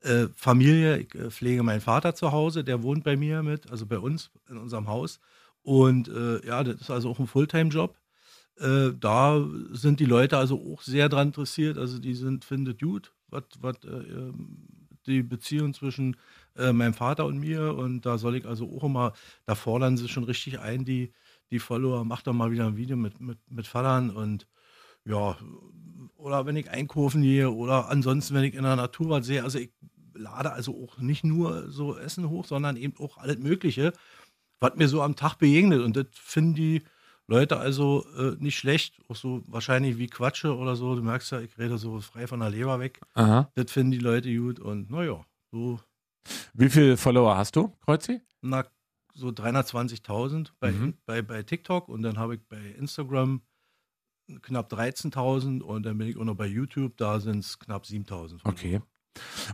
äh, 0.00 0.26
Familie. 0.34 0.98
Ich 0.98 1.14
äh, 1.14 1.30
pflege 1.30 1.62
meinen 1.62 1.82
Vater 1.82 2.14
zu 2.14 2.32
Hause, 2.32 2.64
der 2.64 2.82
wohnt 2.82 3.04
bei 3.04 3.14
mir 3.18 3.42
mit, 3.42 3.70
also 3.70 3.84
bei 3.84 3.98
uns 3.98 4.30
in 4.48 4.56
unserem 4.56 4.88
Haus. 4.88 5.20
Und 5.62 6.08
äh, 6.08 6.46
ja, 6.46 6.64
das 6.64 6.80
ist 6.80 6.90
also 6.90 7.10
auch 7.10 7.18
ein 7.18 7.26
Fulltime-Job. 7.26 7.94
Äh, 8.58 8.92
da 8.98 9.46
sind 9.72 10.00
die 10.00 10.06
Leute 10.06 10.38
also 10.38 10.58
auch 10.72 10.80
sehr 10.80 11.10
dran 11.10 11.28
interessiert. 11.28 11.76
Also 11.76 11.98
die 11.98 12.14
sind, 12.14 12.46
findet 12.46 12.80
gut, 12.80 13.12
was, 13.28 13.44
was 13.60 13.76
äh, 13.84 13.88
ähm, 13.88 14.66
die 15.06 15.22
Beziehung 15.22 15.74
zwischen 15.74 16.16
äh, 16.56 16.72
meinem 16.72 16.94
Vater 16.94 17.26
und 17.26 17.38
mir. 17.38 17.74
Und 17.74 18.06
da 18.06 18.16
soll 18.16 18.36
ich 18.36 18.46
also 18.46 18.64
auch 18.74 18.84
immer, 18.84 19.12
da 19.44 19.54
fordern 19.54 19.98
sie 19.98 20.08
schon 20.08 20.24
richtig 20.24 20.58
ein, 20.58 20.86
die, 20.86 21.12
die 21.50 21.58
Follower, 21.58 22.04
mach 22.04 22.22
doch 22.22 22.32
mal 22.32 22.50
wieder 22.50 22.66
ein 22.66 22.76
Video 22.76 22.96
mit, 22.96 23.20
mit, 23.20 23.38
mit 23.50 23.66
Vatern 23.66 24.10
und 24.10 24.46
ja, 25.04 25.36
oder 26.16 26.46
wenn 26.46 26.56
ich 26.56 26.70
einkaufen 26.70 27.22
gehe 27.22 27.50
oder 27.50 27.88
ansonsten, 27.88 28.34
wenn 28.34 28.44
ich 28.44 28.54
in 28.54 28.62
der 28.62 28.76
Natur 28.76 29.10
was 29.10 29.26
sehe. 29.26 29.42
Also 29.42 29.58
ich 29.58 29.72
lade 30.14 30.52
also 30.52 30.72
auch 30.84 30.98
nicht 30.98 31.24
nur 31.24 31.70
so 31.70 31.96
Essen 31.96 32.28
hoch, 32.28 32.44
sondern 32.44 32.76
eben 32.76 32.94
auch 32.98 33.16
alles 33.16 33.38
Mögliche, 33.38 33.92
was 34.60 34.76
mir 34.76 34.88
so 34.88 35.02
am 35.02 35.16
Tag 35.16 35.36
begegnet. 35.36 35.80
Und 35.80 35.96
das 35.96 36.06
finden 36.12 36.54
die 36.54 36.82
Leute 37.26 37.56
also 37.56 38.04
äh, 38.18 38.36
nicht 38.38 38.58
schlecht. 38.58 39.00
Auch 39.08 39.16
so 39.16 39.42
wahrscheinlich 39.46 39.98
wie 39.98 40.08
Quatsche 40.08 40.54
oder 40.56 40.76
so. 40.76 40.94
Du 40.94 41.02
merkst 41.02 41.32
ja, 41.32 41.40
ich 41.40 41.56
rede 41.58 41.78
so 41.78 42.00
frei 42.00 42.26
von 42.26 42.40
der 42.40 42.50
Leber 42.50 42.78
weg. 42.80 43.00
Aha. 43.14 43.50
Das 43.54 43.70
finden 43.72 43.92
die 43.92 43.98
Leute 43.98 44.34
gut 44.34 44.60
und 44.60 44.90
naja, 44.90 45.24
so. 45.50 45.80
Wie 46.52 46.68
viele 46.68 46.96
Follower 46.96 47.36
hast 47.36 47.56
du, 47.56 47.72
Kreuzi? 47.84 48.20
Na, 48.42 48.64
so 49.20 49.28
320.000 49.28 50.48
bei, 50.58 50.72
mhm. 50.72 50.94
bei, 51.06 51.22
bei 51.22 51.42
TikTok 51.42 51.88
und 51.88 52.02
dann 52.02 52.18
habe 52.18 52.34
ich 52.34 52.40
bei 52.48 52.60
Instagram 52.78 53.42
knapp 54.42 54.72
13.000 54.72 55.60
und 55.60 55.84
dann 55.84 55.98
bin 55.98 56.08
ich 56.08 56.16
auch 56.16 56.24
noch 56.24 56.36
bei 56.36 56.46
YouTube, 56.46 56.96
da 56.96 57.20
sind 57.20 57.40
es 57.40 57.58
knapp 57.58 57.84
7.000. 57.84 58.40
Okay. 58.44 58.80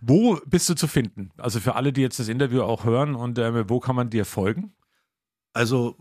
Wo 0.01 0.39
bist 0.47 0.69
du 0.69 0.75
zu 0.75 0.87
finden? 0.87 1.31
Also 1.37 1.61
für 1.61 1.75
alle, 1.75 1.93
die 1.93 2.03
jetzt 2.03 2.19
das 2.19 2.29
Interview 2.29 2.63
auch 2.63 2.85
hören 2.85 3.15
und 3.15 3.39
äh, 3.39 3.69
wo 3.69 3.81
kann 3.81 3.97
man 3.97 4.11
dir 4.11 4.25
folgen? 4.25 4.75
Also 5.53 5.97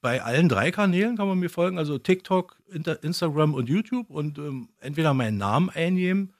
bei 0.00 0.22
allen 0.22 0.48
drei 0.48 0.70
Kanälen 0.70 1.16
kann 1.16 1.28
man 1.28 1.38
mir 1.38 1.50
folgen, 1.50 1.78
also 1.78 1.98
TikTok, 1.98 2.60
Inter 2.68 3.02
Instagram 3.02 3.54
und 3.54 3.68
YouTube 3.68 4.08
und 4.08 4.38
ähm, 4.38 4.70
entweder 4.80 5.14
meinen 5.14 5.38
Namen 5.38 5.70
einnehmen 5.70 6.34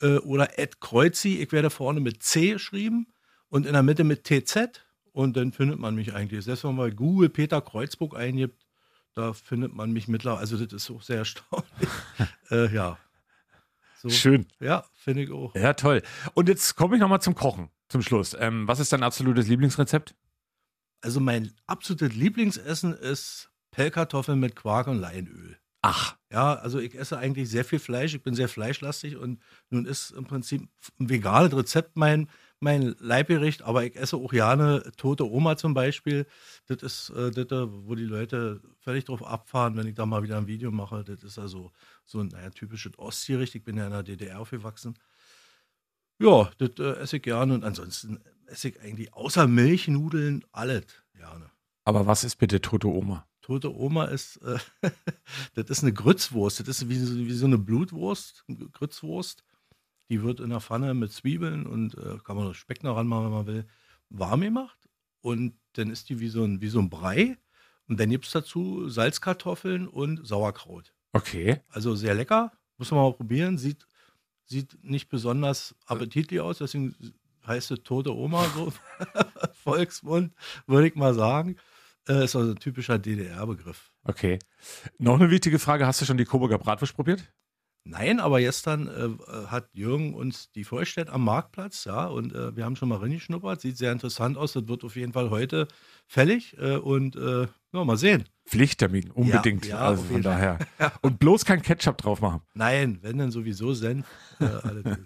äh, 0.00 0.16
oder 0.18 0.48
Kreuzi, 0.80 1.36
ich 1.36 1.52
werde 1.52 1.70
vorne 1.70 2.00
mit 2.00 2.22
C 2.22 2.52
geschrieben 2.52 3.08
und 3.48 3.66
in 3.66 3.72
der 3.72 3.82
Mitte 3.82 4.04
mit 4.04 4.24
TZ 4.24 4.84
und 5.12 5.36
dann 5.36 5.52
findet 5.52 5.78
man 5.78 5.94
mich 5.94 6.14
eigentlich. 6.14 6.44
Selbst 6.44 6.64
wenn 6.64 6.74
man 6.74 6.88
bei 6.88 6.94
Google 6.94 7.28
Peter 7.28 7.60
Kreuzburg 7.60 8.16
eingibt, 8.16 8.66
da 9.14 9.32
findet 9.32 9.74
man 9.74 9.92
mich 9.92 10.08
mittlerweile. 10.08 10.40
Also, 10.40 10.56
das 10.56 10.72
ist 10.72 10.90
auch 10.90 11.02
sehr 11.02 11.18
erstaunlich. 11.18 11.88
äh, 12.50 12.72
ja. 12.74 12.98
So. 13.96 14.10
Schön. 14.10 14.46
Ja, 14.60 14.84
finde 14.94 15.22
ich 15.22 15.32
auch. 15.32 15.54
Ja, 15.54 15.74
toll. 15.74 16.02
Und 16.34 16.48
jetzt 16.48 16.76
komme 16.76 16.96
ich 16.96 17.00
nochmal 17.00 17.20
zum 17.20 17.34
Kochen 17.34 17.68
zum 17.88 18.02
Schluss. 18.02 18.36
Ähm, 18.38 18.68
was 18.68 18.78
ist 18.78 18.92
dein 18.92 19.02
absolutes 19.02 19.48
Lieblingsrezept? 19.48 20.14
Also, 21.00 21.20
mein 21.20 21.52
absolutes 21.66 22.16
Lieblingsessen 22.16 22.92
ist 22.92 23.50
Pellkartoffeln 23.70 24.38
mit 24.38 24.56
Quark 24.56 24.86
und 24.86 24.98
Leinöl. 24.98 25.58
Ach. 25.82 26.16
Ja, 26.30 26.54
also 26.54 26.80
ich 26.80 26.98
esse 26.98 27.18
eigentlich 27.18 27.48
sehr 27.48 27.64
viel 27.64 27.78
Fleisch. 27.78 28.14
Ich 28.14 28.22
bin 28.22 28.34
sehr 28.34 28.48
fleischlastig 28.48 29.16
und 29.16 29.40
nun 29.70 29.86
ist 29.86 30.10
im 30.10 30.24
Prinzip 30.24 30.68
ein 30.98 31.08
veganes 31.08 31.56
Rezept 31.56 31.96
mein, 31.96 32.28
mein 32.60 32.94
Leibgericht, 32.98 33.62
aber 33.62 33.84
ich 33.84 33.96
esse 33.96 34.16
auch 34.16 34.30
gerne 34.30 34.82
tote 34.96 35.30
Oma 35.30 35.56
zum 35.56 35.74
Beispiel. 35.74 36.26
Das 36.66 36.82
ist 36.82 37.10
äh, 37.10 37.30
das, 37.30 37.68
wo 37.70 37.94
die 37.94 38.04
Leute 38.04 38.60
völlig 38.80 39.04
drauf 39.04 39.24
abfahren, 39.24 39.76
wenn 39.76 39.86
ich 39.86 39.94
da 39.94 40.06
mal 40.06 40.22
wieder 40.22 40.36
ein 40.36 40.46
Video 40.46 40.70
mache. 40.70 41.04
Das 41.04 41.22
ist 41.22 41.38
also 41.38 41.72
so 42.04 42.20
ein 42.20 42.28
naja, 42.28 42.50
typisches 42.50 42.98
Ostgericht. 42.98 43.54
Ich 43.54 43.64
bin 43.64 43.76
ja 43.76 43.86
in 43.86 43.92
der 43.92 44.02
DDR 44.02 44.40
aufgewachsen. 44.40 44.94
Ja, 46.20 46.50
das 46.58 46.70
äh, 46.78 47.00
esse 47.00 47.16
ich 47.16 47.22
gerne 47.22 47.54
und 47.54 47.64
ansonsten 47.64 48.20
esse 48.46 48.68
ich 48.68 48.80
eigentlich 48.80 49.14
außer 49.14 49.46
Milchnudeln 49.46 50.44
alles 50.52 50.86
gerne. 51.14 51.50
Aber 51.84 52.06
was 52.06 52.24
ist 52.24 52.36
bitte 52.36 52.60
tote 52.60 52.88
Oma? 52.88 53.28
tote 53.48 53.74
Oma 53.74 54.04
ist, 54.04 54.36
äh, 54.42 54.58
das 55.54 55.70
ist 55.70 55.82
eine 55.82 55.92
Grützwurst. 55.94 56.60
Das 56.60 56.68
ist 56.68 56.88
wie, 56.90 57.26
wie 57.26 57.32
so 57.32 57.46
eine 57.46 57.56
Blutwurst, 57.56 58.44
Grützwurst. 58.72 59.42
Die 60.10 60.22
wird 60.22 60.40
in 60.40 60.50
der 60.50 60.60
Pfanne 60.60 60.94
mit 60.94 61.12
Zwiebeln 61.12 61.66
und 61.66 61.96
äh, 61.96 62.18
kann 62.24 62.36
man 62.36 62.54
Speck 62.54 62.82
noch 62.82 62.96
ranmachen, 62.96 63.24
wenn 63.24 63.32
man 63.32 63.46
will, 63.46 63.66
warm 64.08 64.40
gemacht. 64.40 64.78
Und 65.20 65.54
dann 65.74 65.90
ist 65.90 66.08
die 66.08 66.20
wie 66.20 66.28
so 66.28 66.44
ein, 66.44 66.60
wie 66.60 66.68
so 66.68 66.78
ein 66.78 66.90
Brei. 66.90 67.36
Und 67.88 68.00
dann 68.00 68.10
gibt 68.10 68.26
es 68.26 68.32
dazu 68.32 68.88
Salzkartoffeln 68.88 69.88
und 69.88 70.26
Sauerkraut. 70.26 70.94
Okay. 71.12 71.60
Also 71.68 71.94
sehr 71.94 72.14
lecker. 72.14 72.52
Muss 72.76 72.90
man 72.90 73.00
mal 73.00 73.12
probieren. 73.12 73.58
Sieht, 73.58 73.86
sieht 74.44 74.82
nicht 74.82 75.08
besonders 75.08 75.74
appetitlich 75.86 76.40
aus. 76.40 76.58
Deswegen 76.58 76.94
heißt 77.46 77.70
es 77.70 77.82
tote 77.82 78.14
Oma, 78.14 78.44
so 78.54 78.72
Volksmund, 79.64 80.32
würde 80.66 80.88
ich 80.88 80.94
mal 80.94 81.14
sagen. 81.14 81.56
Äh, 82.08 82.24
ist 82.24 82.36
also 82.36 82.52
ein 82.52 82.58
typischer 82.58 82.98
DDR-Begriff. 82.98 83.90
Okay. 84.04 84.38
Noch 84.98 85.16
eine 85.16 85.30
wichtige 85.30 85.58
Frage: 85.58 85.86
Hast 85.86 86.00
du 86.00 86.06
schon 86.06 86.16
die 86.16 86.24
Coburger 86.24 86.58
Bratwurst 86.58 86.94
probiert? 86.94 87.22
Nein, 87.90 88.20
aber 88.20 88.38
gestern 88.40 88.86
äh, 88.86 89.46
hat 89.46 89.70
Jürgen 89.72 90.12
uns 90.12 90.52
die 90.52 90.64
vorgestellt 90.64 91.08
am 91.08 91.24
Marktplatz, 91.24 91.86
ja, 91.86 92.06
und 92.06 92.34
äh, 92.34 92.54
wir 92.54 92.66
haben 92.66 92.76
schon 92.76 92.90
mal 92.90 92.98
reingeschnuppert. 92.98 93.62
Sieht 93.62 93.78
sehr 93.78 93.92
interessant 93.92 94.36
aus. 94.36 94.52
Das 94.52 94.68
wird 94.68 94.84
auf 94.84 94.94
jeden 94.94 95.14
Fall 95.14 95.30
heute 95.30 95.68
fällig 96.06 96.56
äh, 96.58 96.76
und 96.76 97.16
äh, 97.16 97.46
ja, 97.72 97.84
mal 97.84 97.96
sehen. 97.96 98.24
Pflichttermin, 98.46 99.10
unbedingt. 99.10 99.66
Ja, 99.66 99.76
ja, 99.76 99.80
also 99.88 100.02
von 100.04 100.22
daher. 100.22 100.58
Und 101.02 101.18
bloß 101.18 101.44
kein 101.44 101.60
Ketchup 101.60 101.98
drauf 101.98 102.22
machen. 102.22 102.40
Nein, 102.54 102.98
wenn 103.02 103.18
dann 103.18 103.30
sowieso 103.30 103.74
Senf. 103.74 104.06
Äh. 104.40 104.46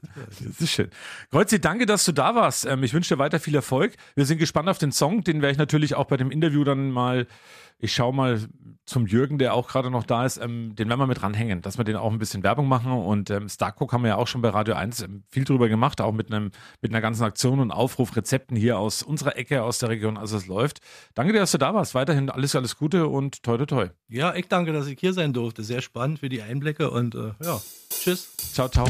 Das 0.40 0.60
ist 0.60 0.70
schön. 0.70 0.88
Kreuzi, 1.32 1.60
danke, 1.60 1.86
dass 1.86 2.04
du 2.04 2.12
da 2.12 2.36
warst. 2.36 2.66
Ähm, 2.66 2.84
ich 2.84 2.94
wünsche 2.94 3.14
dir 3.14 3.18
weiter 3.18 3.40
viel 3.40 3.56
Erfolg. 3.56 3.94
Wir 4.14 4.26
sind 4.26 4.38
gespannt 4.38 4.68
auf 4.68 4.78
den 4.78 4.92
Song. 4.92 5.24
Den 5.24 5.42
werde 5.42 5.52
ich 5.52 5.58
natürlich 5.58 5.96
auch 5.96 6.06
bei 6.06 6.16
dem 6.16 6.30
Interview 6.30 6.62
dann 6.62 6.92
mal, 6.92 7.26
ich 7.82 7.92
schaue 7.92 8.14
mal 8.14 8.40
zum 8.86 9.06
Jürgen, 9.06 9.38
der 9.38 9.54
auch 9.54 9.68
gerade 9.68 9.90
noch 9.90 10.04
da 10.04 10.24
ist, 10.24 10.38
ähm, 10.38 10.74
den 10.76 10.88
werden 10.88 11.00
wir 11.00 11.06
mit 11.06 11.22
ranhängen, 11.22 11.62
dass 11.62 11.78
wir 11.78 11.84
den 11.84 11.96
auch 11.96 12.12
ein 12.12 12.18
bisschen 12.18 12.42
Werbung 12.44 12.68
machen. 12.68 12.92
Und 12.92 13.28
ähm, 13.30 13.48
Starcook 13.48 13.92
haben 13.92 14.02
wir 14.02 14.10
ja 14.10 14.16
auch 14.16 14.28
schon 14.28 14.40
bei 14.40 14.50
Radio 14.50 14.74
1 14.74 15.02
ähm, 15.02 15.24
viel 15.28 15.44
drüber 15.44 15.68
gemacht, 15.68 16.00
auch 16.00 16.12
mit, 16.12 16.32
einem, 16.32 16.52
mit 16.80 16.92
einer 16.92 17.00
ganzen 17.00 17.24
Aktion 17.24 17.58
und 17.58 17.72
Aufruf, 17.72 18.14
Rezepten 18.16 18.56
hier 18.56 18.78
aus 18.78 19.02
unserer 19.02 19.36
Ecke, 19.36 19.64
aus 19.64 19.78
der 19.78 19.88
Region. 19.88 20.16
Also 20.16 20.36
es 20.36 20.46
läuft. 20.46 20.80
Danke 21.14 21.32
dir, 21.32 21.40
dass 21.40 21.50
du 21.50 21.58
da 21.58 21.74
warst. 21.74 21.94
Weiterhin 21.94 22.30
alles, 22.30 22.54
alles 22.54 22.76
Gute 22.76 23.08
und 23.08 23.42
toi, 23.42 23.56
toi, 23.58 23.66
toi. 23.66 23.88
Ja, 24.08 24.34
ich 24.34 24.46
danke, 24.46 24.72
dass 24.72 24.86
ich 24.86 24.98
hier 25.00 25.12
sein 25.12 25.32
durfte. 25.32 25.64
Sehr 25.64 25.80
spannend 25.80 26.20
für 26.20 26.28
die 26.28 26.42
Einblicke 26.42 26.90
und 26.90 27.16
äh, 27.16 27.32
ja, 27.42 27.60
tschüss. 27.90 28.36
Ciao, 28.36 28.68
ciao. 28.68 28.86